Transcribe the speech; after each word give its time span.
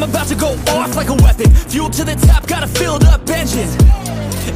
I'm 0.00 0.08
about 0.08 0.28
to 0.28 0.34
go 0.34 0.56
off 0.68 0.96
like 0.96 1.10
a 1.10 1.14
weapon. 1.14 1.50
Fuel 1.68 1.90
to 1.90 2.04
the 2.04 2.14
top, 2.14 2.46
got 2.46 2.64
a 2.64 2.66
filled 2.66 3.04
up 3.04 3.28
engine. 3.28 3.68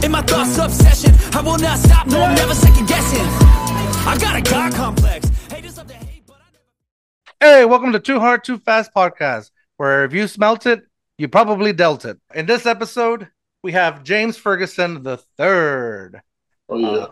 In 0.02 0.10
my 0.10 0.22
thoughts, 0.22 0.56
obsession. 0.56 1.12
I 1.34 1.42
will 1.42 1.58
not 1.58 1.78
stop, 1.78 2.06
no, 2.06 2.22
I'm 2.22 2.34
never 2.34 2.54
second 2.54 2.88
guessing. 2.88 3.20
I 3.20 4.16
got 4.18 4.36
a 4.36 4.40
God 4.40 4.72
complex. 4.72 5.28
Haters 5.52 5.76
love 5.76 5.88
to 5.88 5.94
hate, 5.96 6.22
but 6.26 6.36
I 6.36 6.50
never. 6.50 7.58
Hey, 7.58 7.64
welcome 7.66 7.92
to 7.92 8.00
Too 8.00 8.20
Hard, 8.20 8.42
Too 8.42 8.56
Fast 8.56 8.94
podcast, 8.96 9.50
where 9.76 10.06
if 10.06 10.14
you 10.14 10.28
smelt 10.28 10.64
it, 10.64 10.82
you 11.18 11.28
probably 11.28 11.74
dealt 11.74 12.06
it. 12.06 12.16
In 12.34 12.46
this 12.46 12.64
episode, 12.64 13.28
we 13.62 13.72
have 13.72 14.02
James 14.02 14.38
Ferguson 14.38 15.02
the 15.02 15.18
third. 15.36 16.22
Oh 16.70 16.78
yeah. 16.78 16.88
Uh, 16.88 17.10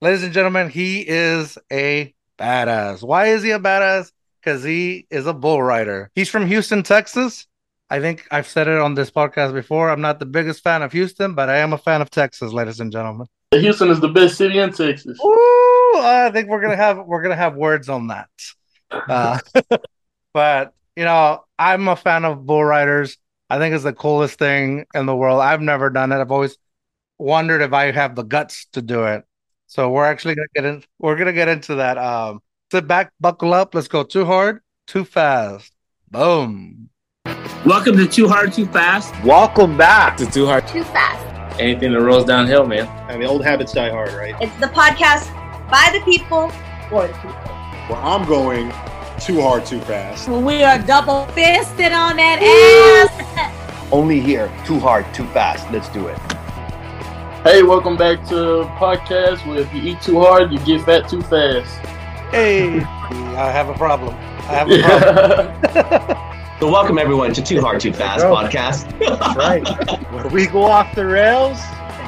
Ladies 0.00 0.22
and 0.22 0.32
gentlemen, 0.32 0.70
he 0.70 1.04
is 1.06 1.58
a 1.70 2.14
badass. 2.38 3.02
Why 3.02 3.26
is 3.26 3.42
he 3.42 3.50
a 3.50 3.58
badass? 3.58 4.12
Because 4.42 4.64
he 4.64 5.06
is 5.10 5.26
a 5.26 5.34
bull 5.34 5.62
rider. 5.62 6.10
He's 6.14 6.30
from 6.30 6.46
Houston, 6.46 6.82
Texas. 6.82 7.46
I 7.90 7.98
think 7.98 8.26
I've 8.30 8.46
said 8.46 8.68
it 8.68 8.78
on 8.78 8.94
this 8.94 9.10
podcast 9.10 9.52
before. 9.52 9.90
I'm 9.90 10.00
not 10.00 10.20
the 10.20 10.26
biggest 10.26 10.62
fan 10.62 10.82
of 10.82 10.92
Houston, 10.92 11.34
but 11.34 11.48
I 11.48 11.58
am 11.58 11.72
a 11.72 11.78
fan 11.78 12.00
of 12.00 12.08
Texas, 12.08 12.52
ladies 12.52 12.78
and 12.78 12.92
gentlemen. 12.92 13.26
Houston 13.50 13.90
is 13.90 13.98
the 13.98 14.08
best 14.08 14.36
city 14.36 14.60
in 14.60 14.72
Texas. 14.72 15.18
Ooh, 15.20 15.94
I 15.96 16.30
think 16.32 16.48
we're 16.48 16.60
gonna 16.60 16.76
have 16.76 17.04
we're 17.04 17.20
gonna 17.20 17.34
have 17.34 17.56
words 17.56 17.88
on 17.88 18.08
that. 18.08 18.28
Uh, 18.92 19.38
but 20.34 20.74
you 20.96 21.04
know, 21.04 21.44
I'm 21.56 21.86
a 21.86 21.94
fan 21.94 22.24
of 22.24 22.44
bull 22.44 22.64
riders. 22.64 23.16
I 23.48 23.58
think 23.58 23.72
it's 23.72 23.84
the 23.84 23.92
coolest 23.92 24.36
thing 24.36 24.84
in 24.94 25.06
the 25.06 25.14
world. 25.14 25.40
I've 25.40 25.60
never 25.60 25.90
done 25.90 26.10
it. 26.10 26.20
I've 26.20 26.32
always 26.32 26.58
wondered 27.16 27.62
if 27.62 27.72
I 27.72 27.92
have 27.92 28.16
the 28.16 28.24
guts 28.24 28.66
to 28.72 28.82
do 28.82 29.04
it. 29.04 29.24
So 29.68 29.90
we're 29.90 30.06
actually 30.06 30.34
gonna 30.34 30.48
get 30.56 30.64
in. 30.64 30.82
We're 30.98 31.14
gonna 31.14 31.32
get 31.32 31.46
into 31.46 31.76
that. 31.76 31.98
Um, 31.98 32.40
sit 32.72 32.88
back, 32.88 33.12
buckle 33.20 33.54
up. 33.54 33.76
Let's 33.76 33.86
go. 33.86 34.02
Too 34.02 34.24
hard, 34.24 34.60
too 34.88 35.04
fast. 35.04 35.72
Boom. 36.10 36.90
Welcome 37.64 37.96
to 37.98 38.06
Too 38.06 38.26
Hard, 38.26 38.52
Too 38.52 38.66
Fast. 38.66 39.14
Welcome 39.22 39.76
back. 39.76 40.16
to 40.16 40.26
too 40.26 40.46
hard. 40.46 40.66
Too 40.66 40.82
fast. 40.82 41.60
Anything 41.60 41.92
that 41.92 42.00
rolls 42.00 42.24
downhill, 42.24 42.66
man. 42.66 42.88
I 43.08 43.16
mean, 43.16 43.28
old 43.28 43.44
habits 43.44 43.72
die 43.72 43.90
hard, 43.90 44.12
right? 44.12 44.34
It's 44.40 44.56
the 44.56 44.66
podcast 44.66 45.30
by 45.70 45.90
the 45.92 46.00
people 46.04 46.48
for 46.88 47.06
the 47.06 47.12
people. 47.14 47.32
Well, 47.88 48.00
I'm 48.02 48.26
going 48.26 48.72
too 49.20 49.42
hard, 49.42 49.66
too 49.66 49.80
fast. 49.82 50.28
We 50.28 50.62
are 50.62 50.78
double 50.78 51.26
fisted 51.26 51.92
on 51.92 52.16
that 52.16 52.40
ass. 52.42 53.92
Only 53.92 54.20
here. 54.20 54.50
Too 54.64 54.78
hard, 54.78 55.04
too 55.12 55.26
fast. 55.26 55.70
Let's 55.70 55.88
do 55.90 56.08
it. 56.08 56.18
Hey, 57.42 57.62
welcome 57.62 57.96
back 57.96 58.26
to 58.28 58.64
podcast 58.78 59.46
where 59.46 59.60
if 59.60 59.72
you 59.74 59.82
eat 59.82 60.00
too 60.00 60.20
hard, 60.20 60.50
you 60.52 60.58
get 60.60 60.84
fat 60.84 61.08
too 61.08 61.22
fast. 61.22 61.74
Hey, 62.30 62.80
I 62.80 63.50
have 63.50 63.68
a 63.68 63.74
problem. 63.74 64.14
I 64.14 64.54
have 64.54 64.70
a 64.70 64.82
problem. 66.02 66.26
So, 66.60 66.70
welcome 66.70 66.98
everyone 66.98 67.32
to 67.32 67.42
Too 67.42 67.58
Hard, 67.62 67.80
Too 67.80 67.90
Fast 67.90 68.22
podcast. 68.26 68.86
That's 68.98 69.34
right. 69.34 69.66
Where 70.12 70.28
we 70.28 70.46
go 70.46 70.64
off 70.64 70.94
the 70.94 71.06
rails, 71.06 71.58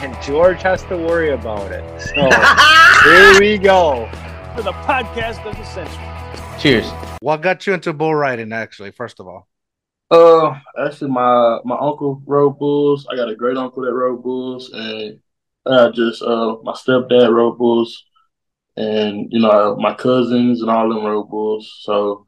and 0.02 0.14
George 0.22 0.60
has 0.60 0.82
to 0.84 0.96
worry 0.98 1.30
about 1.30 1.72
it. 1.72 1.82
So 2.02 2.28
here 3.10 3.40
we 3.40 3.56
go. 3.56 4.10
For 4.54 4.60
the 4.60 4.72
podcast 4.72 5.42
of 5.46 5.56
the 5.56 5.64
century. 5.64 6.58
Cheers. 6.58 6.86
what 7.20 7.40
got 7.40 7.66
you 7.66 7.72
into 7.72 7.94
bull 7.94 8.14
riding? 8.14 8.52
Actually, 8.52 8.90
first 8.90 9.20
of 9.20 9.26
all, 9.26 9.48
Uh, 10.10 10.60
actually, 10.78 11.10
my 11.10 11.60
my 11.64 11.76
uncle 11.76 12.22
rode 12.26 12.58
bulls. 12.58 13.06
I 13.10 13.16
got 13.16 13.30
a 13.30 13.34
great 13.34 13.56
uncle 13.56 13.82
that 13.84 13.94
rode 13.94 14.22
bulls, 14.22 14.70
and 14.74 15.18
I 15.64 15.88
just 15.88 16.20
uh 16.22 16.56
my 16.62 16.72
stepdad 16.72 17.32
rode 17.32 17.56
bulls, 17.56 18.04
and 18.76 19.32
you 19.32 19.40
know 19.40 19.76
my 19.76 19.94
cousins 19.94 20.60
and 20.60 20.70
all 20.70 20.90
them 20.90 21.04
rode 21.06 21.30
bulls. 21.30 21.72
So 21.80 22.26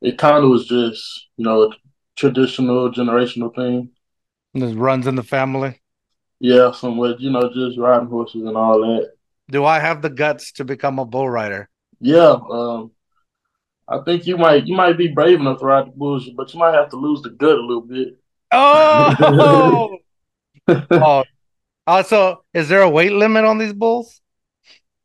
it 0.00 0.18
kind 0.18 0.42
of 0.42 0.50
was 0.50 0.66
just 0.66 1.28
you 1.36 1.44
know 1.44 1.64
a 1.64 1.70
traditional 2.16 2.92
generational 2.92 3.54
thing. 3.54 3.90
this 4.54 4.74
runs 4.74 5.06
in 5.06 5.14
the 5.14 5.22
family. 5.22 5.80
Yeah, 6.38 6.70
some 6.72 6.92
somewhat 6.92 7.20
you 7.20 7.30
know 7.30 7.52
just 7.52 7.78
riding 7.78 8.08
horses 8.08 8.42
and 8.42 8.56
all 8.56 8.80
that. 8.80 9.12
Do 9.50 9.64
I 9.64 9.80
have 9.80 10.00
the 10.02 10.10
guts 10.10 10.52
to 10.52 10.64
become 10.64 10.98
a 10.98 11.04
bull 11.04 11.28
rider? 11.28 11.68
Yeah, 12.00 12.36
um, 12.50 12.92
I 13.88 13.98
think 14.04 14.26
you 14.26 14.36
might 14.36 14.66
you 14.66 14.76
might 14.76 14.96
be 14.96 15.08
brave 15.08 15.40
enough 15.40 15.58
to 15.58 15.66
ride 15.66 15.86
the 15.86 15.90
bulls, 15.90 16.28
but 16.36 16.52
you 16.54 16.60
might 16.60 16.74
have 16.74 16.88
to 16.90 16.96
lose 16.96 17.22
the 17.22 17.30
gut 17.30 17.58
a 17.58 17.60
little 17.60 17.82
bit. 17.82 18.16
Oh, 18.52 19.98
oh, 20.90 21.24
also, 21.86 22.44
is 22.54 22.68
there 22.68 22.82
a 22.82 22.88
weight 22.88 23.12
limit 23.12 23.44
on 23.44 23.58
these 23.58 23.72
bulls? 23.72 24.20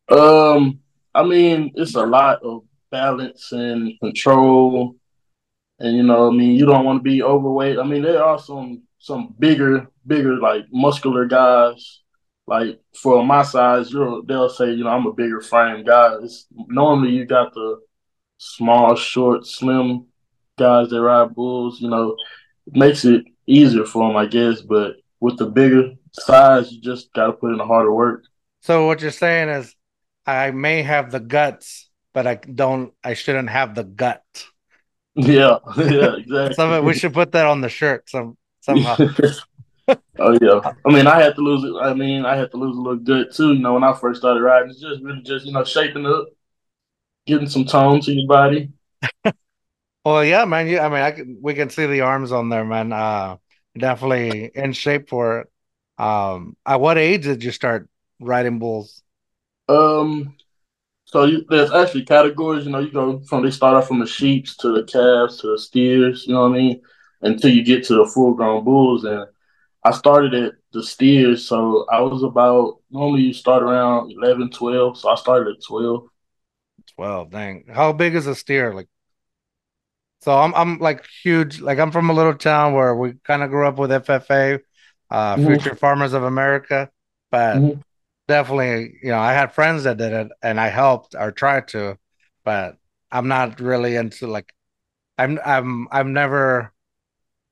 Um, 0.09 0.79
I 1.13 1.23
mean, 1.23 1.71
it's 1.75 1.95
a 1.95 2.05
lot 2.05 2.43
of 2.43 2.63
balance 2.95 3.51
and 3.51 3.91
control, 3.99 4.95
and 5.79 5.97
you 5.97 6.03
know, 6.03 6.29
I 6.29 6.31
mean, 6.31 6.53
you 6.59 6.65
don't 6.65 6.85
want 6.85 6.99
to 6.99 7.09
be 7.11 7.21
overweight. 7.21 7.77
I 7.77 7.83
mean, 7.83 8.03
there 8.03 8.23
are 8.23 8.39
some 8.39 8.83
some 8.99 9.35
bigger, 9.37 9.87
bigger 10.07 10.35
like 10.37 10.63
muscular 10.71 11.25
guys. 11.25 12.01
Like 12.47 12.79
for 13.01 13.25
my 13.25 13.43
size, 13.43 13.91
you're 13.91 14.21
they'll 14.27 14.49
say, 14.49 14.71
you 14.71 14.83
know, 14.83 14.93
I'm 14.95 15.07
a 15.07 15.13
bigger 15.13 15.41
frame 15.41 15.83
guy. 15.83 16.15
It's, 16.23 16.47
normally, 16.81 17.11
you 17.17 17.25
got 17.25 17.53
the 17.53 17.79
small, 18.37 18.95
short, 18.95 19.45
slim 19.45 20.05
guys 20.57 20.89
that 20.89 21.01
ride 21.01 21.35
bulls. 21.35 21.81
You 21.81 21.89
know, 21.89 22.15
it 22.67 22.75
makes 22.75 23.03
it 23.03 23.23
easier 23.47 23.85
for 23.85 24.07
them, 24.07 24.15
I 24.15 24.27
guess. 24.27 24.61
But 24.61 24.97
with 25.19 25.37
the 25.37 25.47
bigger 25.47 25.91
size, 26.13 26.71
you 26.71 26.79
just 26.81 27.11
got 27.13 27.27
to 27.27 27.33
put 27.33 27.51
in 27.51 27.57
the 27.57 27.65
harder 27.65 27.93
work. 27.93 28.23
So 28.61 28.87
what 28.87 29.01
you're 29.01 29.11
saying 29.11 29.49
is, 29.49 29.75
I 30.25 30.51
may 30.51 30.81
have 30.81 31.11
the 31.11 31.19
guts, 31.19 31.84
but 32.15 32.25
I 32.25 32.35
don't. 32.35 32.93
I 33.03 33.13
shouldn't 33.13 33.49
have 33.49 33.75
the 33.75 33.83
gut. 33.83 34.23
Yeah, 35.15 35.59
yeah, 35.77 36.15
exactly. 36.15 36.53
Some 36.53 36.85
we 36.85 36.93
should 36.95 37.13
put 37.13 37.33
that 37.33 37.45
on 37.45 37.59
the 37.59 37.67
shirt. 37.69 38.09
Some 38.09 38.37
somehow. 38.61 38.95
oh 40.17 40.37
yeah. 40.41 40.71
I 40.85 40.91
mean, 40.91 41.07
I 41.07 41.21
had 41.21 41.35
to 41.35 41.41
lose 41.41 41.63
it. 41.65 41.75
I 41.79 41.93
mean, 41.93 42.25
I 42.25 42.37
had 42.37 42.51
to 42.51 42.57
lose 42.57 42.77
a 42.77 42.79
little 42.79 42.99
good 42.99 43.33
too. 43.33 43.53
You 43.53 43.59
know, 43.59 43.73
when 43.73 43.83
I 43.83 43.93
first 43.93 44.21
started 44.21 44.41
riding, 44.41 44.69
it's 44.69 44.79
just 44.79 45.03
really 45.03 45.21
just 45.23 45.45
you 45.45 45.51
know 45.51 45.65
shaping 45.65 46.05
up, 46.05 46.27
getting 47.27 47.49
some 47.49 47.65
tone 47.65 47.99
to 48.01 48.11
your 48.11 48.27
body. 48.27 48.71
Well, 50.05 50.23
yeah, 50.23 50.45
man. 50.45 50.67
You, 50.67 50.77
I 50.77 50.87
mean, 50.87 51.01
I 51.01 51.09
can, 51.09 51.39
we 51.41 51.55
can 51.55 51.71
see 51.71 51.87
the 51.87 52.01
arms 52.01 52.31
on 52.31 52.49
there, 52.49 52.63
man. 52.63 52.93
Uh, 52.93 53.37
definitely 53.75 54.51
in 54.53 54.71
shape 54.73 55.09
for 55.09 55.39
it. 55.39 55.47
Um, 55.97 56.55
at 56.63 56.79
what 56.79 56.99
age 56.99 57.23
did 57.23 57.43
you 57.43 57.49
start 57.49 57.89
riding 58.19 58.59
bulls? 58.59 59.01
Um, 59.67 60.35
so 61.05 61.25
you, 61.25 61.45
there's 61.49 61.71
actually 61.71 62.05
categories. 62.05 62.65
You 62.65 62.71
know, 62.71 62.79
you 62.79 62.91
go 62.91 63.19
from 63.21 63.43
they 63.43 63.51
start 63.51 63.75
off 63.75 63.87
from 63.87 63.99
the 63.99 64.07
sheeps 64.07 64.55
to 64.57 64.73
the 64.73 64.83
calves 64.83 65.37
to 65.41 65.51
the 65.51 65.59
steers. 65.59 66.25
You 66.27 66.33
know 66.33 66.41
what 66.49 66.55
I 66.55 66.59
mean? 66.59 66.81
Until 67.21 67.51
you 67.51 67.63
get 67.63 67.83
to 67.85 67.95
the 67.95 68.05
full 68.05 68.33
grown 68.33 68.63
bulls, 68.63 69.03
and 69.05 69.25
I 69.83 69.91
started 69.91 70.33
at 70.35 70.53
the 70.73 70.83
steers. 70.83 71.47
So 71.47 71.85
I 71.91 72.01
was 72.01 72.23
about 72.23 72.79
normally 72.91 73.23
you 73.23 73.33
start 73.33 73.63
around 73.63 74.11
11, 74.11 74.51
12. 74.51 74.97
So 74.97 75.09
I 75.09 75.15
started 75.15 75.55
at 75.57 75.63
twelve. 75.63 76.09
Twelve. 76.95 77.29
Dang. 77.31 77.65
How 77.69 77.93
big 77.93 78.15
is 78.15 78.27
a 78.27 78.35
steer? 78.35 78.73
Like, 78.73 78.87
so 80.21 80.31
I'm 80.37 80.53
I'm 80.55 80.79
like 80.79 81.05
huge. 81.23 81.59
Like 81.61 81.79
I'm 81.79 81.91
from 81.91 82.09
a 82.09 82.13
little 82.13 82.35
town 82.35 82.73
where 82.73 82.95
we 82.95 83.13
kind 83.23 83.43
of 83.43 83.49
grew 83.49 83.67
up 83.67 83.77
with 83.77 83.91
FFA, 83.91 84.59
uh, 85.09 85.37
Mhm. 85.37 85.45
Future 85.45 85.75
Farmers 85.75 86.13
of 86.13 86.23
America, 86.23 86.89
but 87.31 87.59
Mhm. 87.59 87.84
Definitely, 88.27 88.97
you 89.03 89.09
know, 89.09 89.19
I 89.19 89.33
had 89.33 89.53
friends 89.53 89.83
that 89.83 89.97
did 89.97 90.13
it, 90.13 90.27
and 90.41 90.59
I 90.59 90.67
helped 90.69 91.15
or 91.17 91.31
tried 91.31 91.67
to, 91.69 91.97
but 92.43 92.77
I'm 93.11 93.27
not 93.27 93.59
really 93.59 93.95
into 93.95 94.27
like, 94.27 94.53
I'm 95.17 95.39
I'm 95.45 95.87
I've 95.91 96.07
never 96.07 96.73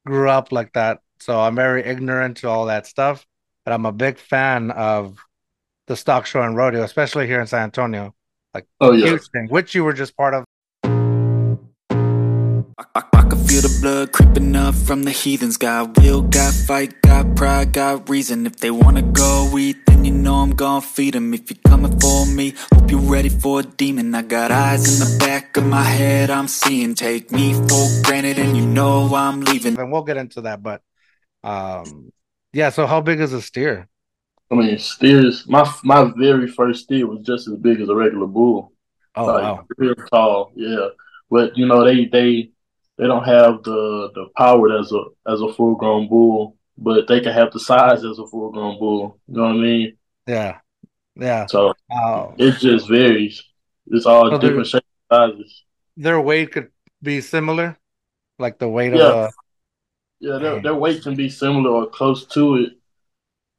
grew 0.05 0.29
up 0.29 0.51
like 0.51 0.73
that, 0.73 1.01
so 1.19 1.39
I'm 1.39 1.55
very 1.55 1.83
ignorant 1.85 2.37
to 2.37 2.49
all 2.49 2.67
that 2.67 2.87
stuff. 2.87 3.25
But 3.65 3.73
I'm 3.73 3.85
a 3.85 3.91
big 3.93 4.17
fan 4.19 4.71
of 4.71 5.19
the 5.87 5.95
stock 5.97 6.25
show 6.25 6.41
and 6.43 6.55
rodeo, 6.57 6.83
especially 6.83 7.27
here 7.27 7.41
in 7.41 7.47
San 7.47 7.63
Antonio, 7.65 8.15
like 8.53 8.67
Oh 8.79 8.91
yeah. 8.93 9.17
huge 9.17 9.23
thing, 9.33 9.47
which 9.49 9.75
you 9.75 9.83
were 9.85 9.93
just 9.93 10.17
part 10.17 10.33
of. 10.33 10.45
I, 12.77 12.85
I, 12.95 13.03
I 13.13 13.21
can 13.23 13.37
feel 13.45 13.61
the 13.61 13.79
blood 13.81 14.11
creeping 14.11 14.55
up 14.55 14.73
from 14.73 15.03
the 15.03 15.11
heathens. 15.11 15.57
Got 15.57 15.99
will, 15.99 16.21
got 16.21 16.53
fight, 16.53 17.01
got 17.01 17.35
pride, 17.35 17.71
got 17.71 18.09
reason. 18.09 18.47
If 18.47 18.57
they 18.57 18.71
wanna 18.71 19.03
go 19.03 19.55
eat, 19.57 19.85
then 19.85 20.05
you 20.05 20.11
know 20.11 20.35
I'm 20.35 20.51
gonna 20.51 20.81
feed 20.81 21.13
them. 21.13 21.33
If 21.33 21.51
you're 21.51 21.59
coming 21.67 21.99
for 21.99 22.25
me, 22.25 22.55
hope 22.73 22.89
you're 22.89 22.99
ready 22.99 23.29
for 23.29 23.59
a 23.59 23.63
demon. 23.63 24.15
I 24.15 24.23
got 24.23 24.51
eyes 24.51 24.91
in 24.91 25.07
the 25.07 25.19
back 25.19 25.55
of 25.57 25.65
my 25.65 25.83
head, 25.83 26.31
I'm 26.31 26.47
seeing. 26.47 26.95
Take 26.95 27.31
me 27.31 27.53
for 27.53 27.87
granted, 28.03 28.39
and 28.39 28.57
you 28.57 28.65
know 28.65 29.13
I'm 29.13 29.41
leaving. 29.41 29.77
And 29.77 29.91
we'll 29.91 30.03
get 30.03 30.17
into 30.17 30.41
that, 30.41 30.63
but 30.63 30.81
um, 31.43 32.11
yeah. 32.53 32.69
So 32.69 32.87
how 32.87 33.01
big 33.01 33.19
is 33.19 33.33
a 33.33 33.41
steer? 33.41 33.87
I 34.51 34.55
mean, 34.55 34.79
steers. 34.79 35.47
My 35.47 35.71
my 35.83 36.11
very 36.17 36.47
first 36.47 36.85
steer 36.85 37.05
was 37.05 37.23
just 37.23 37.47
as 37.47 37.55
big 37.55 37.81
as 37.81 37.89
a 37.89 37.95
regular 37.95 38.27
bull. 38.27 38.71
Oh 39.15 39.25
like 39.25 39.43
wow. 39.43 39.65
real 39.77 39.95
tall, 40.11 40.51
yeah. 40.55 40.87
But 41.29 41.55
you 41.57 41.67
know, 41.67 41.83
they 41.83 42.05
they 42.05 42.52
they 43.03 43.07
don't 43.07 43.25
have 43.25 43.63
the 43.63 44.11
the 44.15 44.27
power 44.37 44.79
as 44.79 44.93
a 44.93 45.03
as 45.31 45.41
a 45.41 45.53
full 45.53 45.75
grown 45.75 46.07
bull, 46.09 46.57
but 46.77 47.07
they 47.09 47.21
can 47.21 47.33
have 47.33 47.51
the 47.53 47.59
size 47.59 48.05
as 48.05 48.19
a 48.19 48.27
full 48.27 48.51
grown 48.51 48.79
bull. 48.79 49.19
You 49.27 49.35
know 49.37 49.43
what 49.43 49.51
I 49.51 49.55
mean? 49.57 49.97
Yeah, 50.27 50.59
yeah. 51.15 51.49
So 51.49 51.73
Wow. 51.89 52.35
it 52.37 52.59
just 52.59 52.89
varies. 52.89 53.43
It's 53.87 54.05
all 54.05 54.31
So 54.31 54.37
different 54.37 54.67
shapes, 54.67 54.85
sizes. 55.11 55.63
Their 55.97 56.21
weight 56.21 56.51
could 56.51 56.71
be 57.01 57.21
similar, 57.21 57.77
like 58.39 58.59
the 58.59 58.69
weight 58.69 58.93
Yeah. 58.93 59.13
of 59.13 59.33
Yeah, 60.19 60.39
their, 60.39 60.61
their 60.61 60.75
weight 60.75 61.03
can 61.03 61.15
be 61.15 61.29
similar 61.29 61.69
or 61.71 61.87
close 61.89 62.25
to 62.27 62.57
it. 62.57 62.73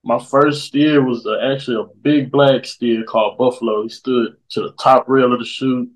My 0.04 0.18
first 0.18 0.64
steer 0.66 1.04
was 1.04 1.26
actually 1.42 1.78
a 1.78 1.94
big 2.02 2.32
black 2.32 2.66
steer 2.66 3.04
called 3.04 3.38
Buffalo. 3.38 3.82
He 3.84 3.90
stood 3.90 4.36
to 4.50 4.62
the 4.62 4.72
top 4.74 5.08
rail 5.08 5.32
of 5.32 5.40
the 5.40 5.46
chute. 5.46 5.90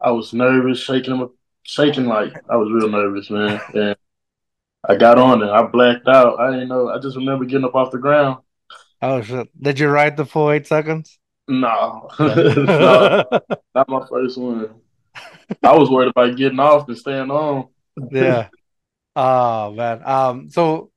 I 0.00 0.10
was 0.12 0.32
nervous, 0.34 0.80
shaking 0.80 1.16
him, 1.16 1.30
shaking 1.64 2.06
like 2.06 2.32
I 2.48 2.56
was 2.56 2.70
real 2.70 2.88
nervous, 2.88 3.30
man. 3.30 3.60
And 3.74 3.96
I 4.88 4.94
got 4.96 5.18
on 5.18 5.42
and 5.42 5.50
I 5.50 5.62
blacked 5.62 6.06
out. 6.06 6.38
I 6.38 6.50
didn't 6.52 6.68
know. 6.68 6.90
I 6.90 6.98
just 6.98 7.16
remember 7.16 7.44
getting 7.44 7.64
up 7.64 7.74
off 7.74 7.90
the 7.90 7.98
ground. 7.98 8.38
Oh 9.02 9.20
shit! 9.22 9.48
Did 9.60 9.80
you 9.80 9.88
ride 9.88 10.16
the 10.16 10.24
full 10.24 10.50
eight 10.50 10.66
seconds? 10.66 11.18
No, 11.48 12.08
no 12.18 13.24
not 13.74 13.88
my 13.88 14.06
first 14.08 14.38
one. 14.38 14.70
I 15.62 15.76
was 15.76 15.90
worried 15.90 16.08
about 16.08 16.36
getting 16.36 16.60
off 16.60 16.88
and 16.88 16.96
staying 16.96 17.30
on. 17.30 17.68
yeah. 18.10 18.48
Oh 19.16 19.70
man. 19.70 20.02
Um. 20.04 20.50
So, 20.50 20.90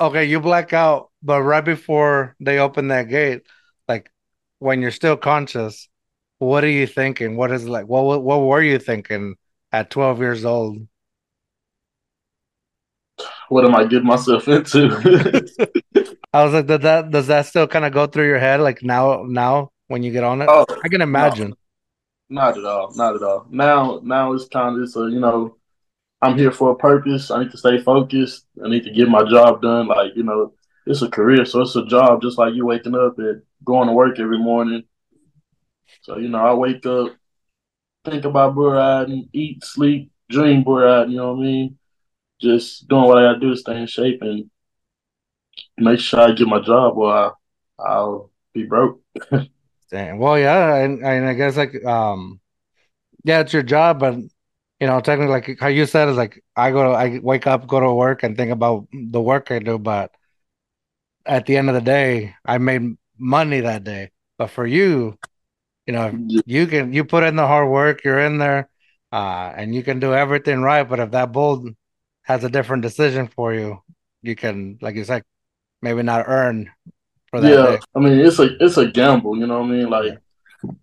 okay, 0.00 0.24
you 0.24 0.40
black 0.40 0.72
out, 0.72 1.12
but 1.22 1.40
right 1.40 1.64
before 1.64 2.34
they 2.40 2.58
open 2.58 2.88
that 2.88 3.04
gate, 3.08 3.42
like 3.86 4.10
when 4.58 4.82
you're 4.82 4.90
still 4.90 5.16
conscious, 5.16 5.88
what 6.40 6.64
are 6.64 6.68
you 6.68 6.88
thinking? 6.88 7.36
What 7.36 7.52
is 7.52 7.64
it 7.64 7.68
like? 7.68 7.86
What 7.86 8.24
what 8.24 8.38
were 8.38 8.60
you 8.60 8.80
thinking 8.80 9.36
at 9.74 9.90
12 9.90 10.20
years 10.20 10.44
old? 10.44 10.86
What 13.48 13.64
am 13.64 13.74
I 13.74 13.84
getting 13.84 14.06
myself 14.06 14.46
into? 14.46 14.86
I 16.32 16.44
was 16.44 16.54
like, 16.54 16.66
does 16.66 16.80
that 16.80 17.10
does 17.10 17.26
that 17.26 17.46
still 17.46 17.66
kind 17.66 17.84
of 17.84 17.92
go 17.92 18.06
through 18.06 18.26
your 18.26 18.38
head 18.38 18.60
like 18.60 18.82
now 18.82 19.24
now 19.26 19.70
when 19.88 20.02
you 20.02 20.12
get 20.12 20.24
on 20.24 20.42
it? 20.42 20.48
Oh, 20.48 20.64
I 20.82 20.88
can 20.88 21.02
imagine. 21.02 21.54
No, 22.28 22.40
not 22.40 22.58
at 22.58 22.64
all. 22.64 22.94
Not 22.94 23.16
at 23.16 23.22
all. 23.22 23.46
Now 23.50 24.00
now 24.02 24.32
it's 24.32 24.48
kind 24.48 24.76
of 24.76 24.84
just 24.84 24.96
a 24.96 25.10
you 25.10 25.20
know 25.20 25.56
I'm 26.22 26.38
here 26.38 26.52
for 26.52 26.70
a 26.70 26.76
purpose. 26.76 27.30
I 27.30 27.42
need 27.42 27.50
to 27.50 27.58
stay 27.58 27.78
focused. 27.80 28.46
I 28.64 28.68
need 28.68 28.84
to 28.84 28.92
get 28.92 29.08
my 29.08 29.24
job 29.28 29.60
done. 29.60 29.88
Like, 29.88 30.12
you 30.16 30.22
know, 30.22 30.54
it's 30.86 31.02
a 31.02 31.08
career, 31.08 31.44
so 31.44 31.60
it's 31.60 31.76
a 31.76 31.84
job 31.84 32.22
just 32.22 32.38
like 32.38 32.54
you 32.54 32.64
waking 32.64 32.94
up 32.94 33.18
and 33.18 33.42
going 33.62 33.88
to 33.88 33.92
work 33.92 34.18
every 34.18 34.38
morning. 34.38 34.84
So, 36.02 36.16
you 36.16 36.28
know, 36.28 36.38
I 36.38 36.54
wake 36.54 36.86
up, 36.86 37.14
think 38.04 38.24
about 38.24 38.54
bull 38.54 38.70
riding, 38.70 39.28
eat, 39.32 39.64
sleep, 39.64 40.10
dream 40.30 40.62
bull 40.62 40.78
riding, 40.78 41.12
you 41.12 41.18
know 41.18 41.32
what 41.32 41.40
I 41.40 41.46
mean? 41.46 41.78
Just 42.40 42.88
doing 42.88 43.04
what 43.04 43.18
I 43.18 43.22
gotta 43.22 43.40
do 43.40 43.50
to 43.50 43.56
stay 43.56 43.80
in 43.80 43.86
shape 43.86 44.22
and 44.22 44.50
make 45.78 46.00
sure 46.00 46.20
I 46.20 46.32
get 46.32 46.48
my 46.48 46.60
job 46.60 46.96
or 46.96 47.12
I, 47.12 47.30
I'll 47.78 48.30
be 48.52 48.64
broke. 48.64 49.00
Damn. 49.90 50.18
Well, 50.18 50.38
yeah, 50.38 50.76
and, 50.76 51.04
and 51.04 51.26
I 51.26 51.34
guess 51.34 51.56
like 51.56 51.84
um 51.84 52.40
yeah, 53.24 53.40
it's 53.40 53.52
your 53.52 53.62
job, 53.62 54.00
but 54.00 54.16
you 54.80 54.86
know, 54.86 55.00
technically, 55.00 55.32
like 55.32 55.58
how 55.60 55.68
you 55.68 55.86
said, 55.86 56.08
is 56.08 56.16
like 56.16 56.42
I 56.56 56.70
go 56.70 56.82
to, 56.84 56.90
I 56.90 57.18
wake 57.22 57.46
up, 57.46 57.66
go 57.66 57.80
to 57.80 57.92
work, 57.92 58.22
and 58.22 58.36
think 58.36 58.50
about 58.50 58.86
the 58.92 59.20
work 59.20 59.50
I 59.50 59.60
do. 59.60 59.78
But 59.78 60.10
at 61.24 61.46
the 61.46 61.56
end 61.56 61.68
of 61.68 61.74
the 61.74 61.80
day, 61.80 62.34
I 62.44 62.58
made 62.58 62.96
money 63.18 63.60
that 63.60 63.84
day. 63.84 64.10
But 64.36 64.50
for 64.50 64.66
you, 64.66 65.18
you 65.86 65.92
know, 65.92 66.12
you 66.46 66.66
can 66.66 66.92
you 66.92 67.04
put 67.04 67.24
in 67.24 67.36
the 67.36 67.46
hard 67.46 67.68
work, 67.68 68.04
you're 68.04 68.20
in 68.20 68.38
there, 68.38 68.68
uh, 69.12 69.52
and 69.56 69.74
you 69.74 69.82
can 69.82 70.00
do 70.00 70.14
everything 70.14 70.62
right. 70.62 70.88
But 70.88 71.00
if 71.00 71.10
that 71.10 71.32
bull 71.32 71.70
has 72.22 72.42
a 72.44 72.48
different 72.48 72.82
decision 72.82 73.28
for 73.28 73.52
you, 73.52 73.82
you 74.22 74.34
can, 74.34 74.78
like 74.80 74.96
you 74.96 75.04
said, 75.04 75.22
maybe 75.82 76.02
not 76.02 76.24
earn 76.26 76.70
for 77.26 77.40
that. 77.40 77.50
Yeah, 77.50 77.76
day. 77.76 77.80
I 77.94 78.00
mean, 78.00 78.18
it's 78.18 78.38
a 78.38 78.56
it's 78.64 78.78
a 78.78 78.86
gamble. 78.86 79.36
You 79.36 79.46
know 79.46 79.60
what 79.60 79.68
I 79.68 79.72
mean? 79.72 79.90
Like 79.90 80.18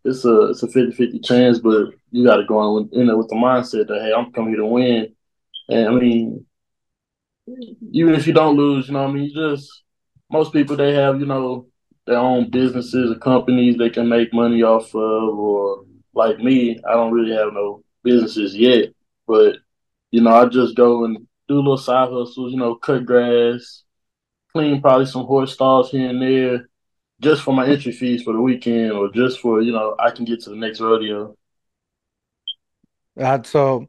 it's 0.05 0.23
a 0.25 0.51
it's 0.51 0.63
a 0.63 0.67
50-50 0.67 1.25
chance, 1.25 1.59
but 1.59 1.89
you 2.11 2.25
got 2.25 2.37
to 2.37 2.45
go 2.45 2.77
in, 2.77 2.89
in 2.93 3.07
there 3.07 3.17
with 3.17 3.29
the 3.29 3.35
mindset 3.35 3.87
that 3.87 4.01
hey, 4.01 4.13
I'm 4.13 4.31
coming 4.31 4.51
here 4.51 4.59
to 4.59 4.65
win. 4.65 5.15
And 5.69 5.87
I 5.87 5.91
mean, 5.91 6.45
even 7.91 8.13
if 8.13 8.27
you 8.27 8.33
don't 8.33 8.57
lose, 8.57 8.87
you 8.87 8.93
know, 8.93 9.03
what 9.03 9.09
I 9.09 9.13
mean, 9.13 9.23
you 9.23 9.33
just 9.33 9.81
most 10.29 10.53
people 10.53 10.75
they 10.75 10.93
have 10.93 11.19
you 11.19 11.25
know 11.25 11.67
their 12.05 12.17
own 12.17 12.49
businesses 12.49 13.11
or 13.11 13.19
companies 13.19 13.77
they 13.77 13.89
can 13.89 14.09
make 14.09 14.33
money 14.33 14.63
off 14.63 14.93
of, 14.95 15.37
or 15.37 15.85
like 16.13 16.39
me, 16.39 16.79
I 16.87 16.93
don't 16.93 17.13
really 17.13 17.35
have 17.35 17.53
no 17.53 17.83
businesses 18.03 18.55
yet, 18.55 18.89
but 19.27 19.57
you 20.11 20.21
know, 20.21 20.31
I 20.31 20.45
just 20.45 20.75
go 20.75 21.05
and 21.05 21.27
do 21.47 21.55
little 21.55 21.77
side 21.77 22.09
hustles, 22.09 22.51
you 22.51 22.59
know, 22.59 22.75
cut 22.75 23.05
grass, 23.05 23.83
clean 24.51 24.81
probably 24.81 25.05
some 25.05 25.25
horse 25.25 25.53
stalls 25.53 25.91
here 25.91 26.09
and 26.09 26.21
there 26.21 26.67
just 27.21 27.43
for 27.43 27.53
my 27.53 27.67
entry 27.67 27.91
fees 27.91 28.23
for 28.23 28.33
the 28.33 28.41
weekend 28.41 28.91
or 28.91 29.09
just 29.11 29.39
for 29.39 29.61
you 29.61 29.71
know 29.71 29.95
I 29.99 30.11
can 30.11 30.25
get 30.25 30.41
to 30.41 30.49
the 30.49 30.55
next 30.55 30.81
rodeo. 30.81 31.37
Uh, 33.19 33.43
so, 33.43 33.87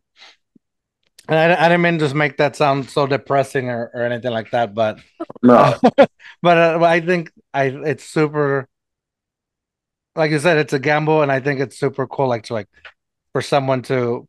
and 1.28 1.38
I, 1.38 1.64
I 1.64 1.68
didn't 1.68 1.82
mean 1.82 1.98
to 1.98 2.14
make 2.14 2.36
that 2.38 2.56
sound 2.56 2.90
so 2.90 3.06
depressing 3.06 3.68
or, 3.68 3.90
or 3.94 4.02
anything 4.02 4.32
like 4.32 4.50
that, 4.50 4.74
but 4.74 4.98
no, 5.42 5.78
but 6.42 6.58
uh, 6.58 6.80
I 6.82 7.00
think 7.00 7.30
I 7.54 7.64
it's 7.64 8.04
super. 8.04 8.68
Like 10.14 10.30
you 10.30 10.38
said, 10.40 10.58
it's 10.58 10.72
a 10.72 10.78
gamble, 10.78 11.22
and 11.22 11.32
I 11.32 11.40
think 11.40 11.60
it's 11.60 11.78
super 11.78 12.06
cool. 12.06 12.28
Like 12.28 12.44
to 12.44 12.54
like 12.54 12.68
for 13.32 13.40
someone 13.42 13.82
to 13.82 14.28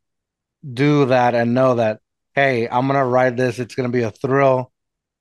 do 0.74 1.06
that 1.06 1.36
and 1.36 1.54
know 1.54 1.76
that 1.76 2.00
hey, 2.36 2.68
I'm 2.68 2.88
gonna 2.88 3.06
ride 3.06 3.38
this. 3.38 3.60
It's 3.60 3.76
gonna 3.76 3.90
be 3.90 4.04
a 4.04 4.12
thrill, 4.12 4.72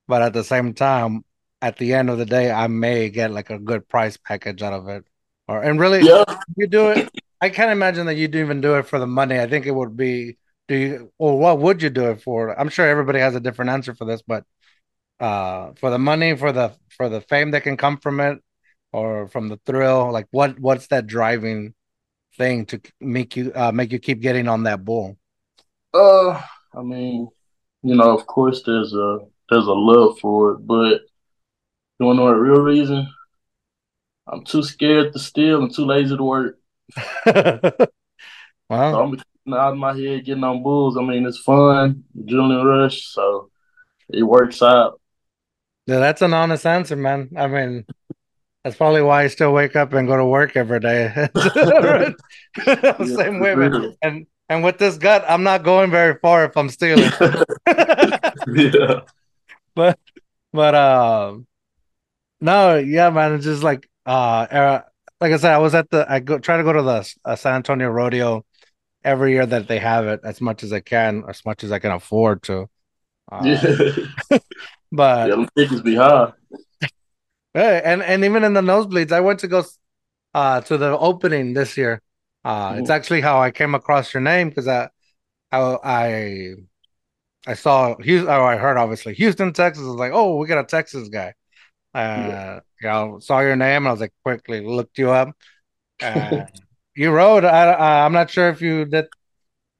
but 0.08 0.22
at 0.22 0.32
the 0.32 0.44
same 0.44 0.74
time, 0.74 1.24
at 1.60 1.76
the 1.76 1.94
end 1.94 2.10
of 2.10 2.18
the 2.18 2.26
day, 2.26 2.50
I 2.50 2.66
may 2.66 3.08
get 3.10 3.30
like 3.30 3.50
a 3.50 3.58
good 3.58 3.88
price 3.88 4.16
package 4.16 4.62
out 4.62 4.72
of 4.72 4.88
it. 4.88 5.04
Or 5.48 5.62
and 5.62 5.80
really, 5.80 6.00
yeah. 6.02 6.24
you 6.56 6.66
do 6.66 6.90
it. 6.90 7.08
I 7.40 7.50
can't 7.50 7.72
imagine 7.72 8.06
that 8.06 8.14
you'd 8.14 8.34
even 8.34 8.60
do 8.60 8.76
it 8.76 8.86
for 8.86 8.98
the 8.98 9.06
money. 9.06 9.38
I 9.40 9.46
think 9.46 9.66
it 9.66 9.74
would 9.74 9.96
be. 9.96 10.38
Do 10.68 10.76
you? 10.76 11.12
Or 11.18 11.38
what 11.38 11.58
would 11.58 11.82
you 11.82 11.90
do 11.90 12.10
it 12.10 12.22
for? 12.22 12.58
I'm 12.58 12.68
sure 12.68 12.88
everybody 12.88 13.18
has 13.18 13.34
a 13.34 13.40
different 13.40 13.70
answer 13.70 13.94
for 13.94 14.04
this, 14.04 14.22
but 14.22 14.44
uh, 15.20 15.72
for 15.76 15.90
the 15.90 15.98
money, 15.98 16.36
for 16.36 16.52
the 16.52 16.74
for 16.96 17.08
the 17.08 17.20
fame 17.20 17.50
that 17.52 17.62
can 17.62 17.76
come 17.76 17.98
from 17.98 18.20
it, 18.20 18.38
or 18.92 19.28
from 19.28 19.48
the 19.48 19.58
thrill, 19.66 20.12
like 20.12 20.26
what 20.30 20.58
what's 20.58 20.88
that 20.88 21.06
driving 21.06 21.74
thing 22.36 22.66
to 22.66 22.80
make 23.00 23.36
you 23.36 23.52
uh, 23.54 23.72
make 23.72 23.92
you 23.92 23.98
keep 23.98 24.20
getting 24.20 24.48
on 24.48 24.64
that 24.64 24.84
bull? 24.84 25.16
Uh, 25.92 26.40
I 26.74 26.82
mean, 26.82 27.28
you 27.82 27.94
know, 27.94 28.16
of 28.16 28.26
course, 28.26 28.62
there's 28.64 28.94
a 28.94 29.18
there's 29.50 29.66
a 29.66 29.72
love 29.72 30.18
for 30.20 30.52
it, 30.52 30.66
but 30.66 31.02
you 31.98 32.06
want 32.06 32.18
to 32.18 32.24
know 32.24 32.28
a 32.28 32.38
real 32.38 32.60
reason? 32.60 33.06
I'm 34.26 34.44
too 34.44 34.62
scared 34.62 35.12
to 35.12 35.18
steal 35.18 35.62
and 35.62 35.74
too 35.74 35.84
lazy 35.84 36.16
to 36.16 36.22
work. 36.22 36.58
wow. 37.26 37.88
So 38.70 39.02
I'm 39.02 39.22
out 39.48 39.72
of 39.72 39.78
my 39.78 39.96
head 39.96 40.24
getting 40.24 40.44
on 40.44 40.62
bulls. 40.62 40.96
I 40.96 41.02
mean, 41.02 41.26
it's 41.26 41.38
fun, 41.38 42.04
adrenaline 42.16 42.64
rush, 42.64 43.06
so 43.08 43.50
it 44.08 44.22
works 44.22 44.62
out. 44.62 45.00
Yeah, 45.86 45.98
that's 45.98 46.22
an 46.22 46.34
honest 46.34 46.66
answer, 46.66 46.96
man. 46.96 47.30
I 47.36 47.48
mean, 47.48 47.86
that's 48.62 48.76
probably 48.76 49.02
why 49.02 49.24
I 49.24 49.26
still 49.26 49.52
wake 49.52 49.74
up 49.74 49.92
and 49.92 50.06
go 50.06 50.16
to 50.16 50.24
work 50.24 50.56
every 50.56 50.80
day. 50.80 51.08
Same 53.04 53.40
way, 53.40 53.54
man. 53.54 53.96
And 54.02 54.26
and 54.48 54.62
with 54.62 54.78
this 54.78 54.98
gut, 54.98 55.24
I'm 55.28 55.42
not 55.42 55.64
going 55.64 55.90
very 55.90 56.18
far 56.20 56.44
if 56.44 56.56
I'm 56.56 56.68
stealing. 56.68 57.10
yeah. 58.54 59.00
But 59.74 59.98
but 60.52 60.74
um 60.74 61.46
no, 62.40 62.76
yeah, 62.76 63.10
man. 63.10 63.34
It's 63.34 63.44
just 63.44 63.62
like 63.62 63.88
uh, 64.04 64.46
era, 64.50 64.84
like 65.20 65.32
I 65.32 65.36
said, 65.36 65.54
I 65.54 65.58
was 65.58 65.74
at 65.74 65.88
the 65.90 66.04
I 66.08 66.20
go 66.20 66.38
try 66.38 66.56
to 66.56 66.64
go 66.64 66.72
to 66.72 66.82
the 66.82 67.14
uh, 67.24 67.36
San 67.36 67.54
Antonio 67.54 67.88
rodeo 67.88 68.44
every 69.04 69.32
year 69.32 69.46
that 69.46 69.68
they 69.68 69.78
have 69.78 70.06
it 70.06 70.20
as 70.24 70.40
much 70.40 70.62
as 70.62 70.72
I 70.72 70.80
can, 70.80 71.24
as 71.28 71.44
much 71.44 71.64
as 71.64 71.72
I 71.72 71.78
can 71.78 71.92
afford 71.92 72.42
to. 72.44 72.68
Uh, 73.30 73.42
yeah. 74.30 74.38
but 74.92 75.28
yeah, 75.28 75.46
tickets 75.56 75.82
be 75.82 75.96
high. 75.96 76.32
and 77.54 78.02
and 78.02 78.24
even 78.24 78.44
in 78.44 78.54
the 78.54 78.60
nosebleeds, 78.60 79.12
I 79.12 79.20
went 79.20 79.40
to 79.40 79.48
go 79.48 79.64
uh 80.34 80.60
to 80.62 80.76
the 80.78 80.98
opening 80.98 81.54
this 81.54 81.76
year. 81.76 82.02
Uh, 82.44 82.76
it's 82.78 82.90
actually 82.90 83.20
how 83.20 83.40
I 83.40 83.50
came 83.50 83.74
across 83.74 84.12
your 84.12 84.20
name 84.20 84.48
because 84.48 84.66
I, 84.66 84.88
I, 85.52 85.76
I, 85.84 86.54
I 87.46 87.54
saw 87.54 87.96
Houston. 87.98 88.28
Oh, 88.28 88.44
I 88.44 88.56
heard 88.56 88.76
obviously 88.76 89.14
Houston, 89.14 89.52
Texas. 89.52 89.84
I 89.84 89.86
was 89.86 89.96
like, 89.96 90.12
oh, 90.12 90.36
we 90.36 90.48
got 90.48 90.64
a 90.64 90.66
Texas 90.66 91.08
guy. 91.08 91.34
Uh, 91.94 92.60
you 92.80 92.88
know, 92.88 93.18
saw 93.20 93.40
your 93.40 93.54
name 93.54 93.82
and 93.82 93.88
I 93.88 93.90
was 93.92 94.00
like, 94.00 94.14
quickly 94.24 94.60
looked 94.60 94.98
you 94.98 95.10
up. 95.10 95.36
Uh, 96.02 96.46
you 96.94 97.10
rode. 97.10 97.44
I, 97.44 98.04
I'm 98.04 98.12
not 98.12 98.30
sure 98.30 98.48
if 98.48 98.60
you 98.60 98.84
did 98.84 99.06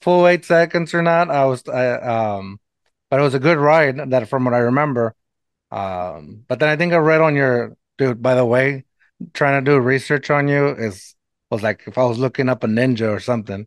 full 0.01 0.27
eight 0.27 0.45
seconds 0.45 0.95
or 0.95 1.03
not. 1.03 1.31
I 1.31 1.45
was, 1.45 1.67
I, 1.69 1.93
um, 1.95 2.61
but 3.11 3.21
it 3.21 3.23
was 3.23 3.35
a 3.35 3.41
good 3.41 3.59
ride. 3.59 4.11
That 4.11 4.29
from 4.29 4.45
what 4.45 4.55
I 4.55 4.59
remember. 4.59 5.15
Um, 5.71 6.45
but 6.49 6.59
then 6.59 6.69
I 6.69 6.77
think 6.77 6.93
I 6.93 6.97
read 6.97 7.21
on 7.21 7.35
your 7.35 7.77
dude. 7.99 8.23
By 8.23 8.35
the 8.35 8.45
way, 8.45 8.85
trying 9.33 9.65
to 9.65 9.71
do 9.71 9.79
research 9.79 10.31
on 10.31 10.49
you 10.49 10.69
is 10.69 11.15
was 11.51 11.63
like 11.63 11.85
if 11.87 11.99
I 11.99 12.05
was 12.05 12.19
looking 12.19 12.49
up 12.49 12.65
a 12.65 12.67
ninja 12.67 13.11
or 13.11 13.21
something. 13.21 13.67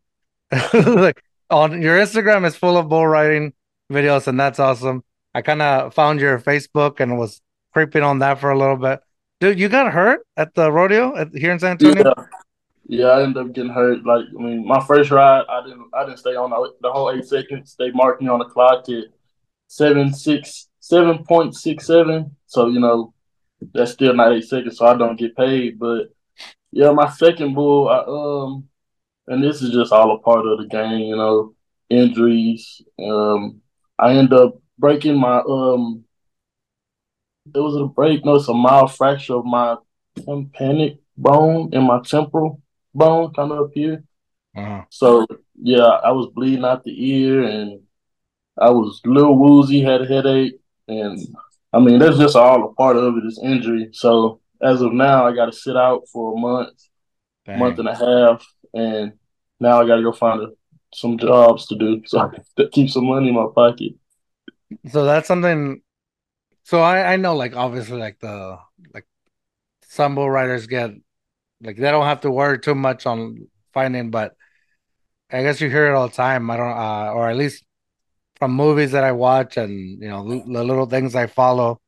like 0.73 1.23
on 1.49 1.81
your 1.81 1.97
Instagram 1.97 2.45
is 2.45 2.55
full 2.55 2.77
of 2.77 2.89
bull 2.89 3.07
riding 3.07 3.53
videos, 3.91 4.27
and 4.27 4.39
that's 4.39 4.59
awesome. 4.59 5.03
I 5.33 5.41
kind 5.41 5.61
of 5.61 5.93
found 5.93 6.19
your 6.19 6.39
Facebook 6.39 6.99
and 6.99 7.17
was 7.17 7.41
creeping 7.73 8.03
on 8.03 8.19
that 8.19 8.39
for 8.39 8.51
a 8.51 8.57
little 8.57 8.77
bit. 8.77 9.01
Dude, 9.41 9.59
you 9.59 9.67
got 9.67 9.91
hurt 9.91 10.25
at 10.37 10.55
the 10.55 10.71
rodeo 10.71 11.15
at, 11.15 11.35
here 11.35 11.51
in 11.51 11.59
San 11.59 11.71
Antonio? 11.71 12.13
Yeah. 12.17 12.25
Yeah, 12.87 13.07
I 13.07 13.23
ended 13.23 13.37
up 13.37 13.53
getting 13.53 13.71
hurt. 13.71 14.05
Like, 14.05 14.25
I 14.37 14.41
mean, 14.41 14.65
my 14.67 14.83
first 14.85 15.09
ride, 15.09 15.45
I 15.49 15.63
didn't, 15.63 15.89
I 15.93 16.05
didn't 16.05 16.19
stay 16.19 16.35
on 16.35 16.51
the, 16.51 16.73
the 16.81 16.91
whole 16.91 17.11
eight 17.11 17.25
seconds. 17.25 17.75
They 17.77 17.91
marked 17.91 18.21
me 18.21 18.27
on 18.27 18.39
the 18.39 18.45
clock 18.45 18.87
at 18.89 19.05
seven 19.67 20.13
six 20.13 20.69
seven 20.79 21.23
point 21.23 21.55
six 21.55 21.87
seven. 21.87 22.35
So 22.45 22.67
you 22.67 22.79
know 22.79 23.13
that's 23.73 23.91
still 23.93 24.13
not 24.13 24.33
eight 24.33 24.45
seconds, 24.45 24.77
so 24.77 24.85
I 24.85 24.95
don't 24.95 25.17
get 25.17 25.35
paid. 25.35 25.79
But 25.79 26.13
yeah, 26.71 26.91
my 26.91 27.09
second 27.09 27.55
bull, 27.55 27.89
I, 27.89 28.03
um, 28.07 28.65
and 29.27 29.43
this 29.43 29.63
is 29.63 29.71
just 29.71 29.91
all 29.91 30.15
a 30.15 30.19
part 30.19 30.45
of 30.45 30.59
the 30.59 30.67
game, 30.67 30.99
you 30.99 31.15
know, 31.15 31.55
injuries. 31.89 32.81
Um, 33.03 33.61
I 33.97 34.13
end 34.13 34.31
up 34.31 34.59
breaking 34.77 35.19
my 35.19 35.39
um, 35.39 36.03
it 37.53 37.59
was 37.59 37.75
a 37.75 37.85
break, 37.85 38.25
no, 38.25 38.35
it's 38.35 38.47
a 38.47 38.53
mild 38.53 38.93
fracture 38.93 39.35
of 39.35 39.45
my 39.45 39.77
tympanic 40.17 40.99
bone 41.17 41.69
in 41.73 41.83
my 41.83 41.99
temporal 42.01 42.61
bone, 42.95 43.33
kind 43.33 43.51
of 43.51 43.65
up 43.65 43.71
here. 43.73 44.03
Uh-huh. 44.55 44.83
So 44.89 45.27
yeah, 45.61 45.83
I 45.83 46.11
was 46.11 46.27
bleeding 46.33 46.65
out 46.65 46.83
the 46.83 47.11
ear, 47.11 47.43
and 47.43 47.81
I 48.57 48.69
was 48.69 49.01
a 49.05 49.09
little 49.09 49.37
woozy, 49.37 49.81
had 49.81 50.01
a 50.01 50.05
headache, 50.05 50.59
and 50.87 51.19
I 51.73 51.79
mean 51.79 51.99
that's 51.99 52.17
just 52.17 52.35
all 52.35 52.69
a 52.69 52.73
part 52.73 52.97
of 52.97 53.17
it. 53.17 53.23
This 53.23 53.39
injury. 53.43 53.89
So 53.91 54.39
as 54.61 54.81
of 54.81 54.93
now, 54.93 55.27
I 55.27 55.35
got 55.35 55.47
to 55.47 55.51
sit 55.51 55.75
out 55.75 56.07
for 56.11 56.33
a 56.33 56.39
month, 56.39 56.81
Dang. 57.45 57.59
month 57.59 57.79
and 57.79 57.89
a 57.89 57.95
half, 57.95 58.45
and 58.73 59.13
now 59.59 59.81
I 59.81 59.87
got 59.87 59.97
to 59.97 60.03
go 60.03 60.11
find 60.11 60.41
a, 60.41 60.47
some 60.93 61.17
jobs 61.17 61.67
to 61.67 61.75
do 61.75 62.01
so 62.05 62.19
I 62.19 62.29
can 62.29 62.69
keep 62.71 62.89
some 62.89 63.05
money 63.05 63.29
in 63.29 63.35
my 63.35 63.47
pocket. 63.53 63.93
So 64.89 65.05
that's 65.05 65.27
something. 65.27 65.81
So 66.63 66.81
I 66.81 67.13
I 67.13 67.15
know 67.17 67.35
like 67.35 67.55
obviously 67.55 67.99
like 67.99 68.19
the 68.19 68.57
like 68.93 69.05
some 69.87 70.15
bull 70.15 70.29
riders 70.29 70.67
get 70.67 70.91
like 71.61 71.77
they 71.77 71.91
don't 71.91 72.05
have 72.05 72.21
to 72.21 72.31
worry 72.31 72.59
too 72.59 72.75
much 72.75 73.05
on 73.05 73.47
finding, 73.73 74.11
but 74.11 74.35
I 75.31 75.43
guess 75.43 75.61
you 75.61 75.69
hear 75.69 75.87
it 75.87 75.93
all 75.95 76.07
the 76.07 76.13
time. 76.15 76.49
I 76.51 76.57
don't, 76.57 76.77
uh, 76.77 77.11
or 77.13 77.29
at 77.29 77.37
least 77.37 77.65
from 78.37 78.53
movies 78.53 78.91
that 78.93 79.03
I 79.03 79.13
watch 79.13 79.57
and 79.57 79.71
you 80.01 80.09
know 80.09 80.19
l- 80.31 80.45
the 80.53 80.63
little 80.63 80.85
things 80.87 81.15
I 81.15 81.27
follow. 81.27 81.81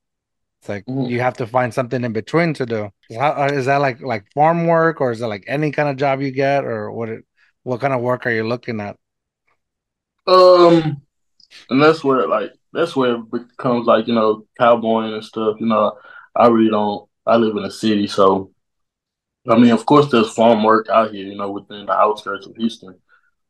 It's 0.61 0.69
like 0.69 0.85
Mhm. 0.87 1.09
you 1.09 1.21
have 1.21 1.37
to 1.37 1.47
find 1.47 1.73
something 1.73 2.03
in 2.03 2.13
between 2.13 2.53
to 2.55 2.65
do. 2.65 2.89
How, 3.17 3.43
uh, 3.45 3.49
is 3.53 3.67
that 3.67 3.77
like 3.77 4.01
like 4.01 4.25
farm 4.33 4.67
work, 4.67 5.01
or 5.01 5.11
is 5.11 5.21
it 5.21 5.27
like 5.27 5.45
any 5.47 5.71
kind 5.71 5.89
of 5.89 5.97
job 5.97 6.21
you 6.21 6.31
get, 6.31 6.65
or 6.65 6.91
what? 6.91 7.09
It, 7.09 7.25
what 7.63 7.81
kind 7.81 7.93
of 7.93 8.01
work 8.01 8.25
are 8.25 8.31
you 8.31 8.47
looking 8.47 8.81
at? 8.81 8.97
Um, 10.25 11.01
and 11.69 11.81
that's 11.83 12.03
where 12.03 12.27
like 12.27 12.53
that's 12.73 12.95
where 12.95 13.15
it 13.15 13.31
becomes 13.31 13.87
like 13.87 14.07
you 14.07 14.15
know 14.15 14.45
cowboying 14.59 15.13
and 15.13 15.25
stuff. 15.25 15.57
You 15.59 15.67
know, 15.67 15.97
I 16.35 16.47
really 16.47 16.71
don't. 16.71 17.09
I 17.25 17.37
live 17.37 17.57
in 17.57 17.65
a 17.65 17.71
city, 17.71 18.07
so 18.07 18.51
I 19.49 19.57
mean, 19.57 19.71
of 19.71 19.85
course, 19.85 20.09
there's 20.11 20.33
farm 20.33 20.63
work 20.63 20.89
out 20.89 21.11
here. 21.13 21.25
You 21.25 21.37
know, 21.37 21.51
within 21.51 21.85
the 21.85 21.93
outskirts 21.93 22.45
of 22.45 22.55
Houston, 22.55 22.95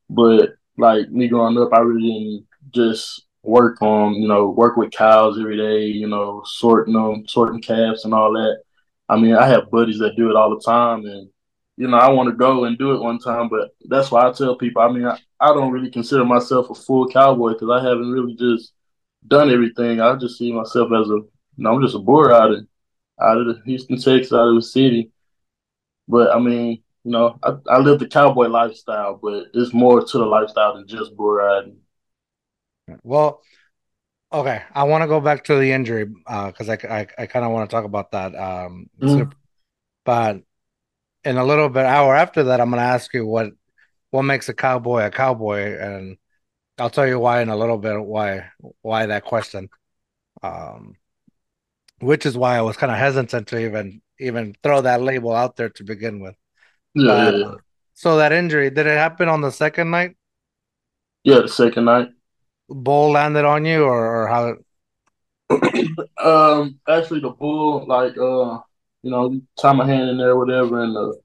but 0.10 0.56
like 0.78 1.10
me 1.10 1.28
growing 1.28 1.58
up, 1.58 1.74
I 1.74 1.80
really 1.80 2.02
didn't 2.02 2.48
just 2.72 3.26
work 3.44 3.82
on 3.82 4.16
you 4.16 4.28
know 4.28 4.50
work 4.50 4.78
with 4.78 4.92
cows 4.92 5.40
every 5.40 5.58
day. 5.58 5.86
You 5.86 6.08
know, 6.08 6.44
sorting 6.46 6.94
them, 6.94 7.28
sorting 7.28 7.62
calves 7.62 8.06
and 8.06 8.14
all 8.14 8.34
that. 8.34 8.62
I 9.10 9.18
mean, 9.18 9.36
I 9.36 9.48
have 9.48 9.72
buddies 9.72 10.00
that 10.00 10.16
do 10.18 10.30
it 10.30 10.36
all 10.36 10.50
the 10.50 10.62
time, 10.64 11.06
and 11.06 11.30
you 11.78 11.88
know, 11.88 11.98
I 11.98 12.10
want 12.10 12.30
to 12.30 12.36
go 12.36 12.66
and 12.66 12.78
do 12.78 12.94
it 12.94 13.02
one 13.02 13.20
time, 13.20 13.50
but 13.50 13.70
that's 13.88 14.12
why 14.12 14.28
I 14.28 14.32
tell 14.32 14.56
people. 14.58 14.82
I 14.82 14.92
mean, 14.92 15.06
I, 15.06 15.18
I 15.40 15.54
don't 15.54 15.72
really 15.72 15.92
consider 15.92 16.26
myself 16.26 16.70
a 16.72 16.76
full 16.76 17.08
cowboy 17.08 17.54
because 17.54 17.70
I 17.70 17.88
haven't 17.88 18.12
really 18.12 18.36
just 18.36 18.74
done 19.28 19.52
everything. 19.52 20.02
I 20.02 20.16
just 20.16 20.38
see 20.38 20.52
myself 20.52 20.92
as 20.92 21.08
a, 21.10 21.14
you 21.14 21.30
know, 21.58 21.76
I'm 21.76 21.82
just 21.82 21.96
a 21.96 22.00
bull 22.00 22.24
rider 22.24 22.62
out 23.22 23.38
of 23.38 23.48
the 23.48 23.62
Houston, 23.66 23.98
Texas, 23.98 24.34
out 24.34 24.50
of 24.50 24.56
the 24.56 24.62
city. 24.62 25.12
But 26.08 26.32
I 26.36 26.40
mean, 26.40 26.84
you 27.04 27.12
know, 27.12 27.40
I, 27.44 27.54
I 27.70 27.78
live 27.80 28.00
the 28.00 28.08
cowboy 28.08 28.48
lifestyle, 28.48 29.20
but 29.22 29.48
it's 29.54 29.74
more 29.74 30.04
to 30.04 30.18
the 30.18 30.26
lifestyle 30.26 30.76
than 30.76 30.88
just 30.88 31.16
bull 31.16 31.32
riding. 31.34 31.78
Well, 33.04 33.42
okay, 34.34 34.64
I 34.74 34.84
want 34.86 35.04
to 35.04 35.08
go 35.08 35.22
back 35.22 35.46
to 35.46 35.58
the 35.60 35.72
injury 35.72 36.06
because 36.06 36.70
I 36.70 36.76
I, 36.90 37.08
I 37.20 37.26
kind 37.28 37.46
of 37.46 37.52
want 37.52 37.70
to 37.70 37.76
talk 37.76 37.86
about 37.86 38.12
that. 38.12 38.36
Um, 38.36 38.90
Mhm. 39.00 39.24
so- 39.24 39.30
but 40.06 40.42
in 41.26 41.38
a 41.38 41.46
little 41.46 41.70
bit 41.70 41.86
hour 41.86 42.16
after 42.16 42.44
that, 42.46 42.62
I'm 42.62 42.70
going 42.72 42.80
to 42.82 42.86
ask 42.88 43.14
you 43.14 43.26
what 43.26 43.52
what 44.12 44.24
makes 44.24 44.50
a 44.50 44.54
cowboy 44.56 45.06
a 45.08 45.12
cowboy, 45.12 45.78
and 45.80 46.18
I'll 46.80 46.90
tell 46.92 47.08
you 47.08 47.20
why 47.20 47.42
in 47.42 47.50
a 47.50 47.58
little 47.58 47.78
bit 47.80 48.02
why 48.04 48.50
why 48.84 49.08
that 49.08 49.26
question. 49.26 49.70
Um, 50.44 50.96
which 52.00 52.26
is 52.26 52.38
why 52.38 52.58
I 52.58 52.62
was 52.62 52.78
kind 52.78 52.92
of 52.92 52.98
hesitant 52.98 53.48
to 53.50 53.60
even 53.60 54.02
even 54.20 54.56
throw 54.64 54.82
that 54.82 55.02
label 55.02 55.34
out 55.34 55.56
there 55.56 55.70
to 55.70 55.84
begin 55.84 56.20
with. 56.20 56.36
Yeah, 56.94 57.30
yeah, 57.30 57.38
yeah. 57.38 57.54
So 57.94 58.18
that 58.18 58.32
injury 58.32 58.70
did 58.70 58.86
it 58.86 58.98
happen 58.98 59.28
on 59.28 59.42
the 59.42 59.52
second 59.52 59.92
night? 59.92 60.16
Yeah, 61.24 61.40
the 61.42 61.48
second 61.50 61.86
night. 61.86 62.10
Bull 62.70 63.12
landed 63.12 63.46
on 63.46 63.66
you, 63.66 63.84
or, 63.84 64.24
or 64.24 64.28
how? 64.28 64.56
Um, 66.18 66.80
actually, 66.88 67.22
the 67.22 67.30
bull, 67.30 67.86
like, 67.88 68.18
uh, 68.18 68.60
you 69.04 69.12
know, 69.12 69.40
tie 69.60 69.72
my 69.74 69.86
hand 69.86 70.10
in 70.10 70.18
there, 70.18 70.36
whatever, 70.36 70.84
and 70.84 70.96
the 70.96 71.22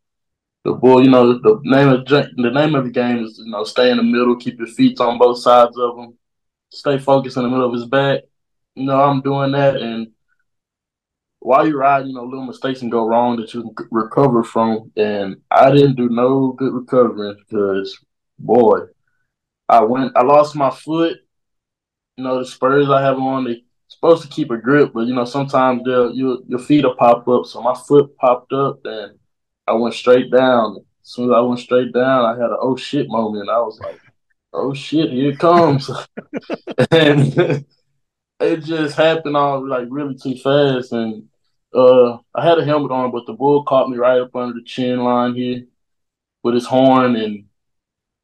the 0.65 0.73
bull, 0.73 1.03
you 1.03 1.11
know, 1.11 1.33
the 1.39 1.61
name 1.65 1.89
of 1.89 2.07
the 2.07 2.31
the 2.37 2.51
name 2.51 2.75
of 2.75 2.85
the 2.85 2.91
game 2.91 3.25
is, 3.25 3.41
you 3.45 3.51
know, 3.51 3.65
stay 3.65 3.91
in 3.91 3.97
the 3.97 4.03
middle, 4.03 4.37
keep 4.37 4.59
your 4.59 4.69
feet 4.69 5.01
on 5.01 5.19
both 5.19 5.39
sides 5.39 5.77
of 5.77 5.99
him, 5.99 6.17
stay 6.71 6.99
focused 6.99 7.37
in 7.37 7.43
the 7.43 7.49
middle 7.49 7.67
of 7.67 7.73
his 7.73 7.87
back. 7.87 8.21
You 8.75 8.85
know, 8.85 9.03
I'm 9.03 9.21
doing 9.23 9.53
that, 9.53 9.77
and 9.77 10.09
while 11.43 11.67
you're 11.67 11.79
riding, 11.79 12.09
you 12.09 12.15
know, 12.15 12.25
little 12.25 12.47
mistakes 12.47 12.81
can 12.81 12.89
go 12.89 13.07
wrong 13.07 13.37
that 13.37 13.53
you 13.53 13.63
can 13.77 13.89
recover 13.91 14.45
from, 14.45 14.93
and 14.97 15.37
I 15.51 15.73
didn't 15.73 15.97
do 15.97 16.09
no 16.09 16.53
good 16.53 16.73
recovering 16.73 17.37
because, 17.37 17.99
boy, 18.39 18.83
I 19.69 19.83
went, 19.83 20.13
I 20.17 20.23
lost 20.23 20.55
my 20.55 20.71
foot. 20.71 21.19
You 22.17 22.25
know, 22.25 22.39
the 22.39 22.47
spurs 22.47 22.91
I 22.91 23.03
have 23.03 23.19
on, 23.19 23.45
they 23.45 23.65
supposed 23.89 24.23
to 24.23 24.29
keep 24.29 24.51
a 24.51 24.57
grip, 24.57 24.93
but 24.95 25.07
you 25.07 25.15
know, 25.15 25.25
sometimes 25.25 25.83
your 25.85 26.13
your 26.13 26.59
feet 26.59 26.85
will 26.85 26.95
pop 26.95 27.27
up. 27.27 27.47
So 27.47 27.61
my 27.61 27.75
foot 27.75 28.17
popped 28.17 28.53
up 28.53 28.81
and 28.85 29.19
I 29.67 29.73
went 29.73 29.95
straight 29.95 30.31
down. 30.31 30.77
As 31.03 31.11
soon 31.11 31.31
as 31.31 31.35
I 31.35 31.41
went 31.41 31.61
straight 31.61 31.93
down, 31.93 32.25
I 32.25 32.33
had 32.33 32.51
an 32.51 32.59
oh 32.61 32.77
shit 32.77 33.09
moment. 33.09 33.51
I 33.51 33.59
was 33.59 33.81
like, 33.81 34.01
oh 34.53 34.75
shit, 34.75 35.11
here 35.11 35.31
it 35.31 35.39
comes. 35.39 35.91
and 36.91 37.65
it 38.41 38.57
just 38.65 38.97
happened 38.97 39.37
all 39.37 39.67
like 39.67 39.89
really 39.91 40.17
too 40.17 40.37
fast. 40.37 40.93
And 40.93 41.29
uh 41.75 42.19
I 42.35 42.45
had 42.45 42.59
a 42.59 42.65
helmet 42.65 42.91
on, 42.91 43.11
but 43.11 43.27
the 43.27 43.33
bull 43.33 43.65
caught 43.65 43.89
me 43.89 43.97
right 43.97 44.21
up 44.21 44.35
under 44.35 44.55
the 44.55 44.65
chin 44.65 45.01
line 45.01 45.35
here 45.35 45.65
with 46.43 46.55
his 46.55 46.67
horn 46.67 47.17
and 47.17 47.45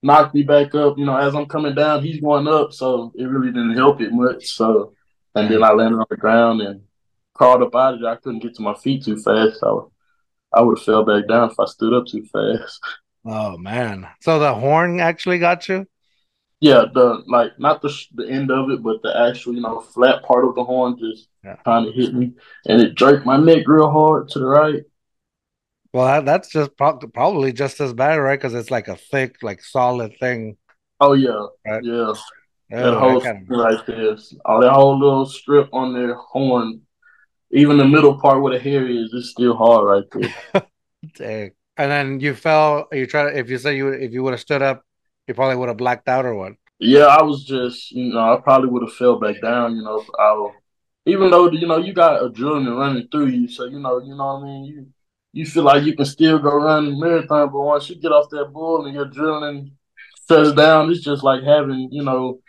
knocked 0.02 0.34
me 0.34 0.42
back 0.42 0.74
up. 0.74 0.98
You 0.98 1.06
know, 1.06 1.16
as 1.16 1.34
I'm 1.34 1.46
coming 1.46 1.74
down, 1.74 2.02
he's 2.02 2.20
going 2.20 2.48
up, 2.48 2.72
so 2.72 3.12
it 3.16 3.24
really 3.24 3.48
didn't 3.48 3.76
help 3.76 4.00
it 4.00 4.12
much. 4.12 4.48
So, 4.48 4.94
and 5.34 5.50
then 5.50 5.62
I 5.62 5.72
landed 5.72 5.98
on 5.98 6.06
the 6.10 6.16
ground 6.16 6.60
and 6.60 6.82
crawled 7.34 7.62
up 7.62 7.74
out 7.74 7.94
of 7.94 8.00
there. 8.00 8.10
I 8.10 8.16
couldn't 8.16 8.42
get 8.42 8.54
to 8.56 8.62
my 8.62 8.74
feet 8.74 9.04
too 9.04 9.16
fast. 9.16 9.60
So 9.60 9.92
I 10.52 10.60
would 10.60 10.78
have 10.78 10.84
fell 10.84 11.04
back 11.04 11.28
down 11.28 11.50
if 11.50 11.60
I 11.60 11.66
stood 11.66 11.92
up 11.92 12.06
too 12.06 12.24
fast. 12.24 12.80
Oh 13.24 13.56
man! 13.58 14.08
So 14.20 14.38
the 14.38 14.54
horn 14.54 15.00
actually 15.00 15.38
got 15.38 15.68
you? 15.68 15.86
Yeah, 16.60 16.84
the 16.92 17.22
like 17.26 17.58
not 17.58 17.82
the 17.82 17.94
the 18.14 18.28
end 18.28 18.50
of 18.50 18.70
it, 18.70 18.82
but 18.82 19.02
the 19.02 19.16
actual 19.28 19.54
you 19.54 19.60
know 19.60 19.80
flat 19.80 20.22
part 20.24 20.44
of 20.44 20.54
the 20.54 20.64
horn 20.64 20.98
just 20.98 21.28
Yeah. 21.48 21.56
kind 21.64 21.88
of 21.88 21.94
hit 21.94 22.14
me, 22.14 22.32
and 22.66 22.80
it 22.82 22.94
jerked 22.94 23.26
my 23.26 23.36
neck 23.36 23.66
real 23.66 23.90
hard 23.90 24.28
to 24.30 24.38
the 24.38 24.46
right. 24.46 24.82
Well, 25.92 26.22
that's 26.22 26.48
just 26.50 26.76
pro- 26.76 26.98
probably 26.98 27.52
just 27.52 27.80
as 27.80 27.92
bad, 27.94 28.16
right? 28.16 28.38
Because 28.38 28.54
it's 28.54 28.70
like 28.70 28.88
a 28.88 28.96
thick, 28.96 29.36
like 29.42 29.62
solid 29.62 30.12
thing. 30.20 30.56
Oh 31.00 31.12
yeah, 31.14 31.46
Right. 31.66 31.82
yeah. 31.82 32.14
Oh, 32.72 32.92
that 32.92 32.98
whole 32.98 33.20
kind 33.20 33.46
thing 33.48 33.48
right 33.48 33.78
oh, 33.80 33.82
there, 33.86 34.16
all 34.44 34.60
that 34.60 34.72
whole 34.72 34.98
little 34.98 35.26
strip 35.26 35.68
on 35.72 35.94
their 35.94 36.14
horn, 36.14 36.82
even 37.52 37.78
the 37.78 37.86
middle 37.86 38.20
part 38.20 38.42
where 38.42 38.54
the 38.54 38.60
hair 38.60 38.86
is, 38.88 39.12
it's 39.14 39.30
still 39.30 39.56
hard 39.56 39.86
right 39.86 40.04
there. 40.12 40.34
dang. 41.14 41.52
And 41.76 41.90
then 41.90 42.20
you 42.20 42.34
fell. 42.34 42.88
You 42.92 43.06
try. 43.06 43.30
If 43.32 43.50
you 43.50 43.58
say 43.58 43.76
you 43.76 43.88
if 43.88 44.12
you 44.12 44.22
would 44.24 44.32
have 44.32 44.40
stood 44.40 44.62
up, 44.62 44.84
you 45.26 45.34
probably 45.34 45.56
would 45.56 45.68
have 45.68 45.76
blacked 45.78 46.08
out 46.08 46.24
or 46.26 46.34
what? 46.34 46.54
yeah, 46.78 47.06
I 47.06 47.22
was 47.22 47.44
just, 47.44 47.90
you 47.90 48.12
know, 48.12 48.34
I 48.34 48.40
probably 48.40 48.68
would 48.70 48.82
have 48.82 48.94
fell 48.94 49.18
back 49.18 49.40
down. 49.40 49.76
You 49.76 49.82
know, 49.82 50.04
I, 50.18 50.50
even 51.08 51.30
though 51.30 51.50
you 51.50 51.66
know 51.66 51.78
you 51.78 51.92
got 51.92 52.20
adrenaline 52.20 52.78
running 52.78 53.08
through 53.08 53.26
you, 53.26 53.48
so 53.48 53.64
you 53.64 53.78
know, 53.78 53.98
you 53.98 54.14
know 54.14 54.34
what 54.34 54.42
I 54.42 54.44
mean. 54.44 54.64
You 54.64 54.86
you 55.32 55.46
feel 55.46 55.62
like 55.62 55.84
you 55.84 55.94
can 55.94 56.04
still 56.04 56.38
go 56.38 56.56
run 56.56 56.86
a 56.86 56.90
marathon, 56.90 57.50
but 57.50 57.60
once 57.60 57.88
you 57.88 57.96
get 57.96 58.12
off 58.12 58.30
that 58.30 58.52
bull 58.52 58.86
and 58.86 58.94
your 58.94 59.06
adrenaline 59.06 59.70
shuts 60.28 60.52
down, 60.52 60.90
it's 60.90 61.00
just 61.00 61.22
like 61.22 61.42
having, 61.42 61.88
you 61.92 62.02
know, 62.02 62.40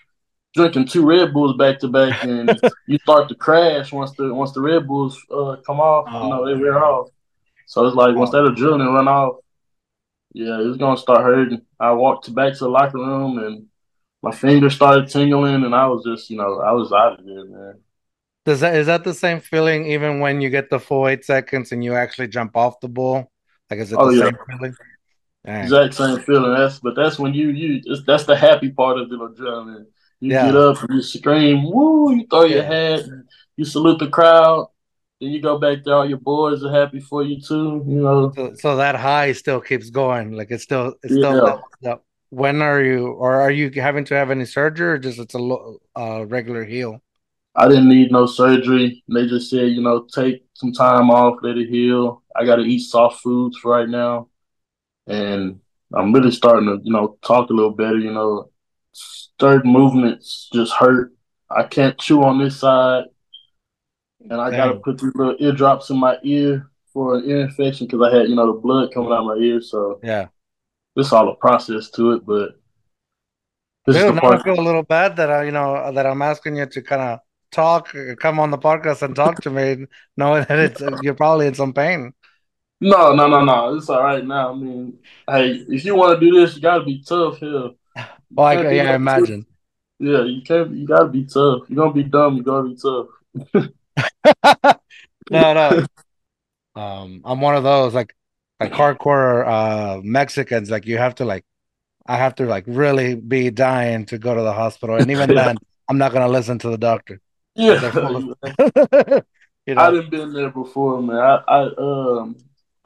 drinking 0.54 0.88
two 0.88 1.06
Red 1.06 1.34
Bulls 1.34 1.58
back 1.58 1.80
to 1.80 1.88
back, 1.88 2.24
and 2.24 2.60
you 2.88 2.98
start 3.00 3.30
to 3.30 3.36
crash 3.36 3.92
once 3.92 4.12
the 4.14 4.34
once 4.34 4.52
the 4.54 4.62
Red 4.62 4.88
Bulls 4.88 5.18
uh, 5.32 5.58
come 5.66 5.80
off. 5.80 6.08
you 6.12 6.30
know, 6.30 6.46
they 6.46 6.60
wear 6.60 6.84
off. 6.84 7.10
So 7.66 7.86
it's 7.86 7.96
like 7.96 8.16
once 8.16 8.32
that 8.32 8.44
adrenaline 8.44 8.94
run 8.94 9.08
off, 9.08 9.38
yeah, 10.34 10.60
it's 10.62 10.78
gonna 10.78 10.98
start 10.98 11.22
hurting. 11.22 11.62
I 11.80 11.92
walked 11.92 12.34
back 12.34 12.54
to 12.54 12.60
the 12.60 12.70
locker 12.70 12.98
room 12.98 13.40
and 13.40 13.68
my 14.22 14.32
fingers 14.32 14.76
started 14.76 15.10
tingling, 15.10 15.64
and 15.64 15.74
I 15.74 15.88
was 15.88 16.04
just, 16.04 16.30
you 16.30 16.38
know, 16.38 16.60
I 16.60 16.74
was 16.74 16.92
out 16.92 17.20
of 17.20 17.26
there, 17.26 17.46
man. 17.46 17.80
Does 18.46 18.62
that 18.62 18.76
is 18.76 18.88
that 18.88 19.04
the 19.04 19.14
same 19.14 19.40
feeling 19.42 19.86
even 19.88 20.20
when 20.20 20.42
you 20.42 20.50
get 20.50 20.70
the 20.70 20.80
full 20.80 21.08
eight 21.08 21.26
seconds 21.26 21.72
and 21.72 21.84
you 21.84 21.94
actually 21.96 22.28
jump 22.28 22.56
off 22.56 22.80
the 22.80 22.88
bull? 22.88 23.32
Like 23.70 23.80
is 23.80 23.92
it 23.92 23.98
Oh, 24.00 24.10
the 24.12 24.18
yeah. 24.18 24.24
same 24.26 24.38
feeling? 24.50 24.76
Dang. 25.46 25.64
Exact 25.64 25.94
same 25.94 26.20
feeling. 26.20 26.54
That's 26.54 26.80
but 26.80 26.96
that's 26.96 27.20
when 27.20 27.34
you 27.34 27.50
you 27.50 27.82
that's 28.06 28.24
the 28.24 28.36
happy 28.36 28.70
part 28.72 28.98
of 28.98 29.10
the 29.10 29.18
adrenaline. 29.18 29.86
You 30.20 30.32
Yeah. 30.34 30.46
get 30.48 30.56
up 30.56 30.82
and 30.84 30.96
you 30.96 31.02
scream, 31.02 31.64
woo, 31.72 32.14
you 32.16 32.26
throw 32.30 32.44
your 32.44 32.64
hat, 32.64 33.04
you 33.56 33.66
salute 33.66 34.00
the 34.00 34.10
crowd, 34.10 34.68
then 35.22 35.30
you 35.30 35.42
go 35.42 35.58
back 35.58 35.84
there, 35.84 35.96
all 35.96 36.10
your 36.10 36.18
boys 36.18 36.64
are 36.64 36.72
happy 36.72 37.00
for 37.00 37.24
you 37.24 37.40
too, 37.40 37.84
you 37.88 38.02
know. 38.02 38.32
So, 38.36 38.54
so 38.56 38.76
that 38.78 38.96
high 38.96 39.32
still 39.34 39.62
keeps 39.62 39.90
going. 39.90 40.32
Like 40.34 40.52
it's 40.52 40.64
still, 40.64 40.96
it's 41.04 41.14
still. 41.14 41.36
Yeah. 41.36 41.42
That, 41.42 41.60
that- 41.82 42.00
when 42.32 42.62
are 42.62 42.80
you, 42.84 43.08
or 43.08 43.42
are 43.42 43.50
you 43.50 43.72
having 43.82 44.06
to 44.06 44.14
have 44.14 44.30
any 44.30 44.46
surgery, 44.46 44.88
or 44.90 44.98
just 45.00 45.18
it's 45.18 45.34
a 45.34 45.40
uh, 45.96 46.26
regular 46.28 46.64
heal? 46.64 47.02
I 47.60 47.68
didn't 47.68 47.90
need 47.90 48.10
no 48.10 48.26
surgery. 48.26 49.04
They 49.10 49.28
just 49.28 49.50
said, 49.50 49.72
you 49.72 49.82
know, 49.82 50.08
take 50.16 50.46
some 50.54 50.72
time 50.72 51.10
off, 51.10 51.40
let 51.42 51.58
it 51.58 51.68
heal. 51.68 52.24
I 52.34 52.46
got 52.46 52.56
to 52.56 52.62
eat 52.62 52.80
soft 52.80 53.22
foods 53.22 53.58
for 53.58 53.74
right 53.74 53.90
now. 53.90 54.30
And 55.08 55.60
I'm 55.94 56.14
really 56.14 56.32
starting 56.32 56.70
to, 56.70 56.80
you 56.82 56.94
know, 56.94 57.18
talk 57.22 57.50
a 57.50 57.54
little 57.54 57.74
better. 57.74 57.98
You 57.98 58.14
know, 58.14 58.50
certain 58.94 59.74
movements 59.74 60.50
just 60.54 60.72
hurt. 60.72 61.12
I 61.52 61.64
can't 61.64 61.98
chew 61.98 62.24
on 62.24 62.40
this 62.40 62.62
side. 62.62 63.04
And 64.22 64.40
I 64.40 64.52
got 64.52 64.68
to 64.68 64.76
put 64.76 64.98
these 64.98 65.14
little 65.14 65.36
eardrops 65.38 65.90
in 65.90 65.98
my 65.98 66.18
ear 66.24 66.70
for 66.94 67.16
an 67.16 67.30
ear 67.30 67.42
infection 67.42 67.88
because 67.88 68.08
I 68.10 68.16
had, 68.16 68.30
you 68.30 68.36
know, 68.36 68.54
the 68.54 68.60
blood 68.60 68.94
coming 68.94 69.12
out 69.12 69.20
of 69.20 69.26
my 69.26 69.36
ear. 69.36 69.60
So 69.60 70.00
Yeah. 70.02 70.28
it's 70.96 71.12
all 71.12 71.28
a 71.28 71.36
process 71.36 71.90
to 71.92 72.14
it. 72.14 72.26
But 72.26 72.52
this 73.86 73.98
is 73.98 74.04
Dude, 74.04 74.16
now 74.16 74.32
I 74.32 74.42
feel 74.42 74.58
a 74.58 74.62
little 74.62 74.84
bad 74.84 75.18
that 75.18 75.30
I, 75.30 75.44
you 75.44 75.52
know, 75.52 75.92
that 75.92 76.06
I'm 76.06 76.22
asking 76.22 76.56
you 76.56 76.66
to 76.66 76.82
kind 76.82 77.02
of 77.02 77.20
talk, 77.52 77.94
come 78.20 78.40
on 78.40 78.52
the 78.52 78.58
podcast 78.58 79.02
and 79.02 79.16
talk 79.16 79.42
to 79.42 79.50
me, 79.50 79.86
knowing 80.18 80.46
that 80.48 80.60
it's 80.60 80.82
you're 81.02 81.14
probably 81.14 81.48
in 81.48 81.54
some 81.54 81.74
pain. 81.74 82.14
No, 82.82 83.14
no, 83.14 83.28
no, 83.28 83.44
no. 83.44 83.76
It's 83.76 83.90
all 83.90 84.02
right 84.02 84.26
now. 84.26 84.54
I 84.54 84.56
mean, 84.56 85.00
hey, 85.30 85.66
if 85.68 85.84
you 85.84 85.96
want 85.96 86.20
to 86.20 86.26
do 86.26 86.40
this, 86.40 86.56
you 86.56 86.62
got 86.62 86.80
to 86.80 86.86
be 86.86 87.02
tough 87.02 87.38
here. 87.38 87.72
Oh, 88.38 88.44
I, 88.44 88.58
Can't 88.58 88.76
yeah, 88.76 88.92
I 88.92 88.94
imagine. 88.94 89.48
Yeah, 89.98 90.24
you 90.24 90.44
can't. 90.44 90.72
You 90.72 90.86
gotta 90.86 91.10
be 91.10 91.26
tough. 91.26 91.64
You're 91.68 91.76
gonna 91.76 91.94
be 91.94 92.04
dumb. 92.04 92.38
You 92.38 92.44
gotta 92.44 92.70
be 92.70 92.76
tough. 92.76 93.08
No, 95.32 95.54
no. 95.54 95.86
Um, 96.76 97.22
I'm 97.24 97.42
one 97.42 97.56
of 97.56 97.64
those 97.64 97.94
like 97.94 98.16
like 98.60 98.72
hardcore 98.72 99.48
uh 99.48 100.02
Mexicans. 100.04 100.70
Like 100.70 100.86
you 100.86 100.98
have 100.98 101.16
to 101.16 101.26
like, 101.26 101.46
I 102.08 102.18
have 102.18 102.36
to 102.36 102.46
like 102.46 102.66
really 102.68 103.16
be 103.16 103.52
dying 103.52 104.06
to 104.08 104.18
go 104.18 104.34
to 104.34 104.42
the 104.42 104.54
hospital, 104.54 104.96
and 104.96 105.10
even 105.12 105.34
then, 105.34 105.58
I'm 105.88 105.98
not 105.98 106.14
gonna 106.14 106.28
listen 106.28 106.60
to 106.60 106.70
the 106.70 106.78
doctor. 106.78 107.22
Yeah, 107.60 107.76
They're 107.76 107.92
full 107.92 108.16
of- 108.16 109.24
you 109.66 109.76
I 109.76 109.92
know, 109.92 110.02
done 110.02 110.10
been 110.10 110.34
there 110.34 110.50
before, 110.50 111.02
man. 111.02 111.18
I, 111.18 111.44
I 111.48 111.62
um 111.78 112.36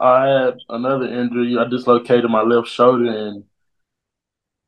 I 0.00 0.26
had 0.26 0.58
another 0.68 1.06
injury. 1.06 1.56
I 1.56 1.68
dislocated 1.68 2.28
my 2.30 2.42
left 2.42 2.68
shoulder, 2.68 3.06
and 3.06 3.44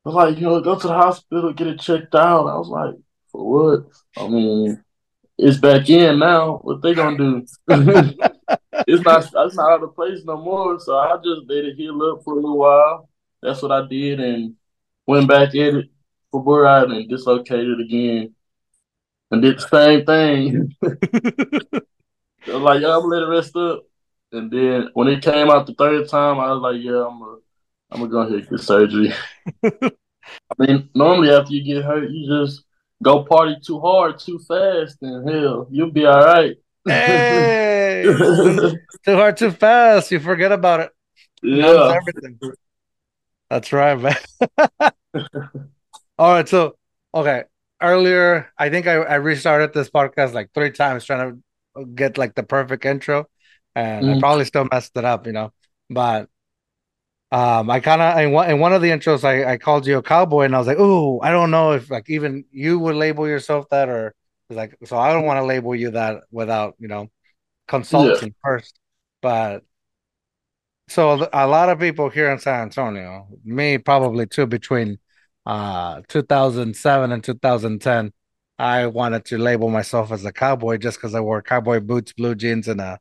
I 0.05 0.09
was 0.09 0.15
like, 0.15 0.37
you 0.37 0.43
know, 0.43 0.61
go 0.61 0.79
to 0.79 0.87
the 0.87 0.93
hospital, 0.93 1.53
get 1.53 1.67
it 1.67 1.79
checked 1.79 2.15
out. 2.15 2.47
I 2.47 2.57
was 2.57 2.69
like, 2.69 2.95
for 3.31 3.45
what? 3.51 3.87
I 4.17 4.27
mean, 4.29 4.83
it's 5.37 5.57
back 5.57 5.89
in 5.89 6.19
now. 6.19 6.57
What 6.63 6.81
they 6.81 6.95
gonna 6.95 7.17
do? 7.17 7.45
it's 8.87 9.03
not. 9.03 9.29
It's 9.35 9.55
not 9.55 9.71
out 9.71 9.83
of 9.83 9.93
place 9.95 10.21
no 10.23 10.37
more. 10.37 10.79
So 10.79 10.97
I 10.97 11.17
just 11.17 11.41
let 11.47 11.65
it 11.65 11.75
heal 11.75 12.01
up 12.03 12.23
for 12.23 12.33
a 12.33 12.35
little 12.37 12.57
while. 12.57 13.09
That's 13.41 13.61
what 13.61 13.71
I 13.71 13.85
did, 13.85 14.19
and 14.19 14.55
went 15.05 15.27
back 15.27 15.49
at 15.49 15.55
it 15.55 15.89
for 16.31 16.43
bull 16.43 16.59
riding 16.59 16.95
and 16.95 17.09
dislocated 17.09 17.79
again, 17.79 18.33
and 19.31 19.41
did 19.41 19.59
the 19.59 19.67
same 19.67 20.05
thing. 20.05 20.75
I 22.47 22.53
was 22.53 22.61
like, 22.61 22.81
yeah, 22.81 22.95
I'm 22.95 23.01
gonna 23.01 23.07
let 23.07 23.23
it 23.23 23.27
rest 23.27 23.55
up. 23.55 23.83
And 24.31 24.51
then 24.51 24.89
when 24.93 25.07
it 25.07 25.21
came 25.21 25.49
out 25.49 25.67
the 25.67 25.73
third 25.73 26.07
time, 26.09 26.39
I 26.39 26.51
was 26.51 26.61
like, 26.61 26.81
yeah, 26.81 27.05
I'm 27.05 27.19
gonna, 27.19 27.37
I'm 27.91 27.99
gonna 27.99 28.11
go 28.11 28.19
ahead 28.19 28.39
and 28.39 28.49
get 28.49 28.59
surgery. 28.59 29.13
I 29.63 29.91
mean, 30.57 30.89
normally 30.93 31.29
after 31.29 31.53
you 31.53 31.63
get 31.63 31.85
hurt, 31.85 32.09
you 32.09 32.27
just 32.27 32.63
go 33.03 33.23
party 33.23 33.55
too 33.65 33.79
hard, 33.79 34.19
too 34.19 34.39
fast, 34.39 34.97
and 35.01 35.29
hell, 35.29 35.67
you'll 35.71 35.91
be 35.91 36.05
all 36.05 36.23
right. 36.23 36.55
hey, 36.85 38.03
too 39.05 39.15
hard, 39.15 39.37
too 39.37 39.51
fast. 39.51 40.11
You 40.11 40.19
forget 40.19 40.51
about 40.51 40.81
it. 40.81 40.91
Yeah. 41.41 41.97
That's 43.49 43.71
right, 43.71 43.95
man. 43.95 44.15
All 46.19 46.33
right, 46.33 46.47
so 46.47 46.75
okay. 47.13 47.43
Earlier, 47.81 48.51
I 48.57 48.69
think 48.69 48.87
I, 48.87 48.93
I 48.95 49.15
restarted 49.15 49.71
this 49.73 49.89
podcast 49.89 50.33
like 50.33 50.49
three 50.53 50.71
times 50.71 51.05
trying 51.05 51.41
to 51.77 51.85
get 51.85 52.17
like 52.17 52.33
the 52.33 52.41
perfect 52.43 52.85
intro, 52.85 53.27
and 53.75 54.09
I 54.09 54.15
Mhm. 54.15 54.19
probably 54.19 54.45
still 54.45 54.67
messed 54.71 54.97
it 54.97 55.05
up, 55.05 55.27
you 55.27 55.33
know. 55.33 55.53
But 55.89 56.27
um, 57.31 57.69
I 57.69 57.79
kind 57.81 58.01
of 58.01 58.17
in 58.19 58.31
one 58.31 58.49
in 58.49 58.59
one 58.59 58.73
of 58.73 58.81
the 58.81 58.89
intros, 58.89 59.23
I, 59.25 59.53
I 59.53 59.57
called 59.57 59.85
you 59.85 59.97
a 59.97 60.03
cowboy, 60.03 60.43
and 60.45 60.55
I 60.55 60.59
was 60.59 60.67
like, 60.67 60.77
oh, 60.79 61.19
I 61.21 61.29
don't 61.31 61.51
know 61.51 61.73
if 61.73 61.89
like 61.89 62.09
even 62.09 62.45
you 62.51 62.79
would 62.79 62.95
label 62.95 63.27
yourself 63.27 63.67
that, 63.69 63.89
or 63.89 64.15
like, 64.49 64.77
so 64.85 64.97
I 64.97 65.11
don't 65.13 65.25
want 65.25 65.37
to 65.39 65.45
label 65.45 65.75
you 65.75 65.91
that 65.91 66.23
without 66.31 66.75
you 66.79 66.87
know 66.87 67.09
consulting 67.67 68.35
first. 68.43 68.79
But 69.21 69.63
so 70.87 71.27
a 71.33 71.47
lot 71.47 71.69
of 71.69 71.79
people 71.79 72.09
here 72.09 72.29
in 72.31 72.39
San 72.39 72.61
Antonio, 72.61 73.27
me 73.43 73.77
probably 73.77 74.25
too, 74.25 74.45
between 74.45 74.99
uh 75.47 76.01
2007 76.09 77.11
and 77.13 77.23
2010, 77.23 78.13
I 78.59 78.87
wanted 78.87 79.25
to 79.27 79.39
label 79.39 79.69
myself 79.69 80.11
as 80.11 80.25
a 80.25 80.33
cowboy 80.33 80.77
just 80.77 80.99
because 80.99 81.15
I 81.15 81.21
wore 81.21 81.41
cowboy 81.41 81.79
boots, 81.81 82.13
blue 82.13 82.35
jeans, 82.35 82.67
and 82.67 82.81
a 82.81 82.99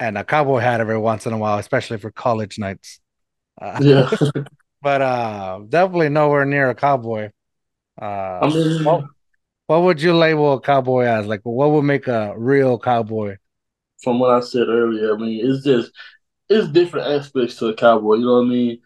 and 0.00 0.18
a 0.18 0.24
cowboy 0.24 0.58
hat 0.60 0.80
every 0.80 0.98
once 0.98 1.26
in 1.26 1.32
a 1.32 1.38
while, 1.38 1.58
especially 1.58 1.98
for 1.98 2.10
college 2.12 2.58
nights. 2.58 3.00
Uh, 3.60 3.80
Yeah. 3.80 4.10
but 4.82 5.02
uh, 5.02 5.60
definitely 5.68 6.10
nowhere 6.10 6.44
near 6.44 6.70
a 6.70 6.74
cowboy. 6.74 7.30
Uh, 8.00 8.04
I 8.04 8.48
mean, 8.48 8.84
what, 8.84 9.04
what 9.66 9.82
would 9.82 10.02
you 10.02 10.14
label 10.14 10.54
a 10.54 10.60
cowboy 10.60 11.04
as? 11.04 11.26
Like, 11.26 11.42
what 11.44 11.70
would 11.70 11.82
make 11.84 12.08
a 12.08 12.34
real 12.36 12.78
cowboy? 12.78 13.36
from 14.02 14.18
what 14.18 14.30
I 14.30 14.40
said 14.40 14.68
earlier, 14.68 15.14
I 15.14 15.18
mean, 15.18 15.44
it's 15.44 15.64
just 15.64 15.92
it's 16.48 16.68
different 16.68 17.08
aspects 17.08 17.56
to 17.56 17.68
a 17.68 17.74
cowboy. 17.74 18.16
You 18.16 18.26
know 18.26 18.34
what 18.40 18.46
I 18.46 18.48
mean? 18.50 18.80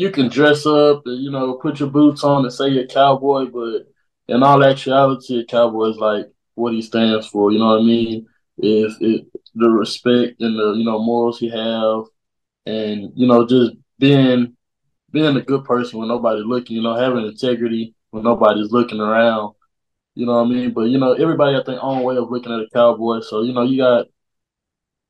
You 0.00 0.10
can 0.10 0.28
dress 0.28 0.64
up 0.64 1.02
and 1.04 1.22
you 1.22 1.30
know 1.30 1.54
put 1.54 1.78
your 1.78 1.90
boots 1.90 2.24
on 2.24 2.44
and 2.44 2.52
say 2.52 2.68
you're 2.68 2.84
a 2.84 2.86
cowboy, 2.86 3.46
but 3.46 3.86
in 4.28 4.42
all 4.42 4.64
actuality, 4.64 5.40
a 5.40 5.44
cowboy 5.44 5.90
is 5.90 5.98
like 5.98 6.26
what 6.54 6.72
he 6.72 6.80
stands 6.80 7.26
for. 7.26 7.52
You 7.52 7.58
know 7.58 7.72
what 7.72 7.82
I 7.82 7.84
mean? 7.84 8.26
Is 8.56 8.96
it 9.00 9.26
the 9.54 9.68
respect 9.68 10.40
and 10.40 10.58
the 10.58 10.72
you 10.72 10.84
know 10.84 10.98
morals 11.00 11.42
you 11.42 11.50
have, 11.50 12.04
and 12.64 13.12
you 13.14 13.26
know 13.26 13.46
just 13.46 13.72
being 13.98 14.56
being 15.12 15.36
a 15.36 15.42
good 15.42 15.64
person 15.64 15.98
when 15.98 16.08
nobody's 16.08 16.46
looking. 16.46 16.76
You 16.76 16.82
know, 16.82 16.94
having 16.94 17.26
integrity 17.26 17.94
when 18.10 18.24
nobody's 18.24 18.72
looking 18.72 19.00
around. 19.00 19.54
You 20.14 20.24
know 20.24 20.42
what 20.42 20.46
I 20.46 20.48
mean? 20.48 20.72
But 20.72 20.84
you 20.88 20.98
know, 20.98 21.12
everybody 21.12 21.56
got 21.56 21.66
their 21.66 21.82
own 21.82 22.04
way 22.04 22.16
of 22.16 22.30
looking 22.30 22.52
at 22.52 22.60
a 22.60 22.68
cowboy. 22.72 23.20
So 23.20 23.42
you 23.42 23.52
know, 23.52 23.64
you 23.64 23.76
got 23.82 24.06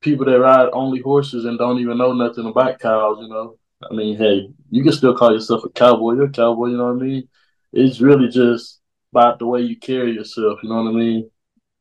people 0.01 0.27
that 0.27 0.41
ride 0.41 0.69
only 0.73 1.01
horses 1.01 1.45
and 1.45 1.59
don't 1.59 1.79
even 1.79 1.99
know 1.99 2.13
nothing 2.13 2.47
about 2.47 2.81
cows. 2.81 3.19
You 3.21 3.29
know, 3.29 3.57
I 3.89 3.95
mean, 3.95 4.17
hey, 4.17 4.51
you 4.71 4.83
can 4.83 4.93
still 4.93 5.17
call 5.17 5.33
yourself 5.33 5.65
a 5.65 5.71
cowboy. 5.71 6.15
You're 6.15 6.27
a 6.27 6.31
cowboy. 6.31 6.67
You 6.67 6.77
know 6.77 6.93
what 6.93 7.03
I 7.03 7.07
mean? 7.07 7.29
It's 7.73 8.01
really 8.01 8.29
just 8.29 8.81
about 9.13 9.39
the 9.39 9.47
way 9.47 9.63
you 9.63 9.79
carry 9.79 10.13
yourself. 10.13 10.59
You 10.63 10.69
know 10.69 10.83
what 10.83 10.91
I 10.91 10.95
mean? 10.95 11.31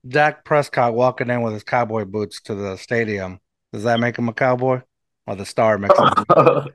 Dak 0.07 0.45
Prescott 0.45 0.93
walking 0.93 1.29
in 1.29 1.41
with 1.41 1.53
his 1.53 1.63
cowboy 1.63 2.05
boots 2.05 2.41
to 2.43 2.55
the 2.55 2.77
stadium. 2.77 3.39
Does 3.73 3.83
that 3.83 3.99
make 3.99 4.17
him 4.17 4.29
a 4.29 4.33
cowboy? 4.33 4.81
Or 5.27 5.35
the 5.35 5.45
star 5.45 5.77
makes 5.77 5.97
him? 5.99 6.13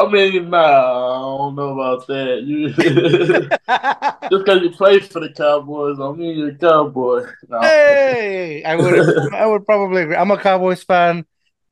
I 0.00 0.08
mean, 0.10 0.48
nah, 0.48 0.56
I 0.56 1.38
don't 1.38 1.56
know 1.56 1.78
about 1.78 2.06
that. 2.06 2.42
You 2.42 2.68
just 4.30 4.44
because 4.44 4.62
you 4.62 4.70
play 4.70 4.98
for 5.00 5.20
the 5.20 5.30
Cowboys, 5.30 6.00
I 6.00 6.10
mean 6.12 6.38
you're 6.38 6.48
a 6.48 6.54
cowboy. 6.54 7.26
No. 7.48 7.60
hey, 7.60 8.64
I 8.64 8.76
would, 8.76 9.34
I 9.34 9.44
would 9.44 9.66
probably 9.66 10.02
agree. 10.02 10.16
I'm 10.16 10.30
a 10.30 10.38
Cowboys 10.38 10.82
fan, 10.84 11.26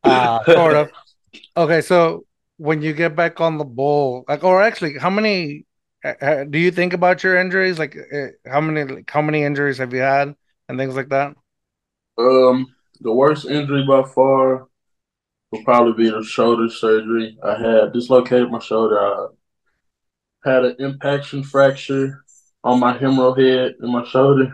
uh, 0.04 0.44
sort 0.44 0.76
of. 0.76 0.90
Okay, 1.56 1.82
so 1.82 2.24
when 2.58 2.82
you 2.82 2.92
get 2.92 3.16
back 3.16 3.40
on 3.40 3.58
the 3.58 3.64
bull, 3.64 4.24
like, 4.28 4.44
or 4.44 4.62
actually, 4.62 4.98
how 4.98 5.10
many 5.10 5.64
uh, 6.04 6.14
uh, 6.20 6.44
do 6.44 6.58
you 6.58 6.70
think 6.70 6.92
about 6.92 7.24
your 7.24 7.36
injuries? 7.38 7.78
Like, 7.78 7.96
uh, 7.96 8.26
how 8.46 8.60
many, 8.60 8.84
like, 8.84 9.10
how 9.10 9.22
many 9.22 9.42
injuries 9.42 9.78
have 9.78 9.92
you 9.92 10.00
had 10.00 10.34
and 10.68 10.78
things 10.78 10.94
like 10.94 11.08
that? 11.08 11.34
Um, 12.18 12.66
the 13.00 13.12
worst 13.12 13.46
injury 13.46 13.84
by 13.86 14.02
far 14.02 14.68
will 15.50 15.64
probably 15.64 16.04
be 16.04 16.10
the 16.10 16.22
shoulder 16.22 16.68
surgery. 16.68 17.38
I 17.42 17.56
had 17.56 17.92
dislocated 17.92 18.50
my 18.50 18.58
shoulder. 18.58 18.98
I 18.98 19.28
had 20.44 20.64
an 20.64 20.76
impaction 20.78 21.42
fracture 21.42 22.24
on 22.64 22.80
my 22.80 22.96
humeral 22.98 23.38
head 23.38 23.74
in 23.82 23.90
my 23.92 24.04
shoulder. 24.04 24.52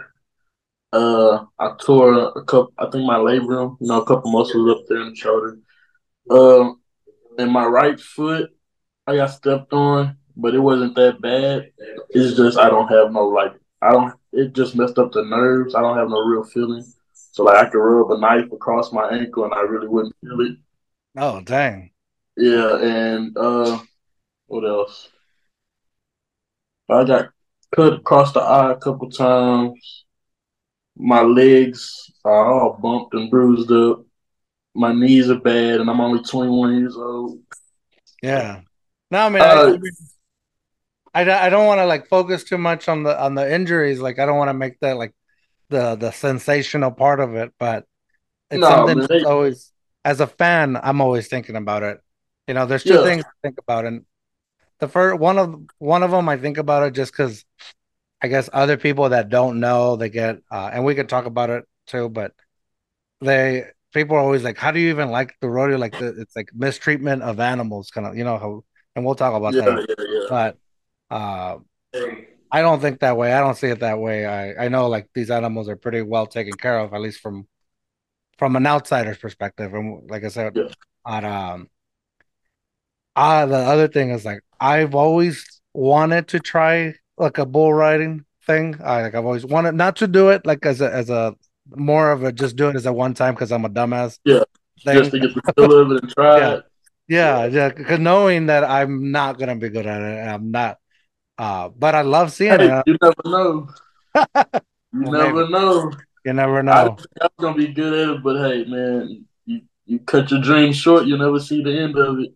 Uh, 0.92 1.44
I 1.58 1.72
tore 1.80 2.14
a 2.14 2.44
couple. 2.44 2.72
I 2.78 2.88
think 2.90 3.04
my 3.04 3.16
labrum, 3.16 3.76
you 3.80 3.88
know, 3.88 4.00
a 4.00 4.06
couple 4.06 4.30
muscles 4.30 4.70
up 4.70 4.84
there 4.88 5.00
in 5.00 5.10
the 5.10 5.16
shoulder. 5.16 5.58
Um, 6.30 6.80
and 7.38 7.50
my 7.50 7.64
right 7.64 7.98
foot, 7.98 8.50
I 9.06 9.16
got 9.16 9.30
stepped 9.30 9.72
on, 9.72 10.16
but 10.36 10.54
it 10.54 10.60
wasn't 10.60 10.94
that 10.96 11.20
bad. 11.20 11.70
It's 12.10 12.36
just 12.36 12.58
I 12.58 12.68
don't 12.68 12.88
have 12.88 13.12
no 13.12 13.26
like 13.28 13.54
I 13.82 13.92
don't. 13.92 14.14
It 14.32 14.52
just 14.54 14.76
messed 14.76 14.98
up 14.98 15.12
the 15.12 15.24
nerves. 15.24 15.74
I 15.74 15.80
don't 15.80 15.98
have 15.98 16.08
no 16.08 16.20
real 16.20 16.44
feeling. 16.44 16.84
So 17.12 17.44
like 17.44 17.56
I 17.56 17.68
could 17.68 17.78
rub 17.78 18.10
a 18.10 18.18
knife 18.18 18.50
across 18.52 18.92
my 18.92 19.08
ankle 19.10 19.44
and 19.44 19.54
I 19.54 19.60
really 19.60 19.88
wouldn't 19.88 20.14
feel 20.20 20.40
it. 20.40 20.56
Oh, 21.16 21.40
dang. 21.40 21.90
Yeah, 22.36 22.78
and 22.78 23.36
uh, 23.36 23.78
what 24.46 24.64
else? 24.64 25.08
I 26.88 27.04
got 27.04 27.30
cut 27.74 27.94
across 27.94 28.32
the 28.32 28.40
eye 28.40 28.72
a 28.72 28.76
couple 28.76 29.10
times. 29.10 30.04
My 30.96 31.22
legs 31.22 32.10
are 32.24 32.52
all 32.52 32.78
bumped 32.80 33.14
and 33.14 33.30
bruised 33.30 33.70
up. 33.70 34.03
My 34.74 34.92
knees 34.92 35.30
are 35.30 35.38
bad, 35.40 35.80
and 35.80 35.90
I'm 35.90 36.00
only 36.00 36.22
21 36.22 36.78
years 36.78 36.96
old. 36.96 37.40
Yeah. 38.22 38.62
No, 39.10 39.18
I 39.20 39.28
mean, 39.28 39.44
I, 39.44 39.52
Uh, 39.52 39.76
I, 41.14 41.20
I, 41.22 41.24
don't- 41.24 41.42
I 41.42 41.48
don't 41.48 41.66
want 41.66 41.78
to 41.80 41.86
like 41.86 42.08
focus 42.08 42.44
too 42.44 42.58
much 42.58 42.88
on 42.88 43.02
the 43.02 43.20
on 43.20 43.34
the 43.34 43.52
injuries. 43.52 44.00
Like, 44.00 44.18
I 44.18 44.26
don't 44.26 44.38
want 44.38 44.48
to 44.48 44.54
make 44.54 44.80
that 44.80 44.96
like 44.96 45.14
the 45.70 45.96
the 45.96 46.10
sensational 46.12 46.92
part 46.92 47.20
of 47.20 47.34
it, 47.36 47.52
but 47.58 47.86
it's 48.50 48.66
No, 48.66 48.68
something 48.68 48.98
man, 48.98 49.08
that's 49.08 49.24
always 49.24 49.72
as 50.04 50.20
a 50.20 50.26
fan, 50.28 50.76
I'm 50.82 51.00
always 51.00 51.28
thinking 51.28 51.56
about 51.56 51.82
it. 51.84 52.00
You 52.48 52.54
know, 52.54 52.66
there's 52.66 52.84
two 52.84 52.98
Yeah. 52.98 53.00
things 53.00 53.24
to 53.24 53.30
think 53.42 53.58
about, 53.60 53.86
and 53.86 54.06
the 54.80 54.88
first 54.88 55.20
one 55.20 55.38
of 55.38 55.56
one 55.78 56.02
of 56.04 56.10
them 56.12 56.28
I 56.28 56.38
think 56.38 56.58
about 56.58 56.84
it 56.84 56.92
just 56.94 57.12
because 57.12 57.44
I 58.22 58.28
guess 58.28 58.50
other 58.52 58.76
people 58.78 59.10
that 59.10 59.28
don't 59.30 59.60
know 59.60 59.96
they 59.96 60.10
get, 60.10 60.38
uh, 60.50 60.70
and 60.72 60.84
we 60.84 60.94
could 60.96 61.08
talk 61.10 61.26
about 61.26 61.50
it 61.50 61.64
too, 61.86 62.08
but 62.10 62.32
they 63.20 63.66
people 63.94 64.16
are 64.16 64.20
always 64.20 64.44
like, 64.44 64.58
how 64.58 64.70
do 64.70 64.80
you 64.80 64.90
even 64.90 65.10
like 65.10 65.34
the 65.40 65.48
rodeo? 65.48 65.78
Like 65.78 65.98
the 65.98 66.08
it's 66.20 66.36
like 66.36 66.50
mistreatment 66.54 67.22
of 67.22 67.40
animals, 67.40 67.90
kind 67.90 68.06
of, 68.06 68.16
you 68.16 68.24
know 68.24 68.36
how, 68.36 68.64
and 68.94 69.04
we'll 69.04 69.14
talk 69.14 69.34
about 69.34 69.54
yeah, 69.54 69.62
that, 69.62 69.86
yeah, 69.88 70.04
yeah. 70.06 70.26
but 70.28 70.58
uh, 71.10 71.58
I 72.50 72.60
don't 72.60 72.80
think 72.80 73.00
that 73.00 73.16
way. 73.16 73.32
I 73.32 73.40
don't 73.40 73.56
see 73.56 73.68
it 73.68 73.80
that 73.80 73.98
way. 73.98 74.26
I 74.26 74.66
I 74.66 74.68
know 74.68 74.88
like 74.88 75.08
these 75.14 75.30
animals 75.30 75.68
are 75.68 75.76
pretty 75.76 76.02
well 76.02 76.26
taken 76.26 76.52
care 76.54 76.78
of, 76.78 76.92
at 76.92 77.00
least 77.00 77.20
from 77.20 77.46
from 78.38 78.56
an 78.56 78.66
outsider's 78.66 79.18
perspective. 79.18 79.72
And 79.72 80.10
like 80.10 80.24
I 80.24 80.28
said, 80.28 80.56
on 81.04 81.24
um, 81.24 81.70
ah, 83.16 83.46
the 83.46 83.56
other 83.56 83.88
thing 83.88 84.10
is 84.10 84.24
like 84.24 84.40
I've 84.60 84.94
always 84.94 85.62
wanted 85.72 86.28
to 86.28 86.40
try 86.40 86.94
like 87.16 87.38
a 87.38 87.46
bull 87.46 87.72
riding 87.72 88.24
thing. 88.46 88.76
I 88.82 89.02
like 89.02 89.14
I've 89.14 89.24
always 89.24 89.46
wanted 89.46 89.74
not 89.74 89.96
to 89.96 90.08
do 90.08 90.30
it 90.30 90.44
like 90.44 90.66
as 90.66 90.80
a 90.80 90.92
as 90.92 91.10
a 91.10 91.34
more 91.68 92.10
of 92.10 92.24
a 92.24 92.32
just 92.32 92.56
do 92.56 92.68
it 92.68 92.76
as 92.76 92.86
a 92.86 92.92
one 92.92 93.14
time 93.14 93.34
because 93.34 93.52
I'm 93.52 93.64
a 93.64 93.70
dumbass. 93.70 94.18
Yeah, 94.24 94.40
thing. 94.84 94.98
Just 94.98 95.10
to 95.12 95.20
get 95.20 95.34
the 95.34 95.52
feel 95.56 95.78
of 95.80 95.90
it 95.92 96.02
and 96.02 96.12
try 96.12 96.38
Yeah. 96.38 96.52
it. 96.54 96.64
Yeah, 97.06 97.44
yeah, 97.46 97.68
because 97.68 97.98
knowing 97.98 98.46
that 98.46 98.64
I'm 98.64 99.12
not 99.12 99.38
gonna 99.38 99.56
be 99.56 99.68
good 99.68 99.86
at 99.86 100.00
it, 100.00 100.26
I'm 100.26 100.50
not. 100.50 100.78
Uh, 101.36 101.68
but 101.68 101.94
I 101.94 102.00
love 102.00 102.32
seeing 102.32 102.52
Hey, 102.52 102.66
it. 102.68 102.84
you 102.86 102.96
never 103.02 103.14
know. 103.26 103.68
You 104.94 105.00
Well, 105.00 105.12
never 105.12 105.40
maybe. 105.40 105.50
know. 105.50 105.92
You 106.24 106.32
never 106.32 106.62
know. 106.62 106.72
I 107.20 107.24
was 107.24 107.30
gonna 107.40 107.56
be 107.56 107.66
good 107.68 107.92
at 107.92 108.14
it, 108.16 108.22
but 108.22 108.36
hey, 108.36 108.64
man, 108.64 109.26
you, 109.44 109.62
you 109.86 109.98
cut 109.98 110.30
your 110.30 110.40
dreams 110.40 110.76
short, 110.76 111.04
you 111.06 111.18
never 111.18 111.40
see 111.40 111.62
the 111.62 111.76
end 111.76 111.98
of 111.98 112.20
it. 112.20 112.32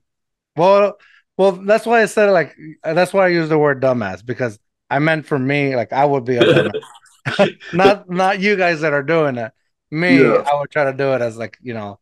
Well, 0.57 0.99
well, 1.37 1.53
that's 1.53 1.87
why 1.87 2.03
I 2.03 2.07
said 2.07 2.31
like 2.31 2.57
that's 2.83 3.13
why 3.13 3.27
I 3.27 3.29
use 3.29 3.49
the 3.49 3.59
word 3.59 3.81
dumbass 3.81 4.27
because 4.27 4.59
I 4.91 4.99
meant 4.99 5.25
for 5.27 5.39
me 5.39 5.77
like 5.77 5.93
I 5.93 6.05
would 6.05 6.25
be 6.25 6.37
a 6.37 6.45
dumbass, 6.45 6.83
not 7.73 8.09
not 8.09 8.41
you 8.41 8.57
guys 8.57 8.81
that 8.81 8.93
are 8.93 9.03
doing 9.03 9.37
it. 9.37 9.53
Me, 9.91 10.23
Yeah. 10.23 10.43
I 10.51 10.55
would 10.55 10.71
try 10.71 10.85
to 10.85 10.93
do 10.93 11.13
it 11.15 11.21
as 11.23 11.37
like 11.37 11.59
you 11.63 11.75
know 11.75 11.99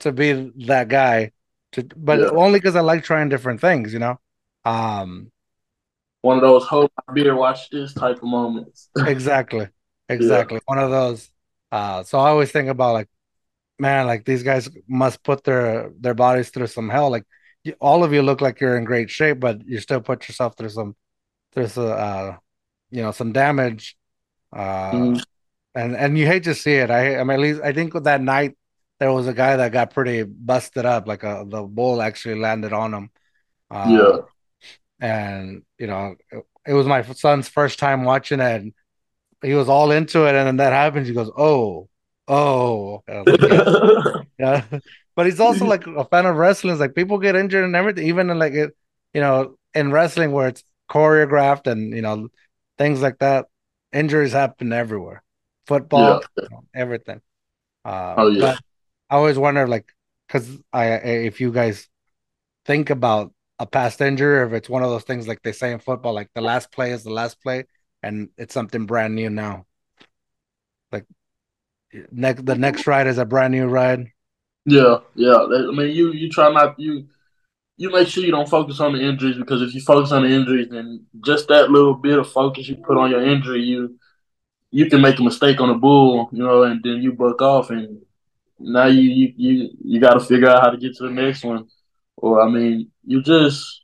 to 0.00 0.12
be 0.12 0.52
that 0.66 0.88
guy, 0.88 1.32
to 1.72 1.84
but 1.96 2.20
Yeah. 2.20 2.30
only 2.30 2.58
because 2.60 2.76
I 2.76 2.80
like 2.80 3.04
trying 3.04 3.28
different 3.28 3.60
things, 3.60 3.92
you 3.92 3.98
know. 3.98 4.20
Um, 4.64 5.30
One 6.22 6.36
of 6.36 6.42
those 6.42 6.66
hold 6.66 6.90
my 7.06 7.14
beer, 7.14 7.34
watch 7.34 7.68
this 7.70 7.94
type 7.94 8.16
of 8.18 8.24
moments. 8.24 8.88
exactly, 9.06 9.68
exactly. 10.08 10.60
One 10.66 10.78
of 10.78 10.90
those. 10.90 11.30
Uh, 11.70 12.02
so 12.02 12.18
I 12.18 12.28
always 12.28 12.52
think 12.52 12.68
about 12.68 12.92
like, 12.92 13.08
man, 13.78 14.06
like 14.06 14.24
these 14.24 14.42
guys 14.42 14.68
must 14.88 15.22
put 15.22 15.44
their 15.44 15.90
their 16.00 16.14
bodies 16.14 16.50
through 16.50 16.68
some 16.68 16.88
hell. 16.88 17.10
Like 17.10 17.24
you, 17.64 17.74
all 17.80 18.04
of 18.04 18.12
you 18.12 18.22
look 18.22 18.40
like 18.40 18.60
you're 18.60 18.76
in 18.78 18.84
great 18.84 19.10
shape, 19.10 19.40
but 19.40 19.66
you 19.66 19.80
still 19.80 20.00
put 20.00 20.28
yourself 20.28 20.56
through 20.56 20.70
some 20.70 20.96
there's 21.54 21.76
a 21.78 21.86
uh, 21.86 22.36
you 22.90 23.02
know 23.02 23.12
some 23.12 23.32
damage, 23.32 23.96
uh, 24.52 24.92
Mm. 24.92 25.24
and 25.74 25.96
and 25.96 26.18
you 26.18 26.26
hate 26.26 26.44
to 26.44 26.54
see 26.54 26.74
it. 26.74 26.90
I 26.90 27.18
I 27.18 27.24
mean, 27.24 27.32
at 27.32 27.40
least 27.40 27.60
I 27.62 27.72
think 27.72 27.94
with 27.94 28.04
that 28.04 28.20
night 28.22 28.56
there 29.00 29.12
was 29.12 29.26
a 29.28 29.34
guy 29.34 29.56
that 29.56 29.72
got 29.72 29.94
pretty 29.94 30.22
busted 30.24 30.86
up. 30.86 31.06
Like 31.08 31.22
a 31.24 31.44
the 31.48 31.62
bull 31.62 32.02
actually 32.02 32.36
landed 32.40 32.72
on 32.72 32.94
him. 32.94 33.10
Uh, 33.70 33.88
Yeah. 33.90 34.18
and 35.00 35.62
you 35.78 35.86
know 35.86 36.16
it, 36.30 36.44
it 36.66 36.72
was 36.74 36.86
my 36.86 37.02
son's 37.02 37.48
first 37.48 37.78
time 37.78 38.04
watching 38.04 38.40
it. 38.40 38.62
And 38.62 38.74
he 39.42 39.54
was 39.54 39.68
all 39.68 39.90
into 39.92 40.26
it, 40.26 40.34
and 40.34 40.46
then 40.46 40.56
that 40.58 40.72
happens. 40.72 41.08
He 41.08 41.14
goes, 41.14 41.30
"Oh, 41.36 41.88
oh." 42.28 43.02
And 43.08 43.18
I 43.18 43.20
was 43.22 43.30
like, 43.30 43.44
yeah. 43.44 43.64
yeah. 44.38 44.80
But 45.16 45.26
he's 45.26 45.40
also 45.40 45.66
like 45.66 45.86
a 45.86 46.04
fan 46.06 46.26
of 46.26 46.36
wrestling. 46.36 46.72
It's 46.72 46.80
like 46.80 46.94
people 46.94 47.18
get 47.18 47.36
injured 47.36 47.64
and 47.64 47.76
everything, 47.76 48.06
even 48.08 48.30
in 48.30 48.38
like 48.38 48.54
it, 48.54 48.76
you 49.14 49.20
know, 49.20 49.56
in 49.74 49.90
wrestling 49.92 50.32
where 50.32 50.48
it's 50.48 50.64
choreographed 50.90 51.66
and 51.66 51.94
you 51.94 52.02
know 52.02 52.28
things 52.78 53.02
like 53.02 53.18
that. 53.18 53.46
Injuries 53.92 54.32
happen 54.32 54.72
everywhere. 54.72 55.22
Football, 55.66 56.22
know, 56.50 56.64
everything. 56.74 57.20
Uh, 57.84 58.14
Oh, 58.18 58.28
yeah. 58.28 58.58
I 59.10 59.16
always 59.16 59.38
wonder, 59.38 59.68
like, 59.68 59.92
because 60.26 60.58
I, 60.72 60.86
if 60.94 61.40
you 61.40 61.52
guys 61.52 61.88
think 62.64 62.90
about 62.90 63.32
a 63.58 63.66
past 63.66 64.00
injury, 64.00 64.46
if 64.46 64.52
it's 64.52 64.68
one 64.68 64.82
of 64.82 64.90
those 64.90 65.04
things 65.04 65.28
like 65.28 65.42
they 65.42 65.52
say 65.52 65.72
in 65.72 65.78
football, 65.78 66.14
like 66.14 66.30
the 66.34 66.40
last 66.40 66.72
play 66.72 66.92
is 66.92 67.04
the 67.04 67.10
last 67.12 67.40
play, 67.42 67.66
and 68.02 68.30
it's 68.38 68.54
something 68.54 68.86
brand 68.86 69.14
new 69.14 69.30
now. 69.30 69.66
Like 70.90 71.06
next, 72.10 72.44
the 72.46 72.56
next 72.56 72.86
ride 72.86 73.06
is 73.06 73.18
a 73.18 73.24
brand 73.24 73.52
new 73.52 73.66
ride. 73.66 74.08
Yeah, 74.64 74.98
yeah. 75.14 75.36
I 75.36 75.70
mean, 75.72 75.90
you 75.90 76.12
you 76.12 76.30
try 76.30 76.50
not 76.52 76.78
you 76.78 77.08
you 77.76 77.90
make 77.90 78.08
sure 78.08 78.24
you 78.24 78.30
don't 78.30 78.48
focus 78.48 78.80
on 78.80 78.92
the 78.92 79.00
injuries 79.00 79.36
because 79.36 79.62
if 79.62 79.74
you 79.74 79.80
focus 79.80 80.12
on 80.12 80.22
the 80.22 80.28
injuries, 80.28 80.68
then 80.70 81.06
just 81.24 81.48
that 81.48 81.70
little 81.70 81.94
bit 81.94 82.18
of 82.18 82.30
focus 82.30 82.68
you 82.68 82.76
put 82.76 82.96
on 82.96 83.10
your 83.10 83.22
injury, 83.22 83.62
you 83.62 83.98
you 84.70 84.88
can 84.88 85.00
make 85.02 85.18
a 85.18 85.22
mistake 85.22 85.60
on 85.60 85.70
a 85.70 85.74
bull, 85.78 86.30
you 86.32 86.42
know, 86.42 86.62
and 86.62 86.82
then 86.82 87.02
you 87.02 87.12
buck 87.12 87.40
off, 87.42 87.70
and 87.70 88.00
now 88.58 88.86
you 88.86 89.02
you 89.02 89.32
you, 89.36 89.70
you 89.84 90.00
got 90.00 90.14
to 90.14 90.20
figure 90.20 90.48
out 90.48 90.62
how 90.62 90.70
to 90.70 90.78
get 90.78 90.96
to 90.96 91.04
the 91.04 91.10
next 91.10 91.44
one. 91.44 91.66
Or 92.16 92.40
I 92.40 92.48
mean, 92.48 92.90
you 93.04 93.22
just, 93.22 93.82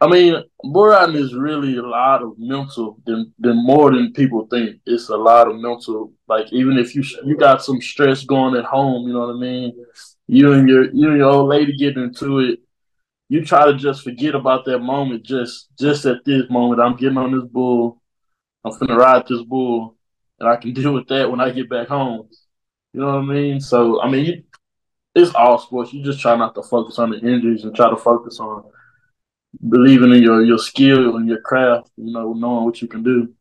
I 0.00 0.08
mean, 0.08 0.42
bull 0.62 0.86
riding 0.86 1.16
is 1.16 1.34
really 1.34 1.76
a 1.76 1.82
lot 1.82 2.22
of 2.22 2.38
mental 2.38 2.98
than 3.06 3.32
than 3.38 3.64
more 3.64 3.92
than 3.92 4.12
people 4.12 4.46
think. 4.50 4.80
It's 4.84 5.08
a 5.08 5.16
lot 5.16 5.48
of 5.48 5.56
mental. 5.56 6.12
Like 6.28 6.52
even 6.52 6.78
if 6.78 6.94
you 6.94 7.02
you 7.24 7.36
got 7.36 7.62
some 7.62 7.80
stress 7.80 8.24
going 8.24 8.56
at 8.56 8.64
home, 8.64 9.06
you 9.06 9.14
know 9.14 9.26
what 9.26 9.36
I 9.36 9.38
mean. 9.38 9.84
You 10.26 10.52
and 10.52 10.68
your 10.68 10.90
you 10.92 11.08
and 11.08 11.18
your 11.18 11.30
old 11.30 11.48
lady 11.48 11.76
get 11.76 11.96
into 11.96 12.40
it. 12.40 12.60
You 13.28 13.44
try 13.44 13.66
to 13.66 13.74
just 13.76 14.02
forget 14.02 14.34
about 14.34 14.64
that 14.66 14.78
moment. 14.78 15.24
Just 15.24 15.68
just 15.78 16.06
at 16.06 16.24
this 16.24 16.44
moment, 16.48 16.80
I'm 16.80 16.96
getting 16.96 17.18
on 17.18 17.32
this 17.32 17.48
bull. 17.50 18.00
I'm 18.64 18.72
finna 18.72 18.96
ride 18.96 19.26
this 19.28 19.42
bull, 19.42 19.96
and 20.38 20.48
I 20.48 20.56
can 20.56 20.72
deal 20.74 20.94
with 20.94 21.08
that 21.08 21.30
when 21.30 21.40
I 21.40 21.50
get 21.50 21.68
back 21.68 21.88
home. 21.88 22.28
You 22.92 23.00
know 23.00 23.06
what 23.06 23.16
I 23.16 23.22
mean? 23.22 23.60
So 23.60 24.00
I 24.00 24.08
mean, 24.10 24.24
you, 24.24 24.42
it's 25.14 25.34
all 25.34 25.58
sports. 25.58 25.92
You 25.92 26.04
just 26.04 26.20
try 26.20 26.36
not 26.36 26.54
to 26.54 26.62
focus 26.62 26.98
on 26.98 27.10
the 27.10 27.18
injuries 27.18 27.64
and 27.64 27.74
try 27.74 27.90
to 27.90 27.96
focus 27.96 28.38
on 28.40 28.64
believing 29.68 30.12
in 30.12 30.22
your 30.22 30.42
your 30.44 30.58
skill 30.58 31.16
and 31.16 31.28
your 31.28 31.40
craft. 31.40 31.90
You 31.96 32.12
know, 32.12 32.32
knowing 32.32 32.64
what 32.64 32.80
you 32.80 32.88
can 32.88 33.02
do. 33.02 33.34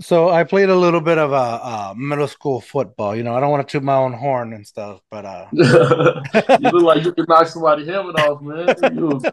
So 0.00 0.30
I 0.30 0.44
played 0.44 0.70
a 0.70 0.76
little 0.76 1.02
bit 1.02 1.18
of 1.18 1.32
a 1.32 1.34
uh, 1.34 1.60
uh, 1.62 1.94
middle 1.94 2.26
school 2.26 2.60
football. 2.62 3.14
You 3.14 3.22
know, 3.22 3.34
I 3.34 3.40
don't 3.40 3.50
want 3.50 3.68
to 3.68 3.70
toot 3.70 3.82
my 3.82 3.96
own 3.96 4.14
horn 4.14 4.54
and 4.54 4.66
stuff, 4.66 5.00
but 5.10 5.26
uh, 5.26 5.46
you 5.52 6.70
look 6.70 6.82
like 6.82 7.04
you 7.04 7.12
can 7.12 7.26
knock 7.28 7.48
somebody's 7.48 7.86
helmet 7.86 8.18
off, 8.18 8.40
man. 8.40 9.20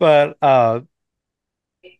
But 0.00 0.38
uh, 0.40 0.80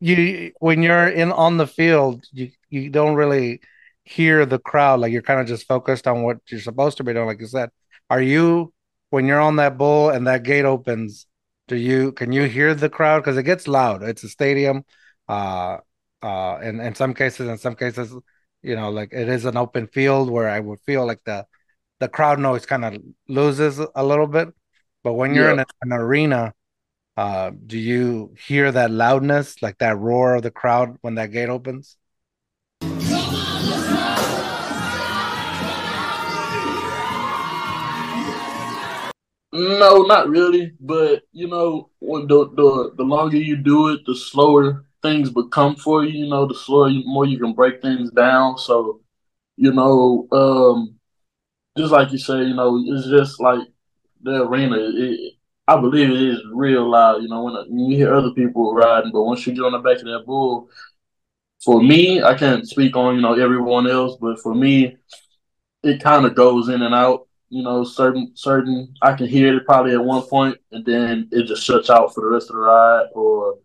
you 0.00 0.52
when 0.58 0.82
you're 0.82 1.08
in 1.08 1.30
on 1.32 1.58
the 1.58 1.66
field, 1.66 2.24
you 2.32 2.50
you 2.70 2.88
don't 2.88 3.14
really 3.14 3.60
hear 4.04 4.46
the 4.46 4.58
crowd. 4.58 5.00
Like 5.00 5.12
you're 5.12 5.20
kind 5.20 5.38
of 5.38 5.46
just 5.46 5.68
focused 5.68 6.08
on 6.08 6.22
what 6.22 6.38
you're 6.48 6.60
supposed 6.60 6.96
to 6.96 7.04
be 7.04 7.12
doing. 7.12 7.26
Like 7.26 7.40
you 7.40 7.46
said, 7.46 7.68
are 8.08 8.22
you 8.22 8.72
when 9.10 9.26
you're 9.26 9.40
on 9.40 9.56
that 9.56 9.76
bull 9.76 10.08
and 10.08 10.26
that 10.26 10.44
gate 10.44 10.64
opens? 10.64 11.26
Do 11.68 11.76
you 11.76 12.12
can 12.12 12.32
you 12.32 12.44
hear 12.44 12.74
the 12.74 12.88
crowd 12.88 13.20
because 13.20 13.36
it 13.36 13.42
gets 13.42 13.68
loud? 13.68 14.02
It's 14.02 14.24
a 14.24 14.28
stadium. 14.30 14.84
Uh, 15.28 15.76
uh, 16.22 16.56
and 16.56 16.80
in 16.80 16.94
some 16.94 17.14
cases, 17.14 17.48
in 17.48 17.58
some 17.58 17.76
cases, 17.76 18.14
you 18.62 18.76
know, 18.76 18.90
like 18.90 19.10
it 19.12 19.28
is 19.28 19.44
an 19.44 19.56
open 19.56 19.86
field 19.88 20.30
where 20.30 20.48
I 20.48 20.60
would 20.60 20.80
feel 20.82 21.06
like 21.06 21.20
the 21.24 21.46
the 22.00 22.08
crowd 22.08 22.38
noise 22.40 22.66
kind 22.66 22.84
of 22.84 22.96
loses 23.28 23.80
a 23.94 24.04
little 24.04 24.26
bit. 24.26 24.48
But 25.04 25.14
when 25.14 25.34
you're 25.34 25.50
in 25.50 25.58
Yeah. 25.58 25.64
an 25.82 25.92
arena, 25.92 26.54
uh, 27.16 27.52
do 27.66 27.78
you 27.78 28.34
hear 28.46 28.72
that 28.72 28.90
loudness, 28.90 29.62
like 29.62 29.78
that 29.78 29.98
roar 29.98 30.36
of 30.36 30.42
the 30.44 30.50
crowd 30.50 30.98
when 31.02 31.16
that 31.16 31.32
gate 31.32 31.48
opens? 31.50 31.96
No, 39.52 40.02
not 40.02 40.28
really. 40.28 40.72
But 40.80 41.22
you 41.32 41.48
know, 41.48 41.90
when 42.00 42.26
the 42.28 42.48
the 42.54 42.92
the 42.96 43.04
longer 43.04 43.36
you 43.36 43.56
do 43.56 43.88
it, 43.88 44.04
the 44.06 44.14
slower 44.14 44.84
things 45.02 45.30
become 45.30 45.76
for 45.76 46.04
you. 46.04 46.24
You 46.24 46.30
know, 46.30 46.46
the 46.46 46.54
slower, 46.54 46.88
you, 46.88 47.02
more 47.06 47.26
you 47.26 47.38
can 47.38 47.52
break 47.52 47.82
things 47.82 48.10
down. 48.10 48.58
So, 48.58 49.00
you 49.56 49.72
know, 49.72 50.28
um, 50.32 50.94
just 51.76 51.92
like 51.92 52.12
you 52.12 52.18
say, 52.18 52.44
you 52.44 52.54
know, 52.54 52.82
it's 52.86 53.08
just 53.08 53.40
like 53.40 53.60
the 54.22 54.42
arena. 54.42 54.76
It, 54.78 55.34
I 55.66 55.80
believe 55.80 56.10
it 56.10 56.20
is 56.20 56.40
real 56.52 56.90
loud. 56.90 57.22
You 57.22 57.28
know, 57.28 57.44
when, 57.44 57.54
when 57.54 57.90
you 57.90 57.96
hear 57.96 58.14
other 58.14 58.32
people 58.32 58.74
riding, 58.74 59.12
but 59.12 59.22
once 59.22 59.46
you 59.46 59.54
get 59.54 59.64
on 59.64 59.72
the 59.72 59.78
back 59.78 59.98
of 59.98 60.04
that 60.04 60.24
bull, 60.26 60.68
for 61.64 61.82
me, 61.82 62.22
I 62.22 62.34
can't 62.34 62.66
speak 62.68 62.96
on 62.96 63.16
you 63.16 63.20
know 63.20 63.34
everyone 63.34 63.86
else, 63.86 64.16
but 64.20 64.40
for 64.40 64.54
me, 64.54 64.96
it 65.82 66.02
kind 66.02 66.26
of 66.26 66.34
goes 66.34 66.68
in 66.68 66.82
and 66.82 66.94
out. 66.94 67.28
You 67.50 67.62
know, 67.62 67.84
certain 67.84 68.32
certain 68.34 68.94
I 69.02 69.12
can 69.14 69.26
hear 69.26 69.56
it 69.56 69.66
probably 69.66 69.92
at 69.92 70.04
one 70.04 70.22
point, 70.22 70.56
and 70.72 70.84
then 70.84 71.28
it 71.32 71.46
just 71.46 71.64
shuts 71.64 71.90
out 71.90 72.14
for 72.14 72.22
the 72.22 72.28
rest 72.28 72.50
of 72.50 72.56
the 72.56 72.62
ride. 72.62 73.06
Or 73.14 73.58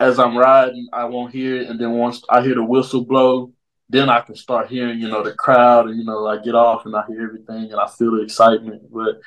as 0.00 0.18
I'm 0.18 0.36
riding, 0.36 0.88
I 0.92 1.04
won't 1.04 1.32
hear 1.32 1.62
it, 1.62 1.68
and 1.68 1.78
then 1.78 1.92
once 1.92 2.22
I 2.28 2.40
hear 2.42 2.54
the 2.54 2.64
whistle 2.64 3.04
blow, 3.04 3.52
then 3.88 4.08
I 4.08 4.20
can 4.20 4.34
start 4.34 4.70
hearing 4.70 4.98
you 4.98 5.08
know 5.08 5.22
the 5.22 5.34
crowd, 5.34 5.88
and 5.88 5.98
you 5.98 6.04
know 6.04 6.26
I 6.26 6.38
get 6.38 6.54
off 6.54 6.86
and 6.86 6.96
I 6.96 7.04
hear 7.06 7.22
everything, 7.22 7.70
and 7.70 7.80
I 7.80 7.86
feel 7.86 8.12
the 8.12 8.22
excitement. 8.22 8.82
But 8.90 9.20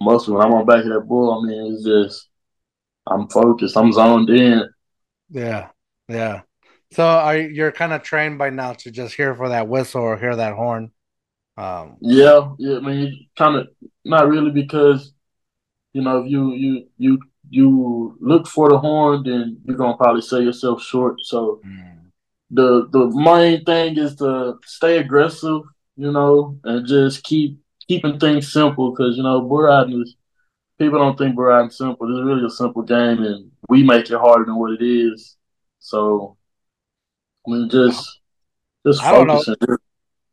mostly 0.00 0.34
when 0.34 0.44
I'm 0.44 0.54
on 0.54 0.66
back 0.66 0.84
of 0.84 0.90
that 0.90 1.00
bull, 1.06 1.38
I 1.38 1.46
mean 1.46 1.74
it's 1.74 1.84
just 1.84 2.28
I'm 3.06 3.28
focused, 3.28 3.76
I'm 3.76 3.92
zoned 3.92 4.30
in. 4.30 4.68
Yeah, 5.30 5.68
yeah. 6.08 6.42
So 6.92 7.04
are 7.04 7.36
you're 7.36 7.72
kind 7.72 7.92
of 7.92 8.02
trained 8.02 8.38
by 8.38 8.50
now 8.50 8.72
to 8.72 8.90
just 8.90 9.14
hear 9.14 9.34
for 9.34 9.50
that 9.50 9.68
whistle 9.68 10.02
or 10.02 10.16
hear 10.16 10.36
that 10.36 10.54
horn? 10.54 10.90
Um, 11.56 11.98
yeah, 12.00 12.52
yeah. 12.58 12.78
I 12.78 12.80
mean, 12.80 13.28
kind 13.36 13.56
of 13.56 13.68
not 14.04 14.28
really 14.28 14.50
because 14.52 15.12
you 15.92 16.02
know 16.02 16.22
if 16.22 16.30
you 16.30 16.52
you 16.52 16.86
you 16.96 17.18
you 17.54 18.16
look 18.20 18.46
for 18.48 18.68
the 18.68 18.78
horn, 18.78 19.22
then 19.24 19.58
you're 19.64 19.76
gonna 19.76 19.96
probably 19.96 20.22
sell 20.22 20.42
yourself 20.42 20.82
short. 20.82 21.20
So 21.20 21.60
mm. 21.64 21.98
the 22.50 22.88
the 22.90 23.06
main 23.14 23.64
thing 23.64 23.96
is 23.96 24.16
to 24.16 24.58
stay 24.64 24.98
aggressive, 24.98 25.62
you 25.96 26.10
know, 26.10 26.58
and 26.64 26.86
just 26.86 27.22
keep 27.22 27.58
keeping 27.86 28.18
things 28.18 28.52
simple 28.52 28.90
because 28.90 29.16
you 29.16 29.22
know 29.22 29.40
bull 29.40 29.62
riding 29.62 30.02
is 30.02 30.16
people 30.78 30.98
don't 30.98 31.16
think 31.16 31.36
bull 31.36 31.44
riding 31.44 31.70
simple. 31.70 32.08
It's 32.10 32.26
really 32.26 32.44
a 32.44 32.50
simple 32.50 32.82
game, 32.82 33.22
and 33.22 33.50
we 33.68 33.84
make 33.84 34.10
it 34.10 34.18
harder 34.18 34.46
than 34.46 34.56
what 34.56 34.72
it 34.72 34.84
is. 34.84 35.36
So 35.78 36.36
I 37.46 37.50
mean, 37.50 37.70
just 37.70 38.20
just 38.84 39.02
I 39.02 39.12
don't 39.12 39.28
know. 39.28 39.42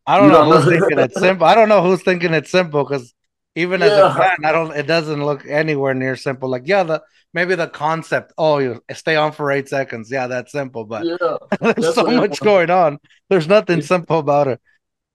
I 0.07 0.17
don't 0.17 0.31
know 0.31 0.51
who's 0.51 0.65
thinking 0.65 0.99
it's 0.99 1.19
simple. 1.19 1.45
I 1.45 1.53
don't 1.53 1.69
know 1.69 1.83
who's 1.83 2.01
thinking 2.01 2.33
it's 2.33 2.49
simple 2.49 2.83
because 2.83 3.13
even 3.55 3.81
as 3.81 3.91
a 3.91 4.13
fan, 4.13 4.37
I 4.45 4.51
don't. 4.51 4.71
It 4.75 4.87
doesn't 4.87 5.23
look 5.23 5.45
anywhere 5.45 5.93
near 5.93 6.15
simple. 6.15 6.49
Like, 6.49 6.67
yeah, 6.67 6.83
the 6.83 7.03
maybe 7.33 7.55
the 7.55 7.67
concept. 7.67 8.33
Oh, 8.37 8.59
you 8.59 8.81
stay 8.93 9.15
on 9.15 9.31
for 9.33 9.51
eight 9.51 9.67
seconds. 9.67 10.09
Yeah, 10.09 10.27
that's 10.27 10.51
simple. 10.51 10.85
But 10.85 11.05
yeah, 11.05 11.37
there's 11.73 11.95
so 11.95 12.05
much 12.05 12.39
going 12.39 12.69
on. 12.69 12.99
There's 13.29 13.47
nothing 13.47 13.81
simple 13.81 14.19
about 14.19 14.47
it. 14.47 14.61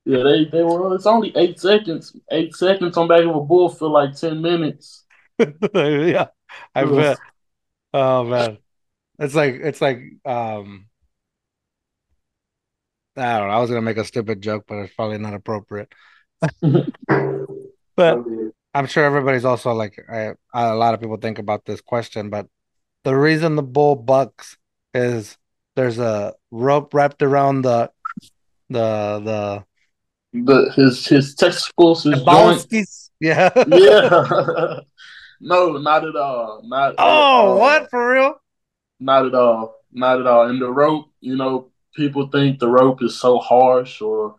Yeah, 0.04 0.22
they 0.22 0.44
they 0.44 0.62
were. 0.62 0.94
It's 0.94 1.06
only 1.06 1.32
eight 1.36 1.58
seconds. 1.58 2.14
Eight 2.30 2.54
seconds 2.54 2.96
on 2.96 3.08
back 3.08 3.22
of 3.22 3.34
a 3.34 3.40
bull 3.40 3.70
for 3.70 3.88
like 3.88 4.14
ten 4.14 4.42
minutes. 4.42 5.04
yeah, 5.38 6.26
I 6.74 6.84
bet. 6.84 7.18
Oh 7.94 8.24
man, 8.24 8.58
it's 9.18 9.34
like 9.34 9.54
it's 9.54 9.80
like 9.80 9.98
um 10.26 10.86
I 13.16 13.38
don't 13.38 13.48
know. 13.48 13.54
I 13.54 13.60
was 13.60 13.70
gonna 13.70 13.80
make 13.80 13.96
a 13.96 14.04
stupid 14.04 14.42
joke, 14.42 14.64
but 14.68 14.76
it's 14.76 14.94
probably 14.94 15.18
not 15.18 15.32
appropriate. 15.32 15.90
but 17.96 18.18
oh, 18.18 18.52
I'm 18.74 18.86
sure 18.86 19.04
everybody's 19.04 19.44
also 19.44 19.72
like 19.72 19.98
I, 20.08 20.34
a 20.54 20.74
lot 20.74 20.94
of 20.94 21.00
people 21.00 21.16
think 21.16 21.38
about 21.38 21.64
this 21.64 21.80
question, 21.80 22.30
but 22.30 22.46
the 23.04 23.14
reason 23.16 23.56
the 23.56 23.62
bull 23.62 23.96
bucks 23.96 24.56
is 24.94 25.38
there's 25.76 25.98
a 25.98 26.34
rope 26.50 26.92
wrapped 26.94 27.22
around 27.22 27.62
the 27.62 27.90
the 28.68 29.20
the 29.24 29.64
the 30.32 30.72
his 30.76 31.06
his 31.06 31.34
testicles 31.34 32.04
his 32.04 32.22
joints. 32.22 33.10
Yeah. 33.20 33.50
yeah. 33.66 34.80
no, 35.40 35.72
not 35.78 36.04
at 36.04 36.16
all. 36.16 36.60
Not 36.64 36.94
Oh, 36.98 37.02
at 37.02 37.06
all. 37.06 37.58
what 37.58 37.90
for 37.90 38.12
real? 38.12 38.34
Not 39.00 39.26
at 39.26 39.34
all. 39.34 39.76
Not 39.92 40.20
at 40.20 40.26
all. 40.26 40.48
And 40.48 40.60
the 40.60 40.70
rope, 40.70 41.06
you 41.20 41.36
know, 41.36 41.70
people 41.94 42.28
think 42.28 42.58
the 42.58 42.68
rope 42.68 43.02
is 43.02 43.18
so 43.18 43.38
harsh 43.38 44.02
or 44.02 44.34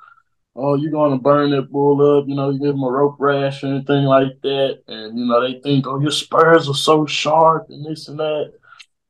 oh 0.57 0.75
you're 0.75 0.91
gonna 0.91 1.17
burn 1.17 1.51
that 1.51 1.71
bull 1.71 2.19
up, 2.19 2.27
you 2.27 2.35
know, 2.35 2.49
you 2.49 2.59
give 2.59 2.73
them 2.73 2.83
a 2.83 2.91
rope 2.91 3.17
rash 3.19 3.63
or 3.63 3.67
anything 3.67 4.05
like 4.05 4.41
that. 4.41 4.81
And 4.87 5.17
you 5.17 5.25
know, 5.25 5.41
they 5.41 5.59
think, 5.61 5.87
oh 5.87 5.99
your 5.99 6.11
spurs 6.11 6.67
are 6.67 6.75
so 6.75 7.05
sharp 7.05 7.67
and 7.69 7.85
this 7.85 8.07
and 8.07 8.19
that. 8.19 8.53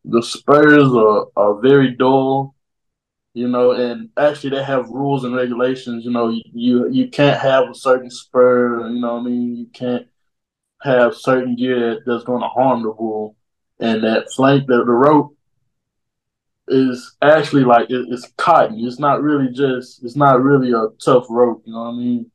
The 0.06 0.22
spurs 0.22 0.94
are, 0.94 1.28
are 1.36 1.60
very 1.62 1.92
dull, 1.96 2.56
you 3.34 3.48
know, 3.48 3.72
and 3.72 4.10
actually 4.18 4.52
they 4.52 4.64
have 4.64 4.90
rules 4.90 5.24
and 5.24 5.36
regulations, 5.36 6.06
you 6.06 6.12
know, 6.12 6.30
you 6.30 6.90
you 6.92 7.10
can't 7.10 7.40
have 7.40 7.70
a 7.70 7.76
certain 7.76 8.10
spur, 8.12 8.90
you 8.90 9.02
know 9.02 9.16
what 9.16 9.22
I 9.22 9.24
mean? 9.26 9.56
You 9.56 9.68
can't 9.68 10.08
have 10.82 11.16
certain 11.16 11.56
gear 11.56 12.02
that's 12.06 12.24
gonna 12.24 12.50
harm 12.50 12.84
the 12.84 12.92
bull. 12.92 13.36
And 13.80 14.04
that 14.04 14.32
flank 14.36 14.68
the, 14.68 14.78
the 14.78 14.92
rope 14.92 15.37
is 16.68 17.16
actually 17.22 17.64
like 17.64 17.90
it, 17.90 18.08
it's 18.10 18.32
cotton. 18.38 18.80
It's 18.80 19.00
not 19.00 19.22
really 19.22 19.52
just. 19.52 20.04
It's 20.04 20.16
not 20.16 20.42
really 20.42 20.72
a 20.72 20.88
tough 21.04 21.26
rope. 21.30 21.64
You 21.66 21.74
know 21.74 21.84
what 21.84 21.90
I 21.90 21.98
mean? 21.98 22.32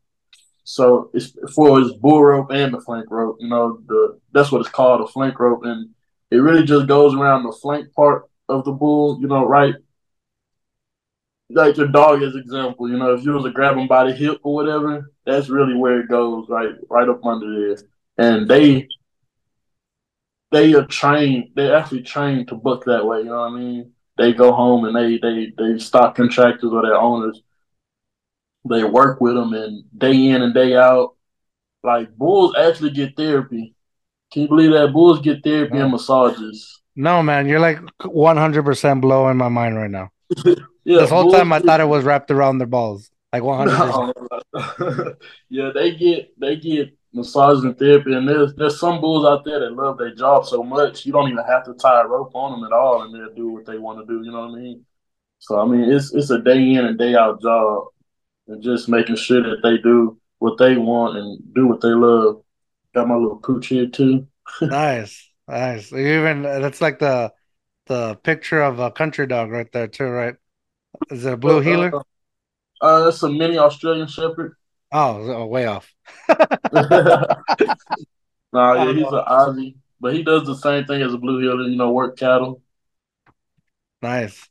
So 0.65 1.11
it's 1.13 1.37
for 1.55 1.81
its 1.81 1.93
bull 1.95 2.23
rope 2.25 2.51
and 2.51 2.73
the 2.73 2.81
flank 2.81 3.11
rope. 3.11 3.37
You 3.41 3.49
know 3.49 3.81
the 3.87 4.21
that's 4.33 4.53
what 4.53 4.61
it's 4.61 4.71
called, 4.71 5.01
a 5.01 5.07
flank 5.07 5.39
rope, 5.39 5.65
and 5.65 5.91
it 6.31 6.37
really 6.37 6.65
just 6.65 6.87
goes 6.87 7.15
around 7.15 7.43
the 7.45 7.53
flank 7.53 7.93
part 7.95 8.29
of 8.49 8.65
the 8.65 8.73
bull. 8.73 9.19
You 9.21 9.29
know, 9.29 9.45
right? 9.45 9.75
Like 11.51 11.77
your 11.77 11.89
dog 11.89 12.23
as 12.23 12.35
example. 12.35 12.89
You 12.89 12.97
know, 12.97 13.15
if 13.15 13.25
you 13.25 13.33
was 13.33 13.45
to 13.45 13.51
grab 13.51 13.77
him 13.77 13.87
by 13.87 14.05
the 14.05 14.13
hip 14.15 14.41
or 14.43 14.55
whatever, 14.55 15.11
that's 15.27 15.49
really 15.51 15.75
where 15.77 16.01
it 16.01 16.09
goes, 16.09 16.47
right, 16.49 16.71
right 16.89 17.09
up 17.09 17.25
under 17.25 17.75
there. 17.77 17.77
And 18.17 18.49
they 18.49 18.89
they 20.51 20.75
are 20.75 20.87
trained. 20.87 21.51
They're 21.55 21.77
actually 21.77 22.03
trained 22.03 22.49
to 22.49 22.55
buck 22.55 22.85
that 22.85 23.05
way. 23.05 23.19
You 23.19 23.25
know 23.25 23.41
what 23.41 23.53
I 23.53 23.59
mean? 23.59 23.93
They 24.19 24.33
go 24.33 24.53
home 24.53 24.85
and 24.85 24.95
they 24.95 25.19
they 25.19 25.53
they 25.57 25.79
stock 25.79 26.15
contractors 26.15 26.71
or 26.73 26.83
their 26.83 26.97
owners. 26.97 27.43
They 28.69 28.85
work 28.85 29.21
with 29.21 29.35
them 29.35 29.53
and 29.55 29.85
day 29.97 30.29
in 30.29 30.43
and 30.43 30.55
day 30.55 30.77
out. 30.77 31.17
Like 31.83 32.17
bulls 32.17 32.55
actually 32.57 32.91
get 32.91 33.17
therapy. 33.17 33.75
Can 34.33 34.43
you 34.43 34.49
believe 34.49 34.73
that 34.73 34.93
bulls 34.93 35.21
get 35.21 35.43
therapy 35.43 35.79
and 35.79 35.91
massages? 35.91 36.81
No, 36.95 37.23
man, 37.23 37.49
you're 37.49 37.61
like 37.61 37.81
100 38.05 38.65
percent 38.65 39.01
blowing 39.01 39.37
my 39.37 39.49
mind 39.49 39.77
right 39.77 39.91
now. 39.91 40.11
yeah, 40.45 40.55
this 40.85 41.11
whole 41.11 41.33
time 41.33 41.53
I 41.53 41.59
thought 41.59 41.81
it 41.81 41.89
was 41.89 42.05
wrapped 42.05 42.31
around 42.31 42.59
their 42.59 42.67
balls, 42.67 43.11
like 43.33 43.43
100. 43.43 44.13
No. 44.55 45.15
yeah, 45.49 45.71
they 45.75 45.95
get 45.95 46.39
they 46.39 46.57
get 46.57 46.95
massage 47.13 47.65
and 47.65 47.79
therapy. 47.79 48.15
And 48.15 48.29
there's 48.29 48.55
there's 48.55 48.81
some 48.81 49.01
bulls 49.01 49.27
out 49.27 49.45
there 49.45 49.61
that 49.61 49.73
love 49.73 49.99
their 49.99 50.15
job 50.15 50.47
so 50.47 50.63
much 50.63 51.07
you 51.07 51.13
don't 51.13 51.31
even 51.31 51.45
have 51.45 51.65
to 51.65 51.75
tie 51.75 52.03
a 52.03 52.07
rope 52.07 52.35
on 52.35 52.53
them 52.53 52.65
at 52.65 52.73
all, 52.73 53.03
and 53.03 53.15
they'll 53.15 53.35
do 53.35 53.49
what 53.49 53.67
they 53.67 53.79
want 53.79 54.01
to 54.01 54.07
do. 54.07 54.25
You 54.25 54.33
know 54.33 54.49
what 54.49 54.59
I 54.59 54.63
mean? 54.63 54.85
So 55.39 55.61
I 55.61 55.67
mean, 55.67 55.91
it's 55.91 56.15
it's 56.15 56.31
a 56.31 56.41
day 56.41 56.75
in 56.75 56.85
and 56.85 56.99
day 56.99 57.15
out 57.15 57.43
job, 57.43 57.87
and 58.49 58.63
just 58.63 58.89
making 58.89 59.17
sure 59.17 59.43
that 59.43 59.63
they 59.63 59.79
do 59.79 60.19
what 60.39 60.59
they 60.59 60.77
want 60.77 61.17
and 61.19 61.55
do 61.55 61.67
what 61.67 61.81
they 61.81 61.89
love. 61.89 62.43
Got 62.95 63.09
my 63.09 63.17
little 63.17 63.39
pooch 63.39 63.69
here 63.69 63.89
too. 63.89 64.27
nice, 64.63 65.31
nice. 65.49 65.93
Even 65.93 66.43
that's 66.43 66.81
like 66.81 66.99
the 66.99 67.33
the 67.87 68.15
picture 68.23 68.63
of 68.63 68.79
a 68.79 68.91
country 68.91 69.27
dog 69.27 69.51
right 69.51 69.71
there 69.73 69.89
too, 69.89 70.07
right? 70.07 70.35
Is 71.11 71.25
it 71.25 71.33
a 71.33 71.37
blue 71.37 71.59
uh, 71.59 71.61
heeler? 71.61 71.93
Uh, 71.95 72.03
uh, 72.85 73.09
it's 73.09 73.23
a 73.23 73.31
mini 73.31 73.59
Australian 73.59 74.09
Shepherd. 74.09 74.57
Oh, 74.93 75.33
oh 75.33 75.47
way 75.47 75.67
off. 75.67 75.93
nah, 76.29 76.35
yeah, 78.53 78.93
he's 78.93 79.07
an 79.07 79.25
Aussie, 79.27 79.77
but 80.01 80.15
he 80.15 80.23
does 80.23 80.45
the 80.45 80.55
same 80.55 80.85
thing 80.85 81.03
as 81.03 81.15
a 81.15 81.19
blue 81.19 81.41
heeler. 81.41 81.67
You 81.67 81.77
know, 81.77 81.91
work 81.91 82.19
cattle. 82.19 82.61
Nice. 84.03 84.49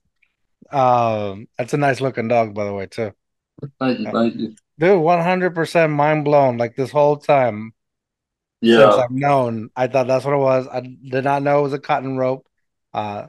Um, 0.72 1.48
that's 1.58 1.74
a 1.74 1.78
nice 1.78 2.02
looking 2.02 2.28
dog, 2.28 2.54
by 2.56 2.66
the 2.66 2.74
way, 2.74 2.88
too. 2.88 3.12
Thank 3.80 4.00
you, 4.00 4.12
thank 4.12 4.36
you, 4.36 4.56
dude. 4.80 5.00
One 5.00 5.22
hundred 5.22 5.54
percent 5.54 5.92
mind 5.92 6.26
blown. 6.26 6.58
Like 6.58 6.76
this 6.76 6.90
whole 6.90 7.18
time, 7.18 7.74
yeah, 8.62 8.90
since 8.90 8.96
I've 8.96 9.12
known, 9.12 9.70
I 9.76 9.88
thought 9.88 10.08
that's 10.08 10.26
what 10.26 10.34
it 10.34 10.38
was. 10.38 10.68
I 10.68 10.82
did 10.82 11.24
not 11.24 11.44
know 11.44 11.60
it 11.60 11.64
was 11.64 11.74
a 11.74 11.80
cotton 11.80 12.18
rope. 12.18 12.48
Uh, 12.94 13.28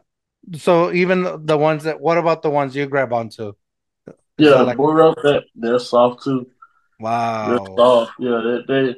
so 0.57 0.93
even 0.93 1.47
the 1.47 1.59
ones 1.59 1.85
that, 1.85 2.01
what 2.01 2.19
about 2.19 2.43
the 2.43 2.51
ones 2.51 2.75
you 2.75 2.87
grab 2.87 3.13
onto? 3.13 3.53
yeah, 4.39 4.63
like, 4.63 4.79
rope 4.79 5.19
that 5.23 5.45
they're 5.55 5.79
soft 5.79 6.25
too. 6.25 6.51
Wow. 7.03 8.09
Yeah, 8.19 8.61
they, 8.67 8.93
they 8.93 8.95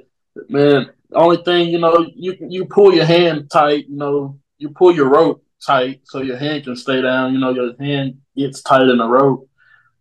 man. 0.48 0.90
Only 1.12 1.42
thing 1.44 1.68
you 1.68 1.78
know, 1.78 2.06
you 2.14 2.36
you 2.40 2.66
pull 2.66 2.92
your 2.92 3.04
hand 3.04 3.50
tight. 3.50 3.88
You 3.88 3.96
know, 3.96 4.38
you 4.58 4.70
pull 4.70 4.94
your 4.94 5.08
rope 5.08 5.44
tight 5.64 6.00
so 6.04 6.22
your 6.22 6.36
hand 6.36 6.64
can 6.64 6.76
stay 6.76 7.00
down. 7.00 7.32
You 7.32 7.38
know, 7.38 7.50
your 7.50 7.76
hand 7.78 8.18
gets 8.36 8.62
tight 8.62 8.88
in 8.88 8.98
the 8.98 9.08
rope, 9.08 9.48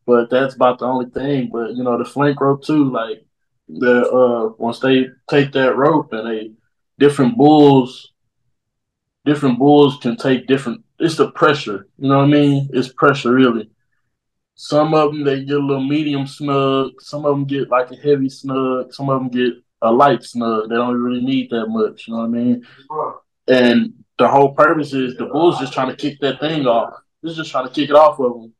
but 0.05 0.29
that's 0.29 0.55
about 0.55 0.79
the 0.79 0.85
only 0.85 1.09
thing. 1.09 1.49
But 1.51 1.75
you 1.75 1.83
know, 1.83 1.97
the 1.97 2.05
flank 2.05 2.41
rope 2.41 2.63
too. 2.63 2.89
Like 2.89 3.25
the 3.67 4.09
uh, 4.09 4.53
once 4.57 4.79
they 4.79 5.07
take 5.29 5.51
that 5.53 5.75
rope 5.75 6.13
and 6.13 6.27
they 6.27 6.51
different 6.99 7.37
bulls, 7.37 8.11
different 9.25 9.59
bulls 9.59 9.97
can 9.97 10.17
take 10.17 10.47
different. 10.47 10.83
It's 10.99 11.15
the 11.17 11.31
pressure. 11.31 11.87
You 11.97 12.09
know 12.09 12.17
what 12.17 12.25
I 12.25 12.27
mean? 12.27 12.69
It's 12.73 12.91
pressure 12.93 13.33
really. 13.33 13.69
Some 14.55 14.93
of 14.93 15.11
them 15.11 15.23
they 15.23 15.43
get 15.43 15.57
a 15.57 15.59
little 15.59 15.83
medium 15.83 16.27
snug. 16.27 16.93
Some 17.01 17.25
of 17.25 17.31
them 17.35 17.45
get 17.45 17.69
like 17.69 17.91
a 17.91 17.95
heavy 17.95 18.29
snug. 18.29 18.93
Some 18.93 19.09
of 19.09 19.19
them 19.19 19.29
get 19.29 19.53
a 19.81 19.91
light 19.91 20.23
snug. 20.23 20.69
They 20.69 20.75
don't 20.75 20.95
really 20.95 21.23
need 21.23 21.49
that 21.49 21.67
much. 21.67 22.07
You 22.07 22.13
know 22.13 22.19
what 22.19 22.25
I 22.25 22.29
mean? 22.29 22.65
And 23.47 23.93
the 24.17 24.27
whole 24.27 24.53
purpose 24.53 24.93
is 24.93 25.17
the 25.17 25.25
bull's 25.25 25.59
just 25.59 25.73
trying 25.73 25.89
to 25.89 25.95
kick 25.95 26.19
that 26.21 26.39
thing 26.39 26.65
off. 26.67 26.93
It's 27.23 27.35
just 27.35 27.51
trying 27.51 27.67
to 27.67 27.73
kick 27.73 27.89
it 27.89 27.95
off 27.95 28.19
of 28.19 28.33
them. 28.33 28.53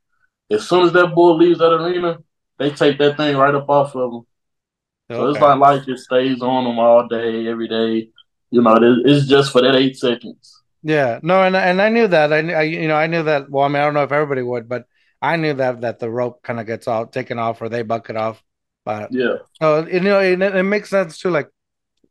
As 0.50 0.68
soon 0.68 0.84
as 0.84 0.92
that 0.92 1.14
bull 1.14 1.36
leaves 1.36 1.58
that 1.60 1.72
arena, 1.72 2.18
they 2.58 2.70
take 2.70 2.98
that 2.98 3.16
thing 3.16 3.36
right 3.36 3.54
up 3.54 3.68
off 3.68 3.94
of 3.94 4.10
them. 4.12 4.26
So 5.10 5.28
it's 5.28 5.40
not 5.40 5.58
like 5.58 5.86
it 5.86 5.98
stays 5.98 6.40
on 6.40 6.64
them 6.64 6.78
all 6.78 7.06
day, 7.08 7.46
every 7.46 7.68
day. 7.68 8.08
You 8.50 8.62
know, 8.62 8.76
it's 9.04 9.26
just 9.26 9.52
for 9.52 9.60
that 9.62 9.74
eight 9.74 9.96
seconds. 9.96 10.62
Yeah, 10.82 11.18
no, 11.22 11.42
and 11.42 11.56
and 11.56 11.80
I 11.80 11.88
knew 11.88 12.06
that. 12.08 12.32
I, 12.32 12.40
knew- 12.42 12.54
I 12.54 12.62
you 12.62 12.88
know 12.88 12.96
I 12.96 13.06
knew 13.06 13.22
that. 13.22 13.50
Well, 13.50 13.64
I 13.64 13.68
mean, 13.68 13.76
I 13.76 13.84
don't 13.84 13.94
know 13.94 14.02
if 14.02 14.12
everybody 14.12 14.42
would, 14.42 14.68
but 14.68 14.86
I 15.32 15.36
knew 15.36 15.54
that 15.54 15.80
that 15.80 15.98
the 15.98 16.10
rope 16.10 16.42
kind 16.42 16.60
of 16.60 16.66
gets 16.66 16.86
all 16.86 17.06
taken 17.06 17.38
off, 17.38 17.62
or 17.62 17.68
they 17.68 17.82
buck 17.82 18.10
it 18.10 18.16
off. 18.16 18.42
But 18.84 19.12
Yeah. 19.12 19.36
so 19.60 19.86
you 19.86 20.00
know, 20.00 20.20
it, 20.20 20.40
it 20.42 20.62
makes 20.62 20.90
sense 20.90 21.18
too. 21.18 21.30
Like, 21.30 21.48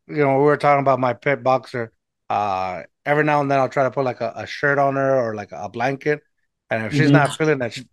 you 0.08 0.24
know, 0.24 0.38
we 0.40 0.46
were 0.46 0.58
talking 0.58 0.82
about 0.82 1.00
my 1.00 1.14
pit 1.14 1.44
boxer. 1.44 1.92
Uh, 2.30 2.84
every 3.06 3.24
now 3.24 3.42
and 3.42 3.52
then 3.52 3.60
I'll 3.60 3.70
try 3.70 3.84
to 3.84 3.92
put 3.92 4.06
like 4.06 4.22
a, 4.22 4.34
a 4.36 4.48
shirt 4.48 4.80
on 4.80 4.96
her 4.96 5.20
or 5.20 5.36
like 5.36 5.52
a 5.52 5.70
blanket, 5.70 6.22
and 6.70 6.86
if 6.88 6.94
she's 6.94 7.10
Mhm. 7.10 7.20
not 7.20 7.38
feeling 7.38 7.60
that, 7.60 7.74
she, 7.74 7.84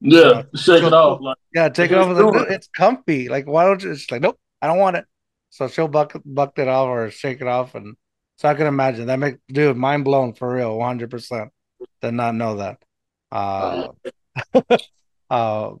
Yeah. 0.00 0.42
Shake 0.54 0.82
it 0.82 0.92
off. 0.92 1.20
Like, 1.20 1.36
yeah, 1.54 1.68
take 1.68 1.92
it 1.92 1.98
off. 1.98 2.08
Like, 2.08 2.48
it." 2.48 2.52
it's 2.54 2.68
comfy. 2.68 3.28
Like, 3.28 3.46
why 3.46 3.64
don't 3.64 3.82
you? 3.82 3.94
She's 3.94 4.10
like, 4.10 4.22
nope, 4.22 4.38
I 4.60 4.66
don't 4.66 4.78
want 4.78 4.96
it. 4.96 5.04
So 5.50 5.68
she'll 5.68 5.88
buck 5.88 6.12
buck 6.24 6.58
it 6.58 6.68
off 6.68 6.88
or 6.88 7.10
shake 7.10 7.40
it 7.40 7.46
off, 7.46 7.74
and 7.74 7.96
so 8.38 8.48
I 8.48 8.54
can 8.54 8.66
imagine 8.66 9.06
that 9.06 9.18
make 9.18 9.36
dude 9.46 9.76
mind 9.76 10.04
blown 10.04 10.34
for 10.34 10.52
real, 10.52 10.76
one 10.76 10.88
hundred 10.88 11.10
percent. 11.10 11.50
Did 12.02 12.14
not 12.14 12.34
know 12.34 12.56
that. 12.56 12.78
Uh, 13.30 13.92
uh, 15.30 15.72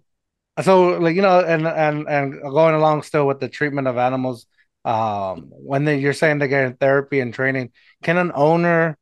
so 0.62 0.98
like 1.00 1.16
you 1.16 1.22
know, 1.22 1.40
and 1.40 1.66
and 1.66 2.08
and 2.08 2.42
going 2.42 2.74
along 2.74 3.02
still 3.02 3.26
with 3.26 3.40
the 3.40 3.48
treatment 3.48 3.88
of 3.88 3.98
animals. 3.98 4.46
Um, 4.84 5.50
when 5.52 5.84
they, 5.84 5.98
you're 5.98 6.14
saying 6.14 6.38
they 6.38 6.48
get 6.48 6.64
in 6.66 6.74
therapy 6.76 7.20
and 7.20 7.34
training, 7.34 7.72
can 8.02 8.18
an 8.18 8.32
owner 8.34 8.98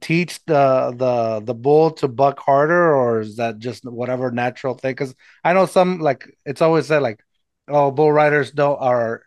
teach 0.00 0.44
the 0.46 0.94
the 0.96 1.40
the 1.44 1.54
bull 1.54 1.90
to 1.92 2.08
buck 2.08 2.38
harder, 2.40 2.94
or 2.94 3.20
is 3.20 3.36
that 3.36 3.58
just 3.58 3.84
whatever 3.84 4.30
natural 4.30 4.74
thing? 4.74 4.92
Because 4.92 5.14
I 5.44 5.52
know 5.52 5.66
some 5.66 6.00
like 6.00 6.26
it's 6.44 6.62
always 6.62 6.86
said 6.86 7.02
like, 7.02 7.20
oh, 7.68 7.90
bull 7.90 8.12
riders 8.12 8.52
don't 8.52 8.80
are 8.80 9.22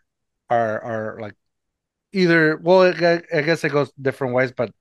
are 0.50 0.80
are 0.82 1.18
like 1.20 1.34
either 2.12 2.56
well, 2.58 2.82
I 2.82 3.42
guess 3.42 3.64
it 3.64 3.72
goes 3.72 3.92
different 4.00 4.34
ways, 4.34 4.52
but 4.56 4.72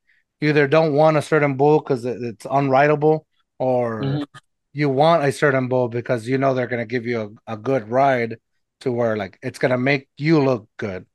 either 0.41 0.67
don't 0.67 0.93
want 0.93 1.17
a 1.17 1.21
certain 1.21 1.56
bull 1.58 1.80
because 1.80 2.06
it's 2.06 2.45
unrideable, 2.45 3.21
or 3.60 4.19
Mhm. 4.19 4.46
You 4.77 4.89
want 4.89 5.23
a 5.23 5.31
certain 5.31 5.67
bull 5.67 5.87
because 5.89 6.27
you 6.27 6.37
know 6.37 6.53
they're 6.53 6.67
gonna 6.67 6.85
give 6.85 7.07
you 7.07 7.39
a, 7.47 7.53
a 7.53 7.57
good 7.57 7.89
ride 7.89 8.37
to 8.81 8.91
where 8.91 9.17
like 9.17 9.39
it's 9.41 9.57
gonna 9.57 9.77
make 9.77 10.07
you 10.17 10.39
look 10.43 10.69
good. 10.77 11.07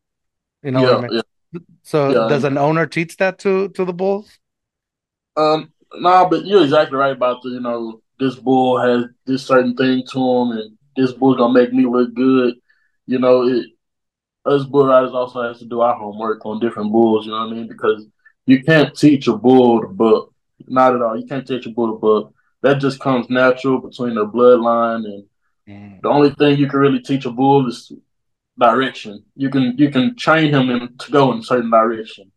You 0.64 0.72
know 0.72 0.82
yeah, 0.82 0.88
what 0.88 0.98
I 0.98 1.02
mean? 1.02 1.12
yeah. 1.12 1.60
So 1.84 2.12
Yeah. 2.12 2.26
does 2.26 2.42
an 2.42 2.58
owner 2.58 2.86
teach 2.86 3.16
that 3.18 3.38
to 3.40 3.68
to 3.68 3.84
the 3.84 3.92
bulls? 3.92 4.40
Um, 5.36 5.72
nah, 5.94 6.28
but 6.28 6.44
you're 6.44 6.64
exactly 6.64 6.96
right 6.98 7.12
about 7.12 7.42
the, 7.42 7.50
you 7.50 7.60
know, 7.60 8.00
this 8.18 8.34
bull 8.34 8.80
has 8.80 9.04
this 9.26 9.46
certain 9.46 9.76
thing 9.76 10.02
to 10.12 10.18
him, 10.18 10.50
and 10.58 10.76
this 10.96 11.12
bull's 11.12 11.36
gonna 11.36 11.54
make 11.54 11.72
me 11.72 11.86
look 11.86 12.12
good. 12.14 12.54
You 13.06 13.20
know, 13.20 13.46
it, 13.46 13.66
us 14.44 14.64
bull 14.64 14.86
riders 14.88 15.12
also 15.12 15.42
has 15.42 15.58
to 15.60 15.66
do 15.66 15.80
our 15.82 15.94
homework 15.94 16.44
on 16.44 16.60
different 16.60 16.92
bulls. 16.92 17.26
You 17.26 17.32
know 17.32 17.46
what 17.46 17.52
I 17.52 17.54
mean? 17.54 17.68
Because 17.68 18.06
you 18.46 18.62
can't 18.64 18.96
teach 18.96 19.28
a 19.28 19.36
bull 19.36 19.82
to 19.82 19.88
buck, 19.88 20.30
not 20.66 20.94
at 20.96 21.02
all. 21.02 21.18
You 21.18 21.26
can't 21.26 21.46
teach 21.46 21.66
a 21.66 21.70
bull 21.70 21.92
to 21.94 21.98
buck. 21.98 22.34
That 22.62 22.80
just 22.80 23.00
comes 23.00 23.28
natural 23.28 23.80
between 23.80 24.14
their 24.14 24.26
bloodline, 24.26 25.04
and 25.04 25.24
the 26.02 26.08
only 26.08 26.30
thing 26.30 26.58
you 26.58 26.68
can 26.68 26.78
really 26.78 27.00
teach 27.00 27.24
a 27.24 27.30
bull 27.30 27.68
is 27.68 27.92
direction. 28.58 29.24
You 29.36 29.50
can 29.50 29.74
you 29.78 29.90
can 29.90 30.16
train 30.16 30.52
him 30.52 30.70
in, 30.70 30.96
to 30.98 31.10
go 31.10 31.32
in 31.32 31.38
a 31.38 31.42
certain 31.42 31.70
direction. 31.70 32.30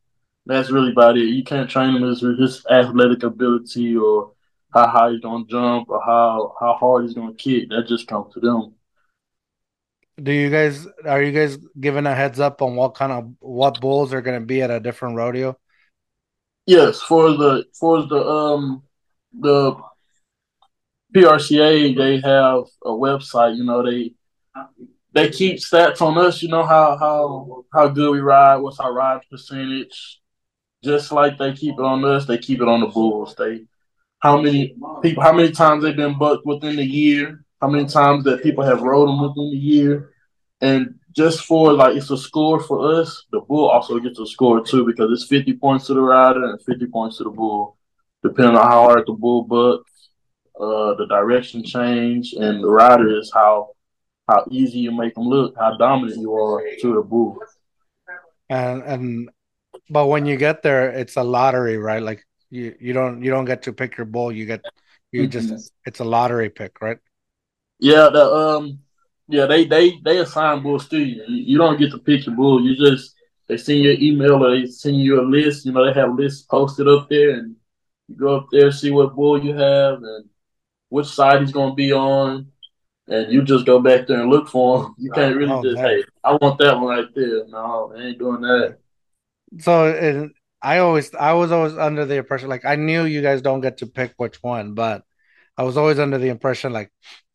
That's 0.46 0.70
really 0.72 0.92
about 0.92 1.18
it. 1.18 1.26
You 1.26 1.44
can't 1.44 1.70
train 1.70 1.96
him 1.96 2.04
as 2.04 2.22
his 2.22 2.66
athletic 2.70 3.24
ability 3.24 3.96
or 3.96 4.32
how 4.74 4.88
high 4.88 5.12
he's 5.12 5.22
gonna 5.22 5.46
jump 5.46 5.90
or 5.90 6.02
how 6.04 6.56
how 6.60 6.74
hard 6.74 7.04
he's 7.04 7.14
gonna 7.14 7.34
kick. 7.34 7.70
That 7.70 7.88
just 7.88 8.08
comes 8.08 8.34
to 8.34 8.40
them. 8.40 8.74
Do 10.22 10.32
you 10.32 10.50
guys 10.50 10.88
are 11.06 11.22
you 11.22 11.32
guys 11.32 11.58
giving 11.80 12.06
a 12.06 12.16
heads 12.16 12.40
up 12.40 12.62
on 12.62 12.76
what 12.76 12.96
kind 12.96 13.12
of 13.12 13.34
what 13.40 13.82
bulls 13.82 14.14
are 14.14 14.22
gonna 14.22 14.42
be 14.42 14.62
at 14.62 14.72
a 14.72 14.80
different 14.80 15.18
rodeo? 15.18 15.58
Yes, 16.66 17.02
for 17.02 17.32
the 17.32 17.66
for 17.74 18.04
the 18.04 18.26
um 18.26 18.84
the 19.40 19.76
PRCA, 21.16 21.96
they 21.96 22.16
have 22.20 22.66
a 22.84 22.90
website. 22.90 23.56
You 23.56 23.64
know, 23.64 23.84
they 23.84 24.14
they 25.14 25.30
keep 25.30 25.58
stats 25.58 26.02
on 26.02 26.18
us. 26.18 26.42
You 26.44 26.50
know 26.50 26.66
how 26.66 26.98
how 26.98 27.66
how 27.74 27.88
good 27.88 28.12
we 28.12 28.20
ride, 28.20 28.58
what's 28.58 28.80
our 28.80 28.94
ride 28.94 29.22
percentage. 29.32 30.20
Just 30.84 31.12
like 31.12 31.38
they 31.38 31.54
keep 31.54 31.76
it 31.80 31.86
on 31.86 32.04
us, 32.04 32.26
they 32.26 32.38
keep 32.38 32.62
it 32.62 32.68
on 32.68 32.82
the 32.82 32.88
bulls. 32.88 33.34
They 33.36 33.66
how 34.20 34.42
many 34.42 34.76
people, 35.02 35.24
how 35.24 35.34
many 35.34 35.52
times 35.52 35.84
they've 35.84 35.96
been 35.96 36.18
bucked 36.18 36.46
within 36.46 36.76
the 36.76 36.86
year, 36.86 37.46
how 37.62 37.70
many 37.70 37.86
times 37.86 38.24
that 38.26 38.44
people 38.44 38.64
have 38.64 38.82
rode 38.82 39.08
them 39.08 39.22
within 39.22 39.52
the 39.52 39.58
year, 39.58 40.12
and 40.62 40.96
just 41.16 41.46
for 41.46 41.72
like 41.74 41.96
it's 41.96 42.12
a 42.12 42.18
score 42.18 42.60
for 42.60 43.00
us. 43.00 43.26
The 43.32 43.40
bull 43.40 43.70
also 43.70 44.00
gets 44.00 44.20
a 44.20 44.26
score 44.26 44.64
too 44.64 44.86
because 44.86 45.12
it's 45.12 45.30
fifty 45.30 45.54
points 45.54 45.88
to 45.88 45.94
the 45.94 46.02
rider 46.02 46.44
and 46.44 46.62
fifty 46.62 46.88
points 46.88 47.18
to 47.18 47.24
the 47.24 47.30
bull, 47.30 47.78
depending 48.22 48.56
on 48.56 48.68
how 48.68 48.84
hard 48.84 49.06
the 49.08 49.14
bull 49.14 49.44
bucks, 49.44 49.92
uh, 50.60 50.94
the 50.96 51.06
direction 51.08 51.64
change, 51.64 52.34
and 52.34 52.64
the 52.64 52.70
rider 52.70 53.18
is 53.18 53.32
how 53.34 53.72
how 54.28 54.46
easy 54.50 54.80
you 54.80 54.92
make 54.92 55.14
them 55.16 55.26
look, 55.26 55.56
how 55.58 55.78
dominant 55.78 56.20
you 56.20 56.34
are 56.34 56.64
to 56.82 56.94
the 56.96 57.02
bull. 57.02 57.38
And 58.50 58.84
and 58.84 59.30
but 59.90 60.08
when 60.08 60.26
you 60.26 60.38
get 60.38 60.64
there, 60.64 60.90
it's 60.90 61.16
a 61.18 61.24
lottery, 61.24 61.78
right? 61.78 62.02
Like 62.02 62.26
you 62.50 62.76
you 62.80 62.94
don't 62.94 63.22
you 63.22 63.32
don't 63.32 63.46
get 63.46 63.64
to 63.64 63.74
pick 63.74 63.98
your 63.98 64.06
bull. 64.06 64.32
You 64.32 64.46
get 64.46 64.64
you 65.12 65.28
just 65.28 65.72
it's 65.86 66.00
a 66.00 66.06
lottery 66.06 66.50
pick, 66.50 66.82
right? 66.82 66.98
Yeah, 67.80 68.10
the 68.12 68.24
um, 68.24 68.80
yeah, 69.28 69.46
they 69.46 69.66
they 69.66 70.00
they 70.04 70.20
assign 70.20 70.64
bulls 70.64 70.88
to 70.90 71.00
you. 71.00 71.24
You, 71.28 71.44
you 71.54 71.58
don't 71.58 71.78
get 71.78 71.92
to 71.92 72.00
pick 72.00 72.26
your 72.26 72.36
bull. 72.36 72.62
You 72.64 72.76
just 72.76 73.14
they 73.48 73.58
send 73.58 73.80
you 73.80 73.92
an 73.92 74.02
email 74.02 74.44
or 74.44 74.58
they 74.58 74.66
send 74.68 74.98
you 74.98 75.22
a 75.22 75.24
list. 75.24 75.66
You 75.66 75.74
know, 75.74 75.86
they 75.86 76.00
have 76.00 76.16
lists 76.16 76.44
posted 76.44 76.88
up 76.88 77.10
there, 77.10 77.32
and 77.32 77.56
you 78.08 78.16
go 78.16 78.38
up 78.38 78.48
there 78.52 78.72
see 78.72 78.92
what 78.92 79.16
bull 79.16 79.44
you 79.44 79.54
have 79.54 80.02
and 80.02 80.30
which 80.90 81.08
side 81.08 81.42
he's 81.42 81.52
going 81.52 81.72
to 81.72 81.76
be 81.76 81.94
on, 81.94 82.52
and 83.08 83.32
you 83.34 83.44
just 83.44 83.66
go 83.66 83.80
back 83.82 84.08
there 84.08 84.22
and 84.22 84.30
look 84.32 84.50
for 84.50 84.86
him. 84.86 84.96
You 85.00 85.12
can't 85.12 85.38
really 85.38 85.58
Oh, 85.58 85.64
just 85.64 85.82
man. 85.82 85.86
hey, 85.86 86.06
I 86.24 86.34
want 86.34 86.60
that 86.60 86.76
one 86.80 86.98
right 86.98 87.16
there. 87.16 87.48
No, 87.48 87.94
they 87.96 88.04
ain't 88.04 88.20
doing 88.20 88.42
that. 88.42 88.80
So 89.60 89.88
it, 89.88 90.32
I 90.62 90.80
always 90.80 91.14
I 91.16 91.34
was 91.34 91.52
always 91.52 91.78
under 91.78 92.06
the 92.06 92.16
impression 92.16 92.50
like 92.50 92.66
I 92.66 92.76
knew 92.76 93.06
you 93.06 93.22
guys 93.22 93.42
don't 93.42 93.62
get 93.62 93.78
to 93.80 93.88
pick 93.88 94.14
which 94.18 94.42
one, 94.44 94.74
but 94.74 95.04
I 95.58 95.64
was 95.64 95.78
always 95.78 96.00
under 96.00 96.18
the 96.18 96.30
impression 96.30 96.74
like 96.74 96.92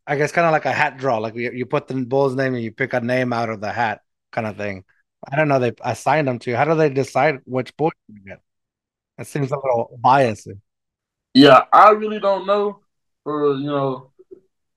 I 0.06 0.16
guess 0.16 0.32
kind 0.32 0.46
of 0.46 0.52
like 0.52 0.64
a 0.66 0.72
hat 0.72 0.98
draw, 0.98 1.18
like 1.18 1.34
you, 1.34 1.52
you 1.52 1.66
put 1.66 1.86
the 1.88 1.94
bull's 2.04 2.34
name 2.34 2.54
and 2.54 2.64
you 2.64 2.72
pick 2.72 2.92
a 2.94 3.00
name 3.00 3.32
out 3.32 3.48
of 3.50 3.60
the 3.60 3.72
hat 3.72 4.02
kind 4.32 4.46
of 4.46 4.56
thing. 4.56 4.84
I 5.30 5.36
don't 5.36 5.48
know 5.48 5.58
they 5.58 5.72
assigned 5.82 6.28
them 6.28 6.38
to 6.40 6.50
you. 6.50 6.56
How 6.56 6.64
do 6.64 6.74
they 6.74 6.90
decide 6.90 7.40
which 7.44 7.76
bull 7.76 7.92
you 8.08 8.20
get? 8.26 8.40
That 9.18 9.26
seems 9.28 9.52
a 9.52 9.56
little 9.56 9.98
biased. 10.02 10.48
Yeah, 11.34 11.64
I 11.72 11.90
really 11.90 12.18
don't 12.20 12.46
know. 12.46 12.80
For 13.24 13.54
you 13.54 13.66
know, 13.66 14.12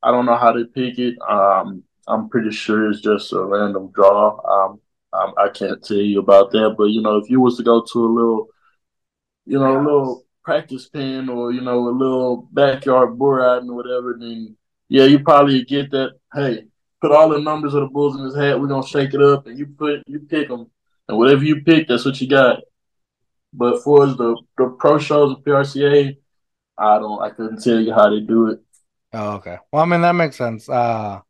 I 0.01 0.11
don't 0.11 0.25
know 0.25 0.35
how 0.35 0.51
they 0.53 0.65
pick 0.65 0.99
it. 0.99 1.15
Um, 1.21 1.83
I'm 2.07 2.29
pretty 2.29 2.51
sure 2.51 2.89
it's 2.89 3.01
just 3.01 3.31
a 3.33 3.41
random 3.43 3.91
draw. 3.91 4.39
Um, 4.45 4.81
um, 5.13 5.33
I 5.37 5.49
can't 5.49 5.83
tell 5.83 5.97
you 5.97 6.19
about 6.19 6.51
that, 6.51 6.75
but 6.77 6.85
you 6.85 7.01
know, 7.01 7.17
if 7.17 7.29
you 7.29 7.39
was 7.39 7.57
to 7.57 7.63
go 7.63 7.81
to 7.81 8.05
a 8.05 8.07
little, 8.07 8.47
you 9.45 9.59
know, 9.59 9.77
a 9.77 9.81
little 9.81 10.25
practice 10.43 10.89
pen 10.89 11.29
or 11.29 11.53
you 11.53 11.61
know, 11.61 11.87
a 11.87 11.89
little 11.89 12.49
backyard 12.51 13.17
bull 13.17 13.31
riding 13.31 13.69
or 13.69 13.75
whatever, 13.75 14.17
then 14.19 14.57
yeah, 14.89 15.05
you 15.05 15.19
probably 15.19 15.63
get 15.63 15.91
that. 15.91 16.13
Hey, 16.33 16.65
put 17.01 17.11
all 17.11 17.29
the 17.29 17.39
numbers 17.39 17.73
of 17.73 17.81
the 17.81 17.87
bulls 17.87 18.17
in 18.17 18.25
his 18.25 18.35
hat. 18.35 18.59
We're 18.59 18.67
gonna 18.67 18.85
shake 18.85 19.13
it 19.13 19.21
up, 19.21 19.47
and 19.47 19.57
you 19.57 19.67
put 19.67 20.03
you 20.07 20.19
pick 20.19 20.49
them, 20.49 20.69
and 21.07 21.17
whatever 21.17 21.43
you 21.43 21.61
pick, 21.63 21.87
that's 21.87 22.05
what 22.05 22.19
you 22.19 22.27
got. 22.27 22.59
But 23.53 23.83
for 23.83 24.05
the 24.07 24.35
the 24.57 24.75
pro 24.79 24.97
shows 24.97 25.31
of 25.31 25.43
PRCA, 25.43 26.17
I 26.77 26.97
don't. 26.99 27.21
I 27.21 27.29
couldn't 27.29 27.63
tell 27.63 27.79
you 27.79 27.93
how 27.93 28.09
they 28.09 28.19
do 28.19 28.47
it. 28.47 28.59
Oh, 29.13 29.35
okay. 29.35 29.57
Well, 29.71 29.83
I 29.83 29.85
mean 29.85 30.01
that 30.01 30.13
makes 30.13 30.35
sense. 30.35 30.67
Uh, 30.67 31.21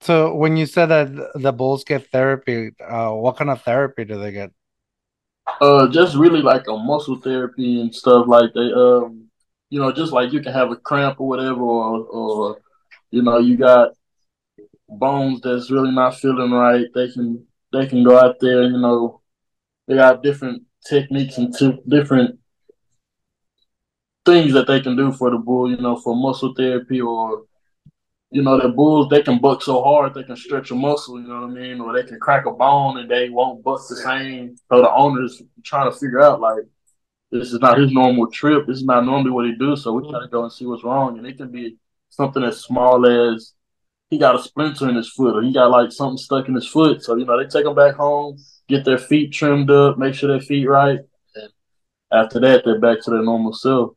so 0.00 0.34
when 0.34 0.56
you 0.56 0.66
said 0.66 0.86
that 0.86 1.32
the 1.34 1.52
bulls 1.52 1.84
get 1.84 2.10
therapy, 2.10 2.70
uh, 2.80 3.10
what 3.10 3.36
kind 3.36 3.50
of 3.50 3.62
therapy 3.62 4.04
do 4.04 4.18
they 4.18 4.32
get? 4.32 4.52
Uh, 5.60 5.88
just 5.88 6.16
really 6.16 6.42
like 6.42 6.66
a 6.68 6.76
muscle 6.76 7.20
therapy 7.20 7.80
and 7.80 7.94
stuff 7.94 8.26
like 8.28 8.52
they. 8.54 8.72
Um, 8.72 9.28
you 9.70 9.80
know, 9.80 9.90
just 9.90 10.12
like 10.12 10.32
you 10.32 10.40
can 10.40 10.52
have 10.52 10.70
a 10.70 10.76
cramp 10.76 11.20
or 11.20 11.28
whatever, 11.28 11.60
or 11.60 11.98
or 12.06 12.58
you 13.10 13.22
know, 13.22 13.38
you 13.38 13.56
got 13.56 13.90
bones 14.88 15.40
that's 15.40 15.70
really 15.70 15.90
not 15.90 16.16
feeling 16.16 16.52
right. 16.52 16.86
They 16.94 17.10
can 17.10 17.44
they 17.72 17.86
can 17.86 18.04
go 18.04 18.18
out 18.18 18.36
there. 18.40 18.64
You 18.64 18.78
know, 18.78 19.22
they 19.88 19.96
got 19.96 20.22
different 20.22 20.62
techniques 20.88 21.38
and 21.38 21.54
t- 21.56 21.80
different 21.88 22.38
things 24.26 24.52
that 24.52 24.66
they 24.66 24.80
can 24.80 24.96
do 24.96 25.12
for 25.12 25.30
the 25.30 25.38
bull. 25.38 25.70
You 25.70 25.78
know, 25.78 25.96
for 25.96 26.14
muscle 26.14 26.54
therapy 26.54 27.00
or 27.00 27.44
you 28.30 28.42
know, 28.42 28.60
the 28.60 28.68
bulls 28.68 29.08
they 29.08 29.22
can 29.22 29.38
buck 29.38 29.62
so 29.62 29.82
hard 29.82 30.12
they 30.12 30.24
can 30.24 30.36
stretch 30.36 30.70
a 30.70 30.74
muscle, 30.74 31.20
you 31.20 31.28
know 31.28 31.42
what 31.42 31.50
I 31.50 31.52
mean, 31.52 31.80
or 31.80 31.92
they 31.92 32.06
can 32.06 32.18
crack 32.18 32.44
a 32.46 32.50
bone 32.50 32.98
and 32.98 33.10
they 33.10 33.30
won't 33.30 33.62
buck 33.62 33.80
the 33.88 33.96
same. 33.96 34.56
So 34.68 34.82
the 34.82 34.92
owner's 34.92 35.40
trying 35.64 35.90
to 35.90 35.96
figure 35.96 36.20
out 36.20 36.40
like 36.40 36.64
this 37.30 37.52
is 37.52 37.60
not 37.60 37.78
his 37.78 37.92
normal 37.92 38.30
trip. 38.30 38.66
This 38.66 38.78
is 38.78 38.84
not 38.84 39.04
normally 39.04 39.30
what 39.30 39.46
he 39.46 39.54
do. 39.54 39.76
So 39.76 39.92
we 39.92 40.02
to 40.02 40.28
go 40.30 40.42
and 40.42 40.52
see 40.52 40.66
what's 40.66 40.84
wrong, 40.84 41.18
and 41.18 41.26
it 41.26 41.36
can 41.36 41.50
be 41.50 41.76
something 42.10 42.42
as 42.42 42.62
small 42.62 43.06
as 43.06 43.52
he 44.10 44.18
got 44.18 44.36
a 44.36 44.42
splinter 44.42 44.88
in 44.88 44.96
his 44.96 45.10
foot, 45.10 45.36
or 45.36 45.42
he 45.42 45.52
got 45.52 45.70
like 45.70 45.92
something 45.92 46.18
stuck 46.18 46.48
in 46.48 46.54
his 46.54 46.68
foot. 46.68 47.02
So 47.02 47.16
you 47.16 47.24
know 47.24 47.38
they 47.38 47.48
take 47.48 47.66
him 47.66 47.74
back 47.74 47.94
home, 47.94 48.36
get 48.68 48.84
their 48.84 48.98
feet 48.98 49.32
trimmed 49.32 49.70
up, 49.70 49.98
make 49.98 50.14
sure 50.14 50.28
their 50.28 50.40
feet 50.40 50.66
right, 50.66 51.00
and 51.34 51.50
after 52.12 52.40
that 52.40 52.64
they're 52.64 52.80
back 52.80 53.02
to 53.02 53.10
their 53.10 53.22
normal 53.22 53.52
self. 53.52 53.92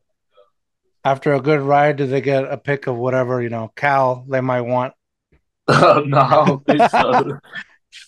After 1.04 1.34
a 1.34 1.41
good 1.41 1.62
ride, 1.62 1.97
do 1.97 2.06
they 2.08 2.22
get 2.22 2.52
a 2.52 2.58
pick 2.58 2.88
of 2.88 2.97
whatever 2.97 3.41
you 3.41 3.50
know 3.50 3.72
cow 3.76 4.26
they 4.28 4.41
might 4.41 4.62
want? 4.62 4.93
no, 5.70 6.18
I 6.18 6.45
don't 6.45 6.66
think 6.66 6.89
so. 6.89 7.39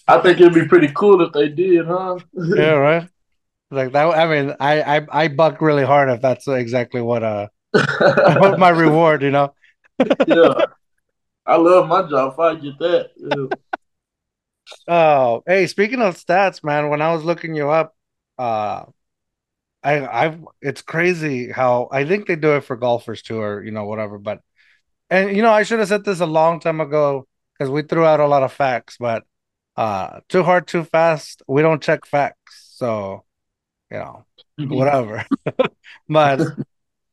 I 0.08 0.20
think 0.20 0.40
it'd 0.40 0.54
be 0.54 0.68
pretty 0.68 0.90
cool 0.94 1.22
if 1.22 1.32
they 1.32 1.50
did, 1.50 1.86
huh? 1.86 2.20
yeah, 2.34 2.74
right. 2.74 3.08
Like 3.70 3.94
that. 3.94 4.06
I 4.06 4.28
mean, 4.28 4.56
I 4.60 4.98
I, 4.98 5.08
I 5.12 5.28
buck 5.30 5.62
really 5.62 5.86
hard 5.86 6.10
if 6.10 6.22
that's 6.22 6.48
exactly 6.48 7.02
what 7.02 7.24
uh 7.24 7.48
what 7.74 8.60
my 8.60 8.70
reward, 8.70 9.22
you 9.22 9.32
know. 9.32 9.54
yeah, 10.28 10.66
I 11.46 11.56
love 11.56 11.88
my 11.88 12.08
job. 12.10 12.34
If 12.34 12.40
I 12.40 12.56
get 12.56 12.80
that. 12.80 13.12
Yeah. 13.18 13.58
Oh, 14.88 15.44
hey, 15.46 15.68
speaking 15.68 16.02
of 16.02 16.16
stats, 16.16 16.64
man, 16.64 16.90
when 16.90 17.02
I 17.02 17.14
was 17.14 17.24
looking 17.24 17.56
you 17.56 17.70
up, 17.70 17.96
uh, 18.38 18.86
I 19.84 20.26
I've 20.26 20.40
it's 20.62 20.82
crazy 20.82 21.52
how 21.52 21.90
I 21.92 22.06
think 22.06 22.28
they 22.28 22.36
do 22.36 22.56
it 22.56 22.62
for 22.62 22.76
golfers 22.76 23.22
too, 23.22 23.40
or 23.40 23.64
you 23.64 23.72
know 23.72 23.86
whatever. 23.86 24.18
But 24.18 24.42
and 25.10 25.36
you 25.36 25.42
know 25.42 25.52
I 25.52 25.64
should 25.64 25.80
have 25.80 25.88
said 25.88 26.06
this 26.06 26.20
a 26.20 26.26
long 26.26 26.60
time 26.60 26.80
ago 26.82 27.28
because 27.54 27.70
we 27.70 27.82
threw 27.84 28.06
out 28.06 28.20
a 28.20 28.28
lot 28.28 28.44
of 28.44 28.54
facts, 28.54 28.98
but 29.00 29.24
uh, 29.76 30.20
too 30.30 30.44
hard, 30.44 30.68
too 30.68 30.84
fast. 30.84 31.42
We 31.48 31.62
don't 31.62 31.82
check 31.82 32.06
facts, 32.06 32.74
so 32.76 33.24
you 33.90 33.98
know 33.98 34.26
whatever. 34.58 35.26
but 36.10 36.42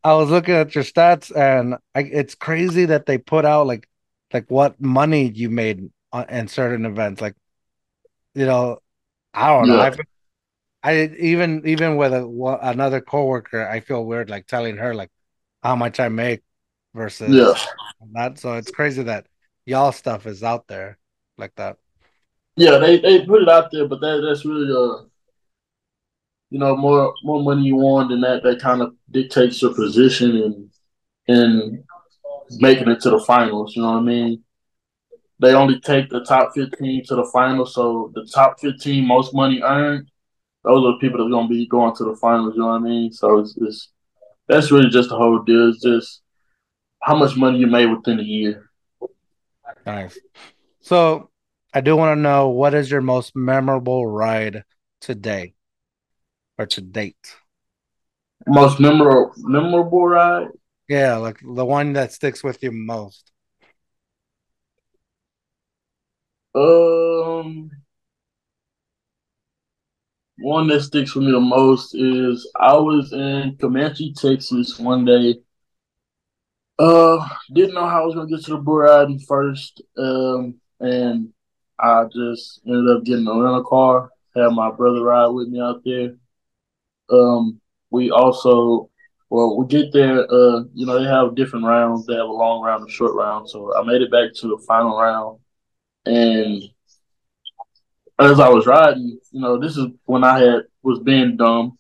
I 0.05 0.15
was 0.15 0.31
looking 0.31 0.55
at 0.55 0.75
your 0.75 0.85
stats, 0.85 1.35
and 1.35 1.75
I, 1.95 2.01
it's 2.01 2.35
crazy 2.35 2.87
that 2.87 3.07
they 3.07 3.19
put 3.19 3.45
out 3.45 3.67
like 3.67 3.89
like 4.33 4.51
what 4.51 4.81
money 4.81 5.29
you 5.29 5.51
made 5.51 5.91
on, 6.13 6.29
in 6.29 6.49
certain 6.49 6.85
events. 6.85 7.21
Like 7.21 7.35
you 8.35 8.47
know, 8.47 8.79
I 9.33 9.49
don't 9.49 9.69
know. 9.69 9.77
Yeah. 9.77 9.83
I, 9.83 9.97
I 10.83 11.11
even 11.19 11.67
even 11.67 11.97
with 11.97 12.13
a, 12.13 12.59
another 12.63 13.01
coworker, 13.01 13.69
I 13.69 13.81
feel 13.81 14.05
weird 14.05 14.31
like 14.31 14.47
telling 14.47 14.77
her 14.77 14.95
like 14.95 15.11
how 15.63 15.77
much 15.77 15.99
I 16.01 16.09
make 16.09 16.43
versus 16.95 17.37
Yeah. 17.37 17.55
that. 18.13 18.39
So 18.39 18.55
it's 18.55 18.71
crazy 18.71 19.03
that 19.05 19.27
y'all 19.67 19.93
stuff 19.93 20.27
is 20.27 20.43
out 20.43 20.67
there 20.69 20.99
like 21.37 21.55
that. 21.57 21.79
Yeah, 22.57 22.79
they, 22.79 22.99
they 22.99 23.25
put 23.25 23.43
it 23.43 23.49
out 23.49 23.71
there, 23.71 23.87
but 23.87 24.01
that 24.01 24.25
that's 24.27 24.45
really 24.45 24.73
uh 24.73 25.05
you 26.51 26.59
know 26.59 26.77
more 26.77 27.13
more 27.23 27.43
money 27.43 27.63
you 27.63 27.77
want 27.77 28.11
than 28.11 28.21
that 28.23 28.43
that 28.43 28.61
kind 28.61 28.83
of 28.83 28.95
dictates 29.11 29.61
your 29.61 29.75
position 29.75 30.37
and 30.37 30.71
and 31.29 31.85
making 32.59 32.89
it 32.89 33.01
to 33.01 33.11
the 33.11 33.21
finals. 33.21 33.77
You 33.77 33.83
know 33.83 33.93
what 33.93 33.99
I 33.99 34.03
mean? 34.03 34.45
They 35.41 35.55
only 35.55 35.79
take 35.81 36.09
the 36.11 36.25
top 36.25 36.53
fifteen 36.55 37.05
to 37.07 37.17
the 37.17 37.29
finals, 37.33 37.75
so 37.75 38.11
the 38.15 38.27
top 38.33 38.59
fifteen 38.61 39.07
most 39.07 39.35
money 39.35 39.61
earned, 39.63 40.11
those 40.69 40.85
are 40.85 40.93
the 40.93 40.99
people 40.99 41.19
that's 41.19 41.33
gonna 41.33 41.49
be 41.49 41.67
going 41.67 41.97
to 41.97 42.05
the 42.05 42.15
finals. 42.17 42.53
You 42.55 42.61
know 42.61 42.69
what 42.69 42.75
I 42.75 42.79
mean? 42.81 43.11
So 43.11 43.39
it's, 43.39 43.57
it's 43.57 43.91
that's 44.47 44.71
really 44.71 44.91
just 44.91 45.09
the 45.09 45.17
whole 45.17 45.39
deal. 45.39 45.71
It's 45.71 45.83
just 45.83 46.21
how 47.03 47.17
much 47.17 47.37
money 47.37 47.59
you 47.59 47.67
made 47.67 47.87
within 47.87 48.21
a 48.21 48.23
year. 48.23 48.71
Nice. 49.87 50.19
So 50.81 51.31
I 51.73 51.81
do 51.81 51.97
want 51.97 52.17
to 52.17 52.21
know 52.21 52.51
what 52.51 52.75
is 52.75 52.91
your 52.91 53.01
most 53.01 53.35
memorable 53.35 54.07
ride 54.07 54.65
today 55.01 55.55
or 56.59 56.67
to 56.67 56.81
date? 56.83 57.37
Most 58.47 58.79
memorable 58.79 59.33
memorable 59.39 60.07
ride. 60.07 60.49
Yeah, 60.87 61.17
like 61.17 61.39
the 61.41 61.65
one 61.65 61.95
that 61.95 62.13
sticks 62.13 62.45
with 62.45 62.63
you 62.63 62.73
most. 62.73 63.31
Um, 66.55 67.71
one 70.39 70.69
that 70.69 70.83
sticks 70.83 71.15
with 71.15 71.25
me 71.25 71.33
the 71.33 71.41
most 71.41 71.95
is 71.95 72.51
I 72.57 72.75
was 72.75 73.13
in 73.13 73.57
Comanche, 73.61 74.13
Texas 74.15 74.79
one 74.79 75.05
day. 75.05 75.37
Uh, 76.79 77.29
didn't 77.53 77.75
know 77.75 77.87
how 77.87 78.03
I 78.03 78.07
was 78.07 78.15
gonna 78.15 78.29
get 78.29 78.45
to 78.45 78.53
the 78.53 78.59
bull 78.59 78.79
riding 78.79 79.19
first. 79.19 79.83
Um, 79.97 80.55
and 80.81 81.33
I 81.79 82.05
just 82.05 82.61
ended 82.67 82.97
up 82.97 83.05
getting 83.05 83.27
a 83.27 83.33
rental 83.33 83.65
car. 83.65 84.11
Had 84.37 84.51
my 84.51 84.71
brother 84.71 85.03
ride 85.03 85.29
with 85.29 85.49
me 85.49 85.61
out 85.61 85.83
there. 85.85 86.15
Um, 87.11 87.61
we 87.91 88.11
also, 88.11 88.91
well, 89.31 89.57
we 89.57 89.67
get 89.67 89.93
there. 89.93 90.21
Uh, 90.31 90.65
you 90.75 90.87
know, 90.87 91.03
they 91.03 91.09
have 91.09 91.35
different 91.35 91.65
rounds. 91.65 92.07
They 92.07 92.15
have 92.15 92.29
a 92.29 92.33
long 92.33 92.63
round 92.63 92.83
and 92.83 92.91
short 92.91 93.15
round. 93.15 93.49
So 93.49 93.75
I 93.77 93.83
made 93.83 94.03
it 94.03 94.13
back 94.13 94.35
to 94.35 94.49
the 94.49 94.65
final 94.69 94.97
round, 94.97 95.41
and 96.07 96.63
as 98.21 98.41
I 98.41 98.49
was 98.49 98.67
riding, 98.67 99.19
you 99.33 99.41
know, 99.41 99.59
this 99.59 99.77
is 99.77 99.87
when 100.05 100.25
I 100.25 100.41
had 100.41 100.63
was 100.83 101.01
being 101.01 101.37
dumb. 101.37 101.77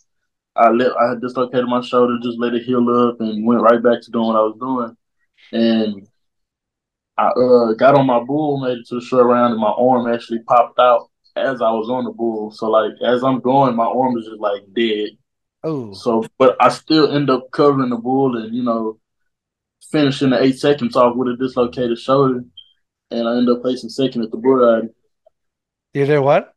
I 0.57 0.70
let 0.70 0.97
I 0.97 1.11
had 1.11 1.20
dislocated 1.20 1.66
my 1.66 1.80
shoulder, 1.80 2.18
just 2.22 2.39
let 2.39 2.55
it 2.55 2.64
heal 2.64 2.89
up, 2.91 3.20
and 3.20 3.47
went 3.47 3.62
right 3.62 3.82
back 3.82 4.03
to 4.03 4.11
doing 4.11 4.26
what 4.26 4.36
I 4.36 4.43
was 4.43 4.57
doing. 4.59 4.97
And 5.53 6.09
I 7.16 7.28
uh, 7.28 7.72
got 7.74 7.95
on 7.95 8.07
my 8.07 8.22
bull, 8.22 8.61
made 8.61 8.78
it 8.78 8.86
to 8.89 8.97
the 8.97 9.01
short 9.01 9.26
round, 9.26 9.53
and 9.53 9.61
my 9.61 9.70
arm 9.70 10.12
actually 10.12 10.41
popped 10.41 10.78
out 10.78 11.11
as 11.36 11.61
I 11.62 11.70
was 11.70 11.89
on 11.91 12.05
the 12.05 12.11
bull. 12.12 12.51
So 12.51 12.68
like 12.70 12.93
as 13.05 13.22
I'm 13.24 13.41
going, 13.41 13.76
my 13.76 13.86
arm 13.86 14.16
is 14.18 14.26
just 14.26 14.41
like 14.41 14.62
dead. 14.74 15.11
Oh, 15.64 15.93
So, 15.93 16.24
but 16.39 16.57
I 16.61 16.68
still 16.68 17.12
end 17.14 17.30
up 17.30 17.51
covering 17.53 17.91
the 17.91 17.97
bull, 17.97 18.36
and 18.36 18.55
you 18.55 18.62
know, 18.62 18.99
finishing 19.91 20.30
the 20.30 20.43
eight 20.43 20.59
seconds 20.59 20.97
off 20.97 21.16
with 21.16 21.28
a 21.28 21.36
dislocated 21.36 21.99
shoulder, 21.99 22.45
and 23.11 23.28
I 23.28 23.36
end 23.36 23.49
up 23.49 23.62
placing 23.62 23.91
second 23.91 24.22
at 24.22 24.30
the 24.30 24.36
bull 24.36 24.57
ride. 24.57 24.89
You 25.99 26.07
did 26.07 26.21
what? 26.21 26.55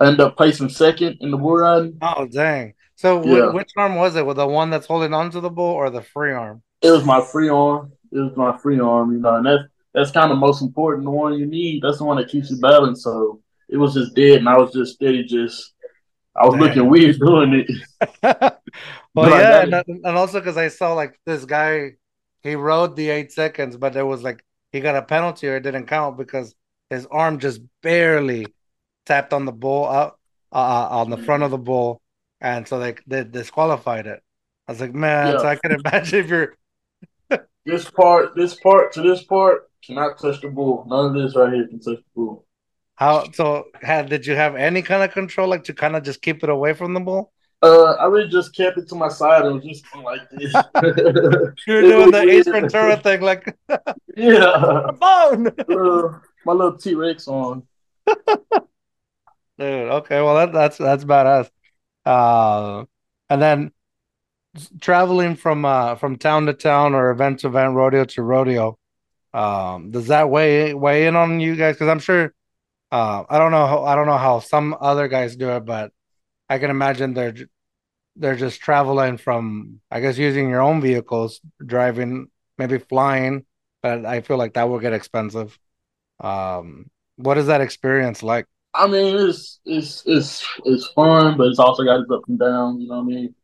I 0.00 0.06
end 0.08 0.20
up 0.20 0.36
placing 0.36 0.68
second 0.68 1.18
in 1.20 1.30
the 1.30 1.36
bull 1.36 1.56
ride. 1.56 1.92
Oh, 2.02 2.26
dang. 2.26 2.74
So 2.96 3.18
Yeah. 3.24 3.50
which 3.52 3.70
arm 3.76 3.96
was 3.96 4.16
it? 4.16 4.26
Was 4.26 4.36
the 4.36 4.46
one 4.46 4.70
that's 4.70 4.86
holding 4.86 5.14
onto 5.14 5.40
the 5.40 5.50
bull 5.50 5.72
or 5.72 5.90
the 5.90 6.02
free 6.02 6.32
arm? 6.32 6.62
It 6.82 6.90
was 6.90 7.04
my 7.04 7.20
free 7.20 7.48
arm. 7.48 7.92
It 8.12 8.18
was 8.18 8.36
my 8.36 8.56
free 8.58 8.78
arm, 8.78 9.12
you 9.12 9.18
know, 9.18 9.36
and 9.36 9.46
that's 9.46 9.62
that's 9.92 10.10
kind 10.10 10.32
of 10.32 10.38
most 10.38 10.60
important. 10.62 11.04
The 11.04 11.10
one 11.10 11.34
you 11.38 11.46
need. 11.46 11.82
That's 11.82 11.98
the 11.98 12.04
one 12.04 12.16
that 12.18 12.28
keeps 12.28 12.50
you 12.50 12.58
balanced. 12.58 13.02
So 13.02 13.40
it 13.68 13.76
was 13.76 13.94
just 13.94 14.14
dead, 14.14 14.38
and 14.38 14.48
I 14.48 14.58
was 14.58 14.72
just 14.72 14.94
steady. 14.94 15.24
Just 15.24 15.72
I 16.36 16.46
was 16.46 16.56
looking 16.58 16.88
weird 16.88 17.18
doing 17.18 17.54
it. 17.54 17.70
well, 18.22 18.60
But 19.14 19.30
yeah, 19.30 19.62
and, 19.62 19.74
and 19.74 20.16
also 20.16 20.40
because 20.40 20.56
I 20.56 20.68
saw 20.68 20.92
like 20.94 21.18
this 21.26 21.44
guy, 21.44 21.92
he 22.42 22.54
rode 22.54 22.96
the 22.96 23.10
eight 23.10 23.32
seconds, 23.32 23.76
but 23.76 23.92
there 23.92 24.06
was 24.06 24.22
like 24.22 24.44
he 24.72 24.80
got 24.80 24.96
a 24.96 25.02
penalty 25.02 25.48
or 25.48 25.56
it 25.56 25.62
didn't 25.62 25.86
count 25.86 26.16
because 26.18 26.54
his 26.90 27.06
arm 27.06 27.38
just 27.38 27.60
barely 27.82 28.54
tapped 29.06 29.32
on 29.32 29.44
the 29.44 29.52
bull 29.52 29.84
up 29.86 30.18
uh, 30.52 30.88
on 30.90 31.10
the 31.10 31.18
front 31.18 31.42
of 31.42 31.50
the 31.50 31.58
bull, 31.58 32.00
and 32.40 32.66
so 32.66 32.78
they 32.78 32.94
they 33.06 33.24
disqualified 33.24 34.06
it. 34.06 34.22
I 34.68 34.72
was 34.72 34.80
like, 34.80 34.94
man, 34.94 35.38
so 35.38 35.46
I 35.46 35.56
can 35.56 35.72
imagine 35.72 36.20
if 36.20 36.28
you're 36.28 36.56
This 37.66 37.90
part, 37.90 38.34
this 38.34 38.54
part 38.54 38.92
to 38.92 39.02
this 39.02 39.22
part 39.22 39.70
cannot 39.84 40.18
touch 40.18 40.40
the 40.42 40.48
bull. 40.48 40.84
None 40.86 41.06
of 41.06 41.14
this 41.14 41.34
right 41.34 41.52
here 41.52 41.66
can 41.66 41.78
touch 41.80 41.96
the 41.96 42.04
bull. 42.14 42.46
how 42.96 43.30
so. 43.32 43.64
Had 43.80 44.08
did 44.08 44.26
you 44.26 44.34
have 44.36 44.54
any 44.54 44.82
kind 44.82 45.02
of 45.02 45.12
control, 45.12 45.48
like 45.48 45.64
to 45.64 45.74
kind 45.74 45.96
of 45.96 46.02
just 46.02 46.20
keep 46.20 46.44
it 46.44 46.50
away 46.50 46.74
from 46.74 46.94
the 46.94 47.00
bull? 47.00 47.32
Uh, 47.62 47.92
I 47.94 48.04
really 48.06 48.28
just 48.28 48.54
kept 48.54 48.76
it 48.76 48.88
to 48.90 48.94
my 48.94 49.08
side 49.08 49.46
and 49.46 49.54
was 49.54 49.64
just 49.64 49.84
like 49.96 50.28
this. 50.30 50.52
You're 51.66 51.82
doing 51.82 52.10
the 52.10 52.26
Ace. 52.28 52.46
Ventura 52.46 52.98
thing, 52.98 53.22
like 53.22 53.56
yeah. 54.16 54.90
phone. 55.00 55.46
Uh, 55.46 56.18
my 56.44 56.52
little 56.52 56.76
T 56.76 56.94
Rex 56.94 57.26
on. 57.26 57.62
Dude, 59.58 59.90
okay, 59.90 60.20
well 60.20 60.34
that 60.36 60.52
that's 60.52 60.78
that's 60.78 61.04
badass. 61.04 61.50
Uh, 62.04 62.84
and 63.30 63.40
then 63.42 63.72
traveling 64.80 65.36
from 65.36 65.64
uh 65.64 65.96
from 65.96 66.16
town 66.16 66.46
to 66.46 66.52
town 66.54 66.94
or 66.94 67.10
event 67.10 67.40
to 67.40 67.48
event, 67.48 67.74
rodeo 67.74 68.04
to 68.04 68.22
rodeo, 68.22 68.78
um, 69.32 69.90
does 69.90 70.08
that 70.08 70.30
weigh 70.30 70.74
weigh 70.74 71.06
in 71.06 71.16
on 71.16 71.40
you 71.40 71.56
guys? 71.56 71.76
Because 71.76 71.88
I'm 71.88 72.00
sure, 72.00 72.34
uh, 72.92 73.24
I 73.28 73.38
don't 73.38 73.52
know 73.52 73.66
how 73.66 73.84
I 73.84 73.94
don't 73.96 74.06
know 74.06 74.18
how 74.18 74.40
some 74.40 74.76
other 74.80 75.08
guys 75.08 75.36
do 75.36 75.50
it, 75.50 75.64
but 75.64 75.92
I 76.48 76.58
can 76.58 76.70
imagine 76.70 77.14
they're 77.14 77.34
they're 78.16 78.36
just 78.36 78.60
traveling 78.60 79.18
from, 79.18 79.80
I 79.90 80.00
guess, 80.00 80.18
using 80.18 80.50
your 80.50 80.62
own 80.62 80.80
vehicles, 80.80 81.40
driving, 81.64 82.28
maybe 82.58 82.78
flying, 82.78 83.44
but 83.82 84.06
I 84.06 84.20
feel 84.22 84.36
like 84.38 84.54
that 84.54 84.68
will 84.68 84.78
get 84.80 84.92
expensive. 84.92 85.58
Um, 86.20 86.90
what 87.16 87.38
is 87.38 87.46
that 87.48 87.60
experience 87.60 88.22
like? 88.22 88.46
I 88.74 88.86
mean, 88.88 89.16
it's 89.28 89.60
it's 89.64 90.02
it's 90.04 90.46
it's 90.64 90.86
fun, 90.88 91.36
but 91.36 91.46
it's 91.46 91.58
also 91.58 91.84
got 91.84 92.00
its 92.00 92.10
up 92.10 92.22
and 92.28 92.38
downs. 92.38 92.82
You 92.82 92.88
know 92.88 92.96
what 92.96 93.02
I 93.02 93.06
mean? 93.06 93.34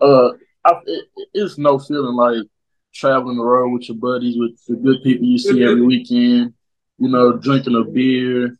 Uh, 0.00 0.28
I, 0.64 0.80
it, 0.86 1.04
it's 1.34 1.58
no 1.58 1.78
feeling 1.78 2.14
like 2.14 2.46
traveling 2.94 3.38
the 3.38 3.44
road 3.44 3.72
with 3.72 3.88
your 3.88 3.98
buddies, 3.98 4.36
with 4.38 4.58
the 4.66 4.76
good 4.76 5.02
people 5.02 5.26
you 5.26 5.38
see 5.38 5.64
every 5.64 5.82
weekend. 5.86 6.54
You 6.98 7.08
know, 7.08 7.36
drinking 7.36 7.76
a 7.76 7.84
beer 7.84 8.56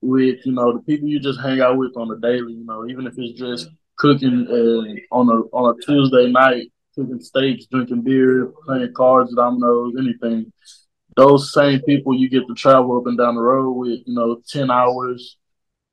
with 0.00 0.44
you 0.44 0.52
know 0.52 0.74
the 0.74 0.82
people 0.82 1.08
you 1.08 1.20
just 1.20 1.40
hang 1.40 1.60
out 1.60 1.76
with 1.76 1.96
on 1.96 2.10
a 2.10 2.18
daily. 2.18 2.52
You 2.52 2.64
know, 2.64 2.86
even 2.88 3.06
if 3.06 3.14
it's 3.16 3.38
just 3.38 3.68
cooking 3.96 4.46
uh, 4.48 5.14
on 5.14 5.28
a 5.28 5.40
on 5.56 5.74
a 5.74 5.84
Tuesday 5.84 6.30
night, 6.30 6.70
cooking 6.94 7.20
steaks, 7.20 7.66
drinking 7.66 8.02
beer, 8.02 8.52
playing 8.64 8.92
cards, 8.94 9.34
dominoes, 9.34 9.94
anything. 9.98 10.52
Those 11.16 11.52
same 11.52 11.80
people 11.82 12.14
you 12.14 12.28
get 12.28 12.46
to 12.46 12.54
travel 12.54 12.98
up 12.98 13.06
and 13.06 13.18
down 13.18 13.34
the 13.34 13.42
road 13.42 13.72
with, 13.72 14.00
you 14.06 14.14
know, 14.14 14.40
ten 14.48 14.70
hours. 14.70 15.36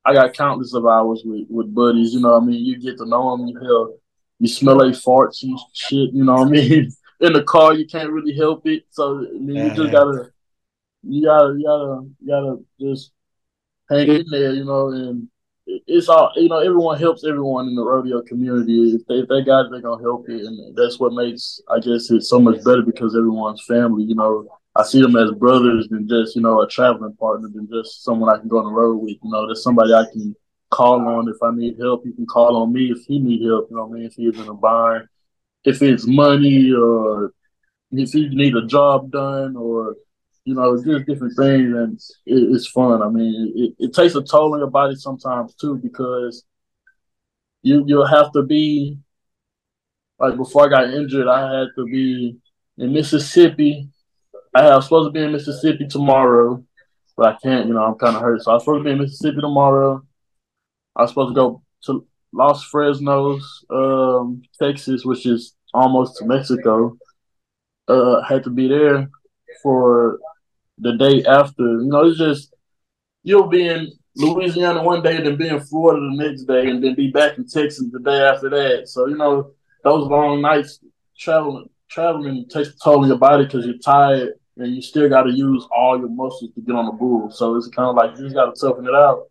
I 0.06 0.14
got 0.14 0.34
countless 0.34 0.74
of 0.74 0.86
hours 0.86 1.24
with, 1.26 1.46
with 1.50 1.74
buddies. 1.74 2.14
You 2.14 2.22
know, 2.22 2.38
I 2.38 2.40
mean, 2.40 2.64
you 2.64 2.80
get 2.80 2.98
to 2.98 3.06
know 3.06 3.36
them. 3.36 3.48
You 3.48 3.60
hell, 3.60 3.96
you 4.40 4.48
smell 4.48 4.78
like 4.78 4.94
farts 4.94 5.44
and 5.44 5.60
shit. 5.74 6.14
You 6.14 6.24
know 6.24 6.34
what 6.36 6.48
I 6.48 6.52
mean? 6.52 6.92
In 7.22 7.34
the 7.34 7.44
car, 7.44 7.74
you 7.74 7.86
can't 7.86 8.12
really 8.12 8.34
help 8.34 8.66
it. 8.66 8.86
So 8.92 9.20
I 9.20 9.38
mean, 9.38 9.66
you 9.66 9.76
just 9.76 9.92
gotta, 9.92 10.30
you 11.04 11.26
gotta, 11.26 11.54
you 11.58 11.66
gotta, 11.66 12.08
you 12.22 12.28
gotta 12.28 12.58
just 12.80 13.12
hang 13.90 14.08
in 14.08 14.26
there. 14.32 14.54
You 14.54 14.64
know, 14.64 14.88
and 14.92 15.28
it's 15.66 16.08
all 16.08 16.32
you 16.38 16.48
know. 16.48 16.60
Everyone 16.60 16.98
helps 16.98 17.26
everyone 17.26 17.68
in 17.68 17.76
the 17.76 17.84
rodeo 17.84 18.22
community. 18.22 18.96
If 18.96 19.06
they, 19.06 19.16
if 19.16 19.28
they 19.28 19.44
got 19.44 19.66
it, 19.66 19.72
they're 19.72 19.82
gonna 19.82 20.02
help 20.02 20.30
it, 20.30 20.42
and 20.42 20.76
that's 20.78 20.98
what 20.98 21.12
makes, 21.12 21.60
I 21.70 21.80
guess, 21.80 22.10
it 22.10 22.22
so 22.22 22.40
much 22.40 22.64
better 22.64 22.84
because 22.84 23.18
everyone's 23.18 23.66
family. 23.68 24.04
You 24.04 24.16
know, 24.16 24.48
I 24.76 24.84
see 24.84 25.02
them 25.02 25.16
as 25.16 25.32
brothers 25.32 25.88
than 25.90 26.08
just 26.08 26.36
you 26.36 26.42
know 26.42 26.62
a 26.62 26.68
traveling 26.68 27.16
partner 27.16 27.50
than 27.54 27.68
just 27.72 28.04
someone 28.04 28.34
I 28.34 28.40
can 28.40 28.48
go 28.48 28.60
on 28.60 28.66
the 28.66 28.72
road 28.72 28.98
with. 28.98 29.18
You 29.24 29.32
know, 29.32 29.46
there's 29.48 29.64
somebody 29.64 29.94
I 29.94 30.06
can 30.12 30.36
call 30.70 31.08
on 31.08 31.28
if 31.28 31.42
I 31.42 31.52
need 31.52 31.78
help. 31.80 32.04
He 32.06 32.14
can 32.14 32.26
call 32.26 32.56
on 32.58 32.72
me 32.74 32.92
if 32.92 33.00
he 33.06 33.20
need 33.20 33.46
help. 33.46 33.68
You 33.70 33.78
know 33.78 33.86
what 33.86 33.96
I 33.96 34.00
mean? 34.00 34.06
If 34.06 34.14
he's 34.14 34.40
in 34.40 34.48
a 34.48 34.54
bind, 34.54 35.08
if 35.66 35.82
it's 35.82 36.08
money 36.08 36.72
or 36.72 37.34
if 37.92 38.12
he 38.12 38.30
need 38.30 38.56
a 38.56 38.66
job 38.68 39.12
done 39.12 39.56
or 39.56 39.96
you 40.46 40.56
know 40.56 40.76
just 40.82 41.06
different 41.06 41.36
things, 41.36 41.74
and 41.76 42.00
it, 42.26 42.56
it's 42.56 42.68
fun. 42.68 43.02
I 43.02 43.10
mean, 43.10 43.54
it, 43.56 43.86
it 43.86 43.94
takes 43.94 44.16
a 44.16 44.24
toll 44.24 44.54
on 44.54 44.60
your 44.60 44.70
body 44.70 44.96
sometimes 44.96 45.56
too 45.56 45.78
because 45.78 46.44
you 47.62 47.84
you'll 47.88 48.08
have 48.08 48.32
to 48.34 48.44
be 48.44 48.98
like 50.20 50.36
before 50.36 50.66
I 50.66 50.70
got 50.70 50.94
injured, 50.94 51.28
I 51.28 51.60
had 51.60 51.68
to 51.76 51.86
be 51.86 52.38
in 52.78 52.94
Mississippi. 52.94 53.90
I 54.56 54.76
was 54.76 54.86
supposed 54.86 55.08
to 55.08 55.12
be 55.12 55.24
in 55.24 55.32
Mississippi 55.32 55.88
tomorrow, 55.88 56.64
but 57.16 57.28
I 57.28 57.38
can't. 57.42 57.68
You 57.68 57.74
know, 57.74 57.84
I'm 57.84 57.96
kind 57.96 58.16
of 58.16 58.22
hurt, 58.22 58.42
so 58.42 58.52
I 58.52 58.54
was 58.56 58.64
supposed 58.64 58.82
to 58.82 58.84
be 58.84 58.92
in 58.92 59.00
Mississippi 59.00 59.42
tomorrow. 59.42 60.02
I 60.96 61.04
was 61.04 61.12
supposed 61.12 61.36
to 61.36 61.36
go 61.36 61.62
to 61.86 62.08
Los 62.34 62.70
Fresnos, 62.70 63.44
um, 63.70 64.42
Texas, 64.60 65.06
which 65.06 65.26
is 65.26 65.56
almost 65.74 66.18
to 66.18 66.26
Mexico. 66.26 66.98
Uh, 67.88 68.22
had 68.22 68.44
to 68.44 68.50
be 68.50 68.68
there 68.68 69.10
for 69.64 70.20
the 70.78 70.94
day 70.94 71.24
after. 71.26 71.64
You 71.64 71.88
know, 71.88 72.06
it's 72.06 72.18
just 72.18 72.54
you'll 73.24 73.48
be 73.48 73.68
in 73.68 73.92
Louisiana 74.16 74.84
one 74.84 75.02
day, 75.02 75.22
then 75.22 75.36
be 75.36 75.48
in 75.48 75.60
Florida 75.60 76.02
the 76.02 76.28
next 76.28 76.44
day, 76.44 76.70
and 76.70 76.84
then 76.84 76.96
be 76.96 77.12
back 77.12 77.38
in 77.38 77.48
Texas 77.48 77.86
the 77.92 78.00
day 78.00 78.22
after 78.22 78.50
that. 78.50 78.88
So 78.88 79.08
you 79.08 79.18
know, 79.18 79.52
those 79.84 80.08
long 80.08 80.42
nights 80.42 80.80
traveling 81.18 81.70
traveling 81.90 82.48
takes 82.50 82.76
toll 82.84 83.02
on 83.02 83.08
your 83.08 83.18
body 83.18 83.46
because 83.46 83.66
you're 83.66 83.78
tired 83.78 84.34
and 84.58 84.76
you 84.76 84.82
still 84.82 85.10
got 85.10 85.24
to 85.24 85.32
use 85.32 85.66
all 85.76 85.98
your 85.98 86.10
muscles 86.10 86.52
to 86.54 86.62
get 86.62 86.76
on 86.76 86.86
the 86.86 86.92
bull. 86.92 87.30
So 87.32 87.56
it's 87.56 87.68
kind 87.70 87.90
of 87.90 87.96
like 87.96 88.18
you 88.18 88.24
just 88.26 88.36
got 88.36 88.54
to 88.54 88.60
toughen 88.60 88.86
it 88.88 88.94
out. 88.96 89.30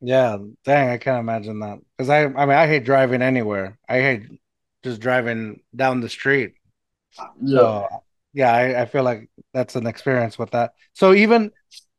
Yeah, 0.00 0.36
dang, 0.64 0.90
I 0.90 0.98
can't 0.98 1.20
imagine 1.20 1.60
that. 1.60 1.78
Because 1.96 2.10
I, 2.10 2.24
I 2.24 2.46
mean, 2.46 2.56
I 2.56 2.66
hate 2.66 2.84
driving 2.84 3.22
anywhere. 3.22 3.78
I 3.88 4.00
hate 4.00 4.22
just 4.82 5.00
driving 5.00 5.60
down 5.74 6.00
the 6.00 6.08
street. 6.08 6.54
Yeah, 7.42 7.58
So, 7.58 7.88
yeah, 8.32 8.52
I, 8.52 8.82
I 8.82 8.86
feel 8.86 9.02
like 9.04 9.30
that's 9.52 9.76
an 9.76 9.86
experience 9.86 10.38
with 10.38 10.50
that. 10.50 10.72
So 10.92 11.14
even, 11.14 11.52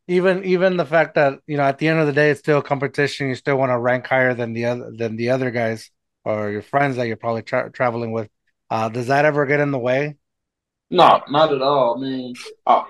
even, 0.07 0.43
even 0.43 0.77
the 0.77 0.85
fact 0.85 1.15
that 1.15 1.39
you 1.47 1.57
know, 1.57 1.63
at 1.63 1.79
the 1.79 1.87
end 1.87 1.99
of 1.99 2.07
the 2.07 2.13
day, 2.13 2.29
it's 2.31 2.41
still 2.41 2.59
a 2.59 2.63
competition. 2.63 3.29
You 3.29 3.35
still 3.35 3.57
want 3.57 3.71
to 3.71 3.79
rank 3.79 4.05
higher 4.05 4.33
than 4.33 4.53
the 4.53 4.65
other 4.65 4.91
than 4.95 5.15
the 5.15 5.29
other 5.31 5.49
guys 5.51 5.89
or 6.25 6.51
your 6.51 6.61
friends 6.61 6.97
that 6.97 7.07
you're 7.07 7.15
probably 7.17 7.43
tra- 7.43 7.71
traveling 7.71 8.11
with. 8.11 8.29
Uh, 8.69 8.89
does 8.89 9.07
that 9.07 9.25
ever 9.25 9.45
get 9.45 9.59
in 9.59 9.71
the 9.71 9.79
way? 9.79 10.15
no, 10.89 11.21
not 11.29 11.53
at 11.53 11.61
all. 11.61 11.97
I 11.97 12.01
mean, 12.01 12.33
I, 12.65 12.85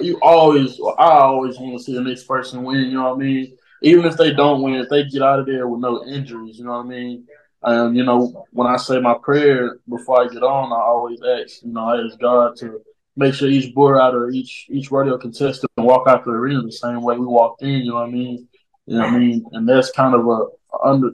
you 0.00 0.18
always, 0.20 0.78
I 0.98 1.10
always 1.18 1.58
want 1.58 1.78
to 1.78 1.82
see 1.82 1.94
the 1.94 2.00
next 2.00 2.24
person 2.24 2.62
win. 2.62 2.86
You 2.86 2.94
know 2.94 3.14
what 3.14 3.22
I 3.22 3.24
mean? 3.24 3.56
Even 3.82 4.04
if 4.04 4.16
they 4.16 4.32
don't 4.32 4.62
win, 4.62 4.74
if 4.74 4.88
they 4.88 5.04
get 5.04 5.22
out 5.22 5.40
of 5.40 5.46
there 5.46 5.66
with 5.66 5.80
no 5.80 6.04
injuries, 6.04 6.58
you 6.58 6.64
know 6.64 6.72
what 6.72 6.86
I 6.86 6.88
mean? 6.88 7.26
Um, 7.62 7.94
you 7.94 8.04
know, 8.04 8.46
when 8.52 8.66
I 8.68 8.76
say 8.76 9.00
my 9.00 9.16
prayer 9.22 9.78
before 9.88 10.22
I 10.22 10.28
get 10.28 10.42
on, 10.42 10.72
I 10.72 10.76
always 10.76 11.18
ask, 11.22 11.62
you 11.62 11.72
know, 11.72 11.86
I 11.86 12.04
ask 12.04 12.18
God 12.18 12.56
to 12.58 12.80
make 13.16 13.34
sure 13.34 13.48
each 13.48 13.74
bull 13.74 13.92
rider, 13.92 14.30
each 14.30 14.66
each 14.70 14.90
rodeo 14.90 15.18
contestant 15.18 15.72
walk 15.76 16.06
out 16.06 16.24
the 16.24 16.30
arena 16.30 16.62
the 16.62 16.70
same 16.70 17.02
way 17.02 17.16
we 17.16 17.26
walked 17.26 17.62
in. 17.62 17.80
You 17.80 17.90
know 17.90 17.94
what 17.96 18.08
I 18.08 18.12
mean? 18.12 18.48
You 18.86 18.98
know 18.98 19.04
what 19.04 19.14
I 19.14 19.18
mean? 19.18 19.44
And 19.52 19.68
that's 19.68 19.90
kind 19.90 20.14
of 20.14 20.26
a 20.28 20.44
under 20.84 21.10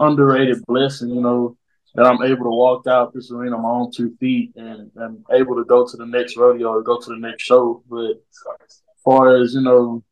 underrated 0.00 0.64
blessing, 0.66 1.10
you 1.10 1.20
know, 1.20 1.56
that 1.94 2.06
I'm 2.06 2.22
able 2.22 2.44
to 2.44 2.50
walk 2.50 2.86
out 2.86 3.14
this 3.14 3.30
arena 3.30 3.56
on 3.56 3.62
my 3.62 3.68
own 3.68 3.92
two 3.92 4.16
feet 4.18 4.52
and 4.56 4.90
and 4.96 5.24
able 5.32 5.56
to 5.56 5.64
go 5.64 5.86
to 5.86 5.96
the 5.96 6.06
next 6.06 6.36
rodeo 6.36 6.68
or 6.68 6.82
go 6.82 6.98
to 6.98 7.10
the 7.10 7.18
next 7.18 7.44
show. 7.44 7.82
But 7.88 8.22
as 8.66 8.82
far 9.04 9.36
as 9.36 9.54
you 9.54 9.60
know, 9.60 10.02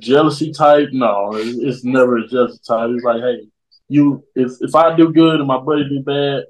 jealousy 0.00 0.52
type, 0.52 0.90
no, 0.92 1.34
it's, 1.34 1.58
it's 1.58 1.84
never 1.84 2.18
a 2.18 2.28
jealousy 2.28 2.60
type. 2.66 2.90
It's 2.90 3.04
like, 3.04 3.22
hey, 3.22 3.48
you, 3.88 4.24
if 4.34 4.52
if 4.60 4.74
I 4.74 4.96
do 4.96 5.12
good 5.12 5.40
and 5.40 5.48
my 5.48 5.58
buddy 5.58 5.88
do 5.88 6.02
bad, 6.02 6.44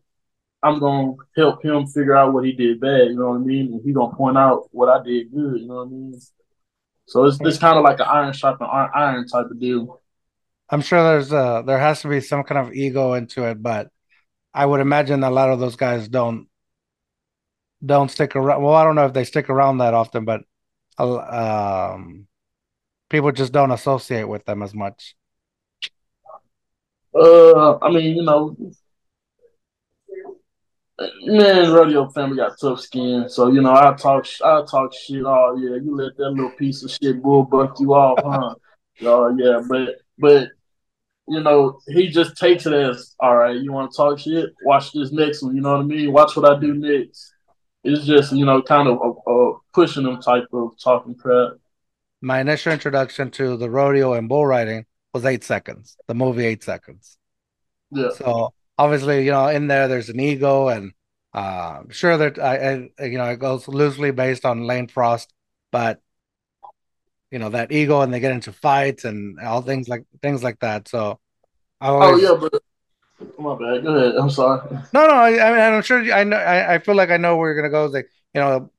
I'm 0.62 0.78
gonna 0.78 1.14
help 1.36 1.64
him 1.64 1.86
figure 1.86 2.16
out 2.16 2.32
what 2.32 2.44
he 2.44 2.52
did 2.52 2.80
bad. 2.80 3.08
You 3.08 3.16
know 3.16 3.30
what 3.30 3.36
I 3.36 3.44
mean? 3.44 3.72
And 3.72 3.82
he 3.84 3.92
gonna 3.92 4.14
point 4.14 4.36
out 4.36 4.68
what 4.72 4.88
I 4.88 5.02
did 5.02 5.32
good. 5.32 5.60
You 5.60 5.68
know 5.68 5.76
what 5.76 5.86
I 5.86 5.90
mean? 5.90 6.20
So 7.06 7.24
it's 7.24 7.38
it's 7.40 7.58
kind 7.58 7.78
of 7.78 7.84
like 7.84 8.00
an 8.00 8.06
iron 8.08 8.34
iron, 8.42 8.90
iron 8.94 9.28
type 9.28 9.46
of 9.46 9.60
deal. 9.60 10.00
I'm 10.68 10.80
sure 10.80 11.02
there's 11.02 11.32
uh 11.32 11.62
there 11.62 11.78
has 11.78 12.02
to 12.02 12.08
be 12.08 12.20
some 12.20 12.42
kind 12.42 12.66
of 12.66 12.74
ego 12.74 13.14
into 13.14 13.44
it, 13.44 13.62
but 13.62 13.90
I 14.52 14.66
would 14.66 14.80
imagine 14.80 15.22
a 15.22 15.30
lot 15.30 15.50
of 15.50 15.60
those 15.60 15.76
guys 15.76 16.08
don't 16.08 16.48
don't 17.84 18.10
stick 18.10 18.34
around. 18.34 18.62
Well, 18.62 18.74
I 18.74 18.84
don't 18.84 18.94
know 18.96 19.06
if 19.06 19.12
they 19.12 19.24
stick 19.24 19.50
around 19.50 19.78
that 19.78 19.94
often, 19.94 20.24
but 20.24 20.42
uh, 20.98 21.92
um, 21.94 22.26
people 23.10 23.32
just 23.32 23.52
don't 23.52 23.70
associate 23.70 24.24
with 24.24 24.44
them 24.44 24.62
as 24.62 24.74
much. 24.74 25.14
Uh, 27.14 27.78
I 27.78 27.90
mean, 27.90 28.16
you 28.16 28.22
know, 28.22 28.56
man, 31.22 31.72
rodeo 31.72 32.08
family 32.10 32.36
got 32.36 32.58
tough 32.60 32.80
skin, 32.80 33.28
so 33.28 33.50
you 33.50 33.60
know, 33.62 33.74
I 33.74 33.94
talk, 33.94 34.26
I 34.44 34.62
talk 34.68 34.92
shit. 34.94 35.22
Oh 35.24 35.56
yeah, 35.58 35.76
you 35.76 35.94
let 35.96 36.16
that 36.16 36.30
little 36.30 36.50
piece 36.52 36.82
of 36.82 36.90
shit 36.90 37.22
bull 37.22 37.44
buck 37.44 37.78
you 37.78 37.94
off, 37.94 38.18
huh? 38.24 38.54
Oh 39.02 39.28
yeah, 39.36 39.60
but 39.68 39.96
but 40.18 40.48
you 41.28 41.40
know, 41.40 41.80
he 41.88 42.08
just 42.08 42.36
takes 42.36 42.66
it 42.66 42.72
as 42.72 43.14
all 43.20 43.36
right. 43.36 43.56
You 43.56 43.72
want 43.72 43.90
to 43.90 43.96
talk 43.96 44.18
shit? 44.18 44.50
Watch 44.64 44.92
this 44.92 45.12
next 45.12 45.42
one. 45.42 45.56
You 45.56 45.62
know 45.62 45.72
what 45.72 45.80
I 45.80 45.84
mean? 45.84 46.12
Watch 46.12 46.36
what 46.36 46.50
I 46.50 46.58
do 46.58 46.74
next. 46.74 47.32
It's 47.84 48.04
just 48.04 48.32
you 48.32 48.44
know, 48.44 48.62
kind 48.62 48.88
of 48.88 48.98
a, 48.98 49.30
a 49.30 49.58
pushing 49.72 50.04
them 50.04 50.20
type 50.20 50.46
of 50.52 50.72
talking 50.82 51.14
crap. 51.14 51.52
My 52.20 52.40
initial 52.40 52.72
introduction 52.72 53.30
to 53.32 53.56
the 53.56 53.70
rodeo 53.70 54.14
and 54.14 54.28
bull 54.28 54.46
riding 54.46 54.86
was 55.12 55.24
eight 55.24 55.44
seconds. 55.44 55.96
The 56.06 56.14
movie 56.14 56.46
Eight 56.46 56.62
Seconds. 56.62 57.18
Yeah. 57.90 58.10
So 58.10 58.52
obviously, 58.78 59.24
you 59.24 59.30
know, 59.30 59.48
in 59.48 59.66
there, 59.66 59.88
there's 59.88 60.08
an 60.08 60.20
ego, 60.20 60.68
and 60.68 60.92
uh, 61.32 61.82
sure 61.90 62.16
that 62.16 62.38
I, 62.38 62.88
I, 62.98 63.04
you 63.04 63.18
know, 63.18 63.30
it 63.30 63.38
goes 63.38 63.68
loosely 63.68 64.10
based 64.10 64.44
on 64.44 64.66
Lane 64.66 64.88
Frost, 64.88 65.32
but 65.70 66.00
you 67.36 67.40
know 67.40 67.50
that 67.50 67.70
ego, 67.70 68.00
and 68.00 68.14
they 68.14 68.18
get 68.18 68.32
into 68.32 68.50
fights 68.50 69.04
and 69.04 69.38
all 69.38 69.60
things 69.60 69.90
like 69.90 70.04
things 70.22 70.42
like 70.42 70.58
that. 70.60 70.88
So, 70.88 71.20
I 71.82 71.88
Oh 71.90 72.16
yeah, 72.16 72.34
but 72.40 72.62
my 73.38 73.54
bad. 73.54 73.84
Go 73.84 73.94
ahead. 73.94 74.14
I'm 74.14 74.30
sorry. 74.30 74.66
no, 74.94 75.06
no, 75.06 75.12
I, 75.12 75.28
I 75.28 75.50
mean, 75.50 75.60
I'm 75.74 75.82
sure 75.82 76.02
you- 76.02 76.14
I 76.14 76.24
know. 76.24 76.38
I, 76.38 76.76
I 76.76 76.78
feel 76.78 76.94
like 76.94 77.10
I 77.10 77.18
know 77.18 77.36
where 77.36 77.52
you're 77.52 77.60
gonna 77.60 77.70
go. 77.70 77.84
It's 77.84 77.92
like, 77.92 78.08
you 78.32 78.40
know, 78.40 78.70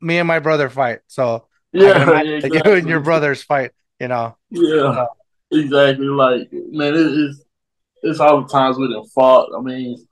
me 0.00 0.16
and 0.16 0.26
my 0.26 0.38
brother 0.38 0.70
fight, 0.70 1.00
so 1.08 1.46
Yeah, 1.74 1.92
can 1.92 2.08
imagine 2.08 2.40
yeah, 2.40 2.40
that 2.48 2.66
you 2.66 2.72
and 2.72 2.88
your 2.88 3.00
brothers 3.00 3.42
fight. 3.42 3.72
You 4.00 4.08
know, 4.08 4.38
Yeah, 4.48 5.04
exactly. 5.52 6.06
Like, 6.06 6.48
man, 6.52 6.94
it, 6.94 7.00
it's 7.00 7.44
it's 8.02 8.20
all 8.20 8.40
the 8.40 8.48
times 8.48 8.78
we 8.78 8.90
done 8.90 9.06
fought. 9.14 9.50
I 9.54 9.60
mean, 9.60 10.06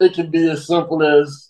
it 0.00 0.14
can 0.14 0.32
be 0.32 0.50
as 0.50 0.66
simple 0.66 1.00
as, 1.04 1.49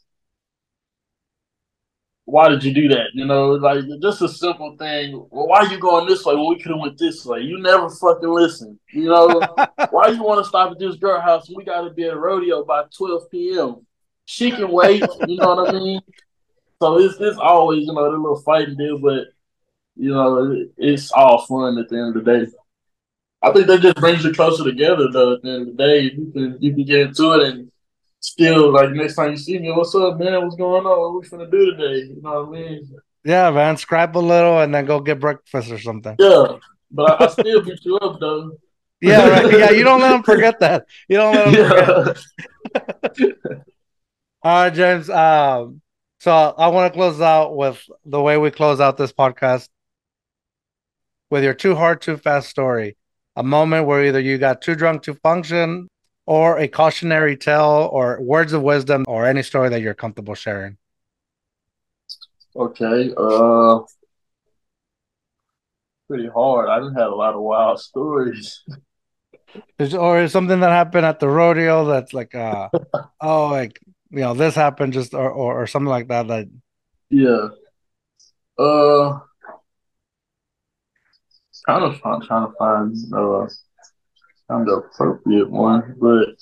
"Why 2.25 2.49
did 2.49 2.65
you 2.65 2.73
do 2.73 2.89
that?" 2.89 3.09
You 3.15 3.27
know, 3.27 3.53
like 3.53 3.85
just 4.01 4.23
a 4.23 4.29
simple 4.29 4.77
thing. 4.77 5.15
Well, 5.31 5.49
why 5.49 5.63
you 5.63 5.79
going 5.79 6.07
this 6.07 6.25
way 6.25 6.35
when 6.35 6.49
we 6.49 6.59
could 6.59 6.73
have 6.73 6.81
went 6.81 6.99
this 6.99 7.25
way? 7.25 7.41
You 7.41 7.59
never 7.59 7.89
fucking 7.91 8.29
listen. 8.29 8.79
You 8.93 9.05
know, 9.05 9.29
why 9.91 10.09
you 10.09 10.23
want 10.23 10.45
to 10.45 10.49
stop 10.49 10.73
at 10.73 10.79
this 10.79 10.97
girl 10.97 11.21
house? 11.21 11.51
We 11.55 11.65
got 11.65 11.83
to 11.83 11.91
be 11.91 12.05
at 12.05 12.15
a 12.15 12.19
rodeo 12.19 12.65
by 12.65 12.85
twelve 12.97 13.31
p.m. 13.31 13.87
She 14.25 14.51
can 14.51 14.71
wait. 14.71 15.05
You 15.27 15.37
know 15.37 15.55
what 15.55 15.69
I 15.69 15.73
mean? 15.73 16.01
So 16.81 16.99
it's 16.99 17.17
it's 17.21 17.39
always 17.39 17.87
you 17.87 17.93
know 17.93 18.11
the 18.11 18.17
little 18.17 18.41
fighting 18.41 18.77
deal, 18.77 18.99
but 18.99 19.29
you 19.97 20.15
know 20.15 20.53
it, 20.53 20.73
it's 20.79 21.13
all 21.13 21.45
fun 21.47 21.79
at 21.79 21.89
the 21.89 21.97
end 21.97 22.17
of 22.17 22.25
the 22.25 22.39
day. 22.39 22.47
I 23.43 23.53
think 23.53 23.67
that 23.67 23.81
just 23.81 23.97
brings 23.97 24.25
you 24.25 24.33
closer 24.33 24.65
together. 24.65 25.09
Though 25.11 25.35
at 25.35 25.43
the 25.43 25.51
end 25.51 25.69
of 25.69 25.77
the 25.77 25.83
day, 25.83 26.01
you 26.01 26.31
can 26.33 26.57
you 26.61 26.75
can 26.75 26.85
get 26.85 27.01
into 27.01 27.33
it 27.33 27.49
and 27.49 27.70
still 28.21 28.73
like 28.73 28.91
next 28.91 29.17
time 29.17 29.33
you 29.33 29.37
see 29.37 29.59
me, 29.59 29.73
what's 29.73 29.95
up, 29.95 30.19
man? 30.19 30.43
What's 30.45 30.57
going 30.57 30.87
on? 30.87 30.99
What 30.99 31.07
are 31.07 31.19
we 31.19 31.27
finna 31.27 31.51
do 31.51 31.73
today? 31.73 32.07
You 32.15 32.23
know 32.23 32.45
what 32.45 32.49
I 32.49 32.61
mean? 32.61 32.91
Yeah, 33.25 33.51
man. 33.51 33.77
Scrap 33.77 34.15
a 34.15 34.19
little 34.19 34.61
and 34.61 34.75
then 34.75 34.87
go 34.87 35.01
get 35.01 35.21
breakfast 35.21 35.71
or 35.71 35.79
something. 35.79 36.17
Yeah, 36.19 36.57
but 36.91 37.21
I, 37.21 37.25
I 37.25 37.29
still 37.29 37.63
beat 37.63 37.85
you 37.85 37.97
up 37.97 38.21
though. 38.21 38.53
Yeah, 39.01 39.29
right. 39.29 39.53
Yeah, 39.59 39.71
you 39.71 39.85
don't 39.85 40.01
let 40.01 40.11
them 40.11 40.23
forget 40.23 40.61
that. 40.61 40.87
You 41.09 41.17
don't 41.17 41.35
let 41.35 41.53
them 41.53 42.15
forget. 42.75 43.37
All 44.43 44.65
right, 44.65 44.75
James. 44.75 45.11
Um, 45.11 45.81
so 46.19 46.33
I 46.33 46.69
want 46.69 46.93
to 46.93 46.97
close 46.97 47.21
out 47.21 47.57
with 47.57 47.83
the 48.05 48.21
way 48.21 48.37
we 48.37 48.51
close 48.51 48.81
out 48.81 48.97
this 48.97 49.13
podcast 49.13 49.69
with 51.31 51.45
your 51.45 51.55
too 51.55 51.75
hard, 51.75 52.03
too 52.03 52.17
fast 52.17 52.49
story. 52.49 52.97
A 53.37 53.43
moment 53.43 53.87
where 53.87 54.05
either 54.05 54.21
you 54.21 54.37
got 54.37 54.61
too 54.61 54.75
drunk 54.75 55.03
to 55.05 55.15
function, 55.15 55.89
or 56.31 56.59
a 56.61 56.69
cautionary 56.69 57.37
tale, 57.37 57.91
or 57.91 58.21
words 58.23 58.53
of 58.53 58.63
wisdom, 58.63 59.05
or 59.09 59.27
any 59.27 59.43
story 59.43 59.69
that 59.69 59.81
you're 59.81 59.95
comfortable 59.95 60.37
sharing. 60.37 60.77
Okay. 62.55 63.13
Uh, 63.17 63.81
pretty 66.07 66.29
hard. 66.29 66.69
I 66.69 66.79
didn't 66.79 66.95
have 66.95 67.11
a 67.11 67.17
lot 67.17 67.35
of 67.35 67.41
wild 67.41 67.81
stories. 67.91 68.63
Is, 69.81 69.93
or 69.93 70.23
is 70.23 70.31
something 70.31 70.61
that 70.61 70.71
happened 70.71 71.05
at 71.05 71.19
the 71.19 71.29
rodeo 71.29 71.87
that's 71.87 72.15
like, 72.15 72.33
uh, 72.37 72.69
oh, 73.21 73.49
like 73.49 73.81
you 74.11 74.21
know, 74.21 74.35
this 74.35 74.55
happened 74.55 74.93
just, 74.93 75.15
or, 75.15 75.29
or 75.29 75.63
or 75.63 75.67
something 75.67 75.91
like 75.91 76.07
that. 76.09 76.29
That 76.29 76.49
Yeah. 77.11 77.49
Uh, 78.57 79.19
kind 81.67 81.83
of 81.83 82.01
I'm 82.05 82.23
trying 82.23 82.47
to 82.47 82.53
find 82.57 82.95
uh 83.13 83.49
kind 84.51 84.69
of 84.69 84.85
appropriate 84.85 85.51
one, 85.51 85.97
but 86.01 86.35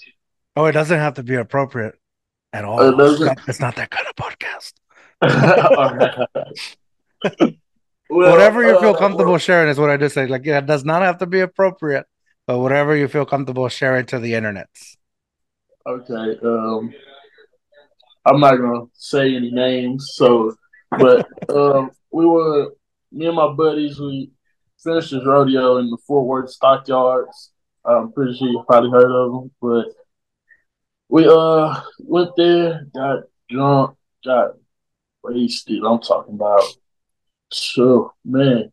oh, 0.57 0.65
it 0.65 0.73
doesn't 0.73 0.99
have 0.99 1.15
to 1.15 1.23
be 1.23 1.35
appropriate 1.35 1.95
at 2.53 2.65
all. 2.65 2.81
It 2.81 2.97
doesn't. 2.97 3.39
It's 3.47 3.61
not 3.61 3.77
that 3.77 3.91
kind 3.91 4.07
of 4.07 4.17
podcast. 4.17 4.75
Well, 8.11 8.31
whatever 8.31 8.63
you 8.67 8.81
feel 8.81 8.95
uh, 8.95 8.99
comfortable 8.99 9.37
sharing 9.37 9.69
is 9.69 9.79
what 9.79 9.91
I 9.91 9.97
just 9.99 10.15
say. 10.15 10.27
Like, 10.27 10.45
yeah, 10.45 10.59
it 10.59 10.67
does 10.67 10.85
not 10.85 11.03
have 11.03 11.19
to 11.19 11.27
be 11.27 11.41
appropriate, 11.41 12.07
but 12.47 12.59
whatever 12.59 12.97
you 12.97 13.07
feel 13.07 13.27
comfortable 13.27 13.69
sharing 13.69 14.07
to 14.07 14.19
the 14.19 14.33
internets. 14.33 14.97
Okay. 15.87 16.39
Um, 16.43 16.95
I'm 18.25 18.41
not 18.41 18.57
gonna 18.57 18.87
say 18.95 19.37
any 19.37 19.51
names. 19.51 20.13
So, 20.15 20.55
but 20.91 21.29
um, 21.55 21.91
we 22.11 22.25
were 22.25 22.73
me 23.13 23.27
and 23.27 23.37
my 23.37 23.53
buddies. 23.53 24.01
We 24.01 24.31
finished 24.83 25.11
this 25.11 25.27
rodeo 25.27 25.77
in 25.77 25.91
the 25.91 25.99
Fort 26.07 26.27
Worth 26.27 26.51
Stockyards. 26.51 27.53
I'm 27.85 28.13
pretty 28.13 28.37
sure 28.37 28.49
you 28.49 28.65
probably 28.67 28.91
heard 28.91 29.11
of 29.11 29.33
them, 29.33 29.51
but 29.61 29.87
we 31.09 31.27
uh 31.27 31.81
went 32.01 32.31
there, 32.37 32.87
got 32.95 33.25
drunk, 33.49 33.97
got 34.25 34.57
wasted. 35.23 35.83
I'm 35.85 36.01
talking 36.01 36.35
about. 36.35 36.65
So 37.51 38.13
man. 38.25 38.73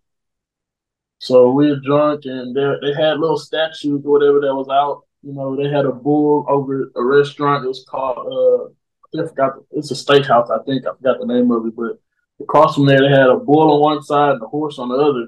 So 1.20 1.52
we 1.52 1.70
were 1.70 1.80
drunk 1.80 2.26
and 2.26 2.56
they 2.56 2.76
they 2.82 2.94
had 2.94 3.20
little 3.20 3.38
statues 3.38 4.04
or 4.06 4.12
whatever 4.12 4.42
that 4.42 4.54
was 4.54 4.70
out. 4.70 5.04
You 5.24 5.34
know, 5.34 5.56
they 5.56 5.70
had 5.70 5.86
a 5.86 5.92
bull 5.92 6.46
over 6.50 6.92
a 6.96 7.04
restaurant. 7.04 7.66
It 7.66 7.70
was 7.70 7.86
called 7.90 8.28
uh 8.28 8.74
I 9.18 9.28
forgot 9.28 9.56
the, 9.56 9.78
it's 9.78 9.92
a 9.92 9.94
steakhouse, 9.94 10.52
I 10.52 10.62
think. 10.66 10.86
I 10.86 10.92
forgot 10.96 11.20
the 11.20 11.26
name 11.26 11.52
of 11.52 11.66
it, 11.66 11.76
but 11.76 12.00
across 12.42 12.76
from 12.76 12.86
there 12.86 13.00
they 13.00 13.10
had 13.10 13.30
a 13.30 13.38
bull 13.38 13.76
on 13.76 13.82
one 13.82 14.04
side 14.04 14.34
and 14.34 14.42
a 14.42 14.48
horse 14.48 14.78
on 14.78 14.90
the 14.90 14.96
other. 14.96 15.28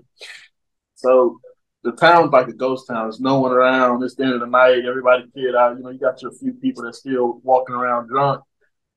So 0.96 1.40
the 1.84 1.92
town's 1.94 2.32
like 2.32 2.48
a 2.48 2.54
ghost 2.54 2.88
town. 2.88 3.06
There's 3.06 3.20
no 3.20 3.40
one 3.40 3.52
around. 3.52 4.04
It's 4.04 4.16
the 4.16 4.24
end 4.24 4.34
of 4.34 4.40
the 4.42 4.48
night. 4.48 4.86
Everybody 4.86 5.28
cleared 5.32 5.56
out. 5.56 5.78
You 5.78 5.84
know, 5.84 5.90
you 5.90 6.00
got 6.00 6.22
your 6.22 6.32
few 6.32 6.54
people 6.54 6.84
that 6.84 6.96
still 6.96 7.40
walking 7.44 7.76
around 7.76 8.08
drunk. 8.08 8.42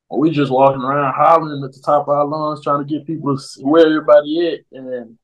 We 0.09 0.29
just 0.29 0.51
walking 0.51 0.81
around 0.81 1.13
hollering 1.13 1.63
at 1.63 1.71
the 1.71 1.81
top 1.85 2.03
of 2.03 2.09
our 2.09 2.25
lungs, 2.25 2.63
trying 2.63 2.85
to 2.85 2.93
get 2.93 3.07
people 3.07 3.37
to 3.37 3.43
where 3.61 3.85
everybody 3.85 4.49
at. 4.49 4.77
And 4.77 5.17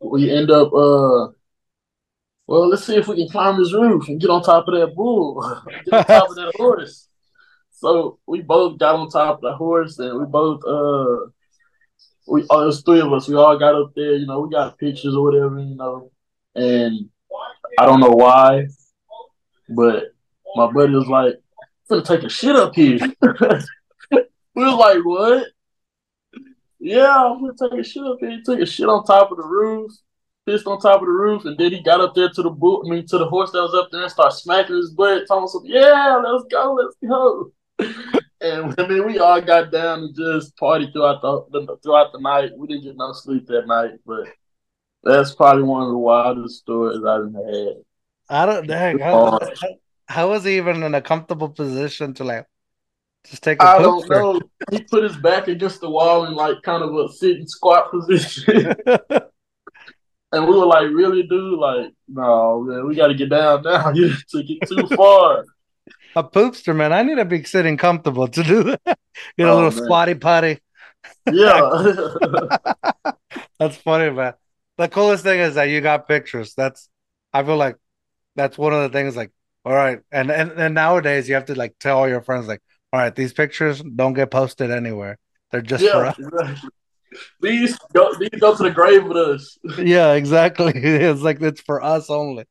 we 0.00 0.30
end 0.30 0.52
up, 0.52 0.68
uh, 0.72 1.32
well, 2.46 2.68
let's 2.68 2.84
see 2.84 2.94
if 2.94 3.08
we 3.08 3.16
can 3.16 3.28
climb 3.28 3.58
this 3.58 3.72
roof 3.72 4.06
and 4.06 4.20
get 4.20 4.30
on 4.30 4.42
top 4.42 4.68
of 4.68 4.74
that 4.74 4.94
bull, 4.94 5.42
get 5.84 5.94
on 5.94 6.04
top 6.04 6.30
of 6.30 6.36
that 6.36 6.52
horse. 6.56 7.08
So 7.72 8.20
we 8.24 8.40
both 8.40 8.78
got 8.78 8.94
on 8.94 9.10
top 9.10 9.36
of 9.36 9.40
the 9.40 9.54
horse, 9.54 9.98
and 9.98 10.16
we 10.16 10.26
both, 10.26 10.62
uh, 10.64 11.30
we 12.28 12.46
oh, 12.50 12.66
was 12.66 12.82
three 12.82 13.00
of 13.00 13.12
us. 13.12 13.26
We 13.26 13.34
all 13.34 13.58
got 13.58 13.74
up 13.74 13.90
there. 13.96 14.14
You 14.14 14.26
know, 14.26 14.42
we 14.42 14.50
got 14.50 14.78
pictures 14.78 15.16
or 15.16 15.24
whatever. 15.24 15.58
You 15.58 15.74
know, 15.74 16.11
and 16.54 17.08
I 17.78 17.86
don't 17.86 18.00
know 18.00 18.10
why, 18.10 18.66
but 19.68 20.04
my 20.56 20.70
buddy 20.70 20.94
was 20.94 21.06
like, 21.06 21.34
"I'm 21.90 22.02
gonna 22.02 22.02
take 22.02 22.24
a 22.24 22.28
shit 22.28 22.56
up 22.56 22.74
here." 22.74 22.98
we 24.10 24.24
was 24.54 24.74
like, 24.74 25.04
"What?" 25.04 25.48
Yeah, 26.78 27.14
I'm 27.14 27.40
gonna 27.40 27.52
take 27.58 27.80
a 27.80 27.84
shit 27.84 28.02
up 28.02 28.18
here. 28.20 28.30
He 28.30 28.42
took 28.42 28.60
a 28.60 28.66
shit 28.66 28.88
on 28.88 29.04
top 29.04 29.30
of 29.30 29.38
the 29.38 29.44
roof, 29.44 29.92
pissed 30.46 30.66
on 30.66 30.80
top 30.80 31.00
of 31.00 31.06
the 31.06 31.12
roof, 31.12 31.44
and 31.44 31.56
then 31.56 31.72
he 31.72 31.82
got 31.82 32.00
up 32.00 32.14
there 32.14 32.28
to 32.28 32.42
the 32.42 32.50
boot, 32.50 32.84
I 32.86 32.90
mean, 32.90 33.06
to 33.06 33.18
the 33.18 33.28
horse 33.28 33.52
that 33.52 33.62
was 33.62 33.74
up 33.74 33.88
there 33.90 34.02
and 34.02 34.10
started 34.10 34.36
smacking 34.36 34.76
his 34.76 34.90
butt, 34.90 35.26
telling 35.26 35.44
us, 35.44 35.56
"Yeah, 35.64 36.22
let's 36.24 36.44
go, 36.50 36.74
let's 36.74 36.96
go." 37.06 37.52
And 38.42 38.74
I 38.76 38.88
mean, 38.88 39.06
we 39.06 39.20
all 39.20 39.40
got 39.40 39.70
down 39.70 40.00
and 40.00 40.16
just 40.16 40.56
party 40.56 40.90
throughout 40.92 41.22
the 41.22 41.78
throughout 41.80 42.10
the 42.12 42.18
night. 42.18 42.50
We 42.56 42.66
didn't 42.66 42.82
get 42.82 42.96
no 42.96 43.12
sleep 43.12 43.46
that 43.46 43.68
night, 43.68 43.92
but 44.04 44.26
that's 45.02 45.34
probably 45.34 45.62
one 45.62 45.82
of 45.82 45.90
the 45.90 45.98
wildest 45.98 46.60
stories 46.60 47.04
I've 47.04 47.32
had. 47.34 47.74
I 48.28 48.46
don't 48.46 48.66
dang. 48.66 48.98
How, 48.98 49.38
how, 50.08 50.30
was 50.30 50.44
he 50.44 50.56
even 50.56 50.82
in 50.82 50.94
a 50.94 51.02
comfortable 51.02 51.48
position 51.50 52.14
to 52.14 52.24
like 52.24 52.46
just 53.28 53.42
take 53.42 53.62
a 53.62 53.66
I 53.66 53.82
don't 53.82 54.08
know. 54.08 54.40
He 54.70 54.82
put 54.82 55.02
his 55.04 55.16
back 55.16 55.48
against 55.48 55.80
the 55.80 55.90
wall 55.90 56.26
in 56.26 56.34
like 56.34 56.62
kind 56.62 56.82
of 56.82 56.94
a 56.94 57.08
sitting 57.12 57.46
squat 57.46 57.90
position. 57.90 58.74
And 60.34 60.48
we 60.48 60.56
were 60.56 60.64
like, 60.64 60.88
really, 60.88 61.24
dude? 61.24 61.58
Like, 61.58 61.92
no, 62.08 62.62
man, 62.62 62.86
we 62.86 62.94
got 62.94 63.08
to 63.08 63.14
get 63.14 63.28
down 63.28 63.62
now. 63.64 63.90
You 63.94 64.14
took 64.30 64.46
it 64.48 64.66
too 64.66 64.86
far. 64.96 65.44
a 66.16 66.24
poopster, 66.24 66.74
man. 66.74 66.92
I 66.92 67.02
need 67.02 67.16
to 67.16 67.26
be 67.26 67.44
sitting 67.44 67.76
comfortable 67.76 68.28
to 68.28 68.42
do 68.42 68.62
that. 68.64 68.98
Get 69.36 69.46
a 69.46 69.50
Oh, 69.50 69.56
little 69.56 69.70
man. 69.70 69.84
squatty 69.84 70.14
potty. 70.14 70.58
Yeah. 71.30 72.14
That's 73.58 73.76
funny, 73.76 74.10
man. 74.10 74.34
The 74.78 74.88
coolest 74.88 75.24
thing 75.24 75.40
is 75.40 75.54
that 75.54 75.64
you 75.64 75.80
got 75.80 76.08
pictures. 76.08 76.54
That's 76.54 76.88
I 77.32 77.42
feel 77.42 77.56
like 77.56 77.76
that's 78.36 78.56
one 78.56 78.72
of 78.72 78.82
the 78.82 78.96
things 78.96 79.16
like 79.16 79.30
all 79.64 79.72
right. 79.72 80.00
And 80.10 80.30
and, 80.30 80.52
and 80.52 80.74
nowadays 80.74 81.28
you 81.28 81.34
have 81.34 81.46
to 81.46 81.54
like 81.54 81.78
tell 81.78 81.98
all 81.98 82.08
your 82.08 82.22
friends 82.22 82.48
like, 82.48 82.62
all 82.92 83.00
right, 83.00 83.14
these 83.14 83.32
pictures 83.32 83.82
don't 83.82 84.14
get 84.14 84.30
posted 84.30 84.70
anywhere. 84.70 85.18
They're 85.50 85.62
just 85.62 85.84
for 85.84 86.06
us. 86.06 86.18
exactly. 86.18 86.70
These 87.40 87.78
go, 87.92 88.14
these 88.18 88.30
go 88.40 88.56
to 88.56 88.62
the 88.62 88.70
grave 88.70 89.04
with 89.04 89.16
us. 89.16 89.58
yeah, 89.78 90.12
exactly. 90.12 90.72
It's 90.74 91.20
like 91.20 91.40
it's 91.42 91.60
for 91.60 91.82
us 91.82 92.10
only. 92.10 92.44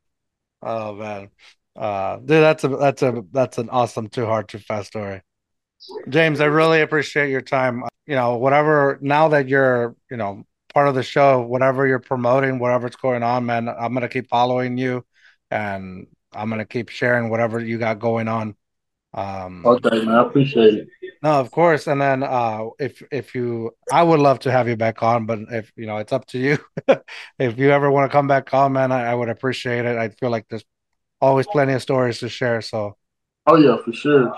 Oh 0.61 0.95
man. 0.95 1.29
Uh 1.75 2.17
dude, 2.17 2.27
that's 2.27 2.63
a 2.63 2.67
that's 2.69 3.01
a 3.01 3.23
that's 3.31 3.57
an 3.57 3.69
awesome 3.69 4.07
too 4.07 4.25
hard 4.25 4.47
too 4.47 4.59
fast 4.59 4.89
story. 4.89 5.21
James, 6.09 6.39
I 6.41 6.45
really 6.45 6.81
appreciate 6.81 7.31
your 7.31 7.41
time. 7.41 7.83
You 8.05 8.15
know, 8.15 8.37
whatever 8.37 8.99
now 9.01 9.29
that 9.29 9.47
you're, 9.47 9.95
you 10.09 10.17
know, 10.17 10.43
part 10.73 10.87
of 10.87 10.95
the 10.95 11.03
show, 11.03 11.41
whatever 11.41 11.87
you're 11.87 11.99
promoting, 11.99 12.59
whatever's 12.59 12.95
going 12.95 13.23
on, 13.23 13.45
man, 13.45 13.69
I'm 13.69 13.93
gonna 13.93 14.09
keep 14.09 14.27
following 14.29 14.77
you 14.77 15.05
and 15.49 16.07
I'm 16.33 16.49
gonna 16.49 16.65
keep 16.65 16.89
sharing 16.89 17.29
whatever 17.29 17.59
you 17.59 17.77
got 17.77 17.99
going 17.99 18.27
on. 18.27 18.55
Um 19.13 19.65
Okay, 19.65 20.05
man, 20.05 20.15
I 20.15 20.21
appreciate 20.23 20.73
it. 20.73 20.87
no, 21.23 21.39
of 21.39 21.51
course. 21.51 21.87
And 21.87 22.01
then 22.01 22.23
uh 22.23 22.69
if 22.79 23.03
if 23.11 23.35
you 23.35 23.75
I 23.91 24.03
would 24.03 24.19
love 24.19 24.39
to 24.39 24.51
have 24.51 24.67
you 24.67 24.75
back 24.75 25.03
on, 25.03 25.25
but 25.25 25.39
if 25.51 25.71
you 25.75 25.85
know 25.85 25.97
it's 25.97 26.13
up 26.13 26.25
to 26.27 26.39
you. 26.39 26.57
if 27.39 27.57
you 27.57 27.71
ever 27.71 27.91
want 27.91 28.09
to 28.09 28.15
come 28.15 28.27
back 28.27 28.53
on, 28.53 28.73
man, 28.73 28.91
I, 28.91 29.11
I 29.11 29.13
would 29.13 29.29
appreciate 29.29 29.85
it. 29.85 29.97
I 29.97 30.09
feel 30.09 30.29
like 30.29 30.47
there's 30.49 30.65
always 31.21 31.47
plenty 31.47 31.73
of 31.73 31.81
stories 31.81 32.19
to 32.19 32.29
share. 32.29 32.61
So 32.61 32.97
Oh 33.47 33.57
yeah, 33.57 33.77
for 33.83 33.91
sure. 33.93 34.33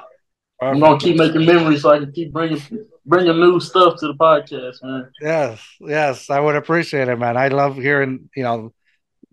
I'm 0.62 0.80
gonna 0.80 1.00
keep 1.00 1.18
making 1.18 1.46
memories 1.46 1.82
so 1.82 1.92
I 1.92 2.00
can 2.00 2.12
keep 2.12 2.32
bringing 2.32 2.60
bringing 3.06 3.40
new 3.40 3.60
stuff 3.60 4.00
to 4.00 4.08
the 4.08 4.14
podcast, 4.16 4.84
man. 4.84 5.12
Yes, 5.22 5.66
yes, 5.80 6.30
I 6.30 6.40
would 6.40 6.56
appreciate 6.56 7.08
it, 7.08 7.18
man. 7.18 7.38
I 7.38 7.50
love 7.50 7.76
hearing, 7.76 8.30
you 8.36 8.44
know, 8.44 8.74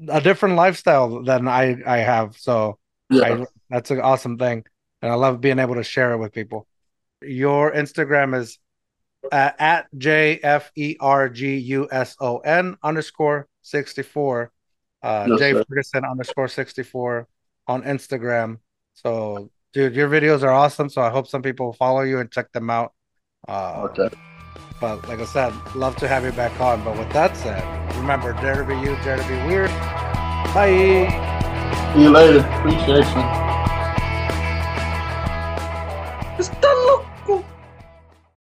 a 0.08 0.20
different 0.20 0.56
lifestyle 0.56 1.22
than 1.22 1.46
I 1.48 1.76
I 1.86 1.98
have. 1.98 2.36
So 2.38 2.78
Yeah. 3.10 3.24
I, 3.24 3.46
that's 3.68 3.90
an 3.90 4.00
awesome 4.00 4.38
thing, 4.38 4.64
and 5.02 5.12
I 5.12 5.14
love 5.14 5.40
being 5.40 5.58
able 5.58 5.74
to 5.76 5.84
share 5.84 6.12
it 6.12 6.18
with 6.18 6.32
people. 6.32 6.66
Your 7.22 7.72
Instagram 7.72 8.38
is 8.38 8.58
uh, 9.30 9.52
at 9.58 9.86
j 9.98 10.40
f 10.42 10.70
e 10.74 10.96
r 11.00 11.28
g 11.28 11.56
u 11.58 11.88
s 11.90 12.16
o 12.20 12.38
n 12.38 12.76
underscore 12.82 13.46
sixty 13.62 14.02
four, 14.02 14.52
uh, 15.02 15.26
Yes, 15.28 15.38
J. 15.38 15.52
Ferguson 15.52 16.04
underscore 16.04 16.48
sixty 16.48 16.82
four 16.82 17.28
on 17.66 17.82
Instagram. 17.82 18.58
So, 18.94 19.50
dude, 19.72 19.94
your 19.94 20.08
videos 20.08 20.42
are 20.42 20.50
awesome. 20.50 20.88
So 20.88 21.02
I 21.02 21.10
hope 21.10 21.28
some 21.28 21.42
people 21.42 21.72
follow 21.74 22.02
you 22.02 22.18
and 22.18 22.30
check 22.30 22.50
them 22.52 22.70
out. 22.70 22.92
Uh, 23.48 23.88
Okay. 23.90 24.08
but 24.80 25.06
like 25.08 25.20
I 25.20 25.24
said, 25.24 25.52
love 25.74 25.96
to 25.96 26.08
have 26.08 26.24
you 26.24 26.32
back 26.32 26.60
on. 26.60 26.84
But 26.84 26.98
with 26.98 27.10
that 27.12 27.36
said, 27.36 27.62
remember, 27.96 28.32
dare 28.34 28.56
to 28.56 28.64
be 28.64 28.74
you, 28.74 28.96
dare 29.04 29.16
to 29.16 29.28
be 29.28 29.36
weird. 29.46 29.70
Bye. 30.54 31.08
See 31.94 32.02
you 32.02 32.10
later. 32.10 32.40
Appreciate 32.40 33.06
you. 33.16 33.49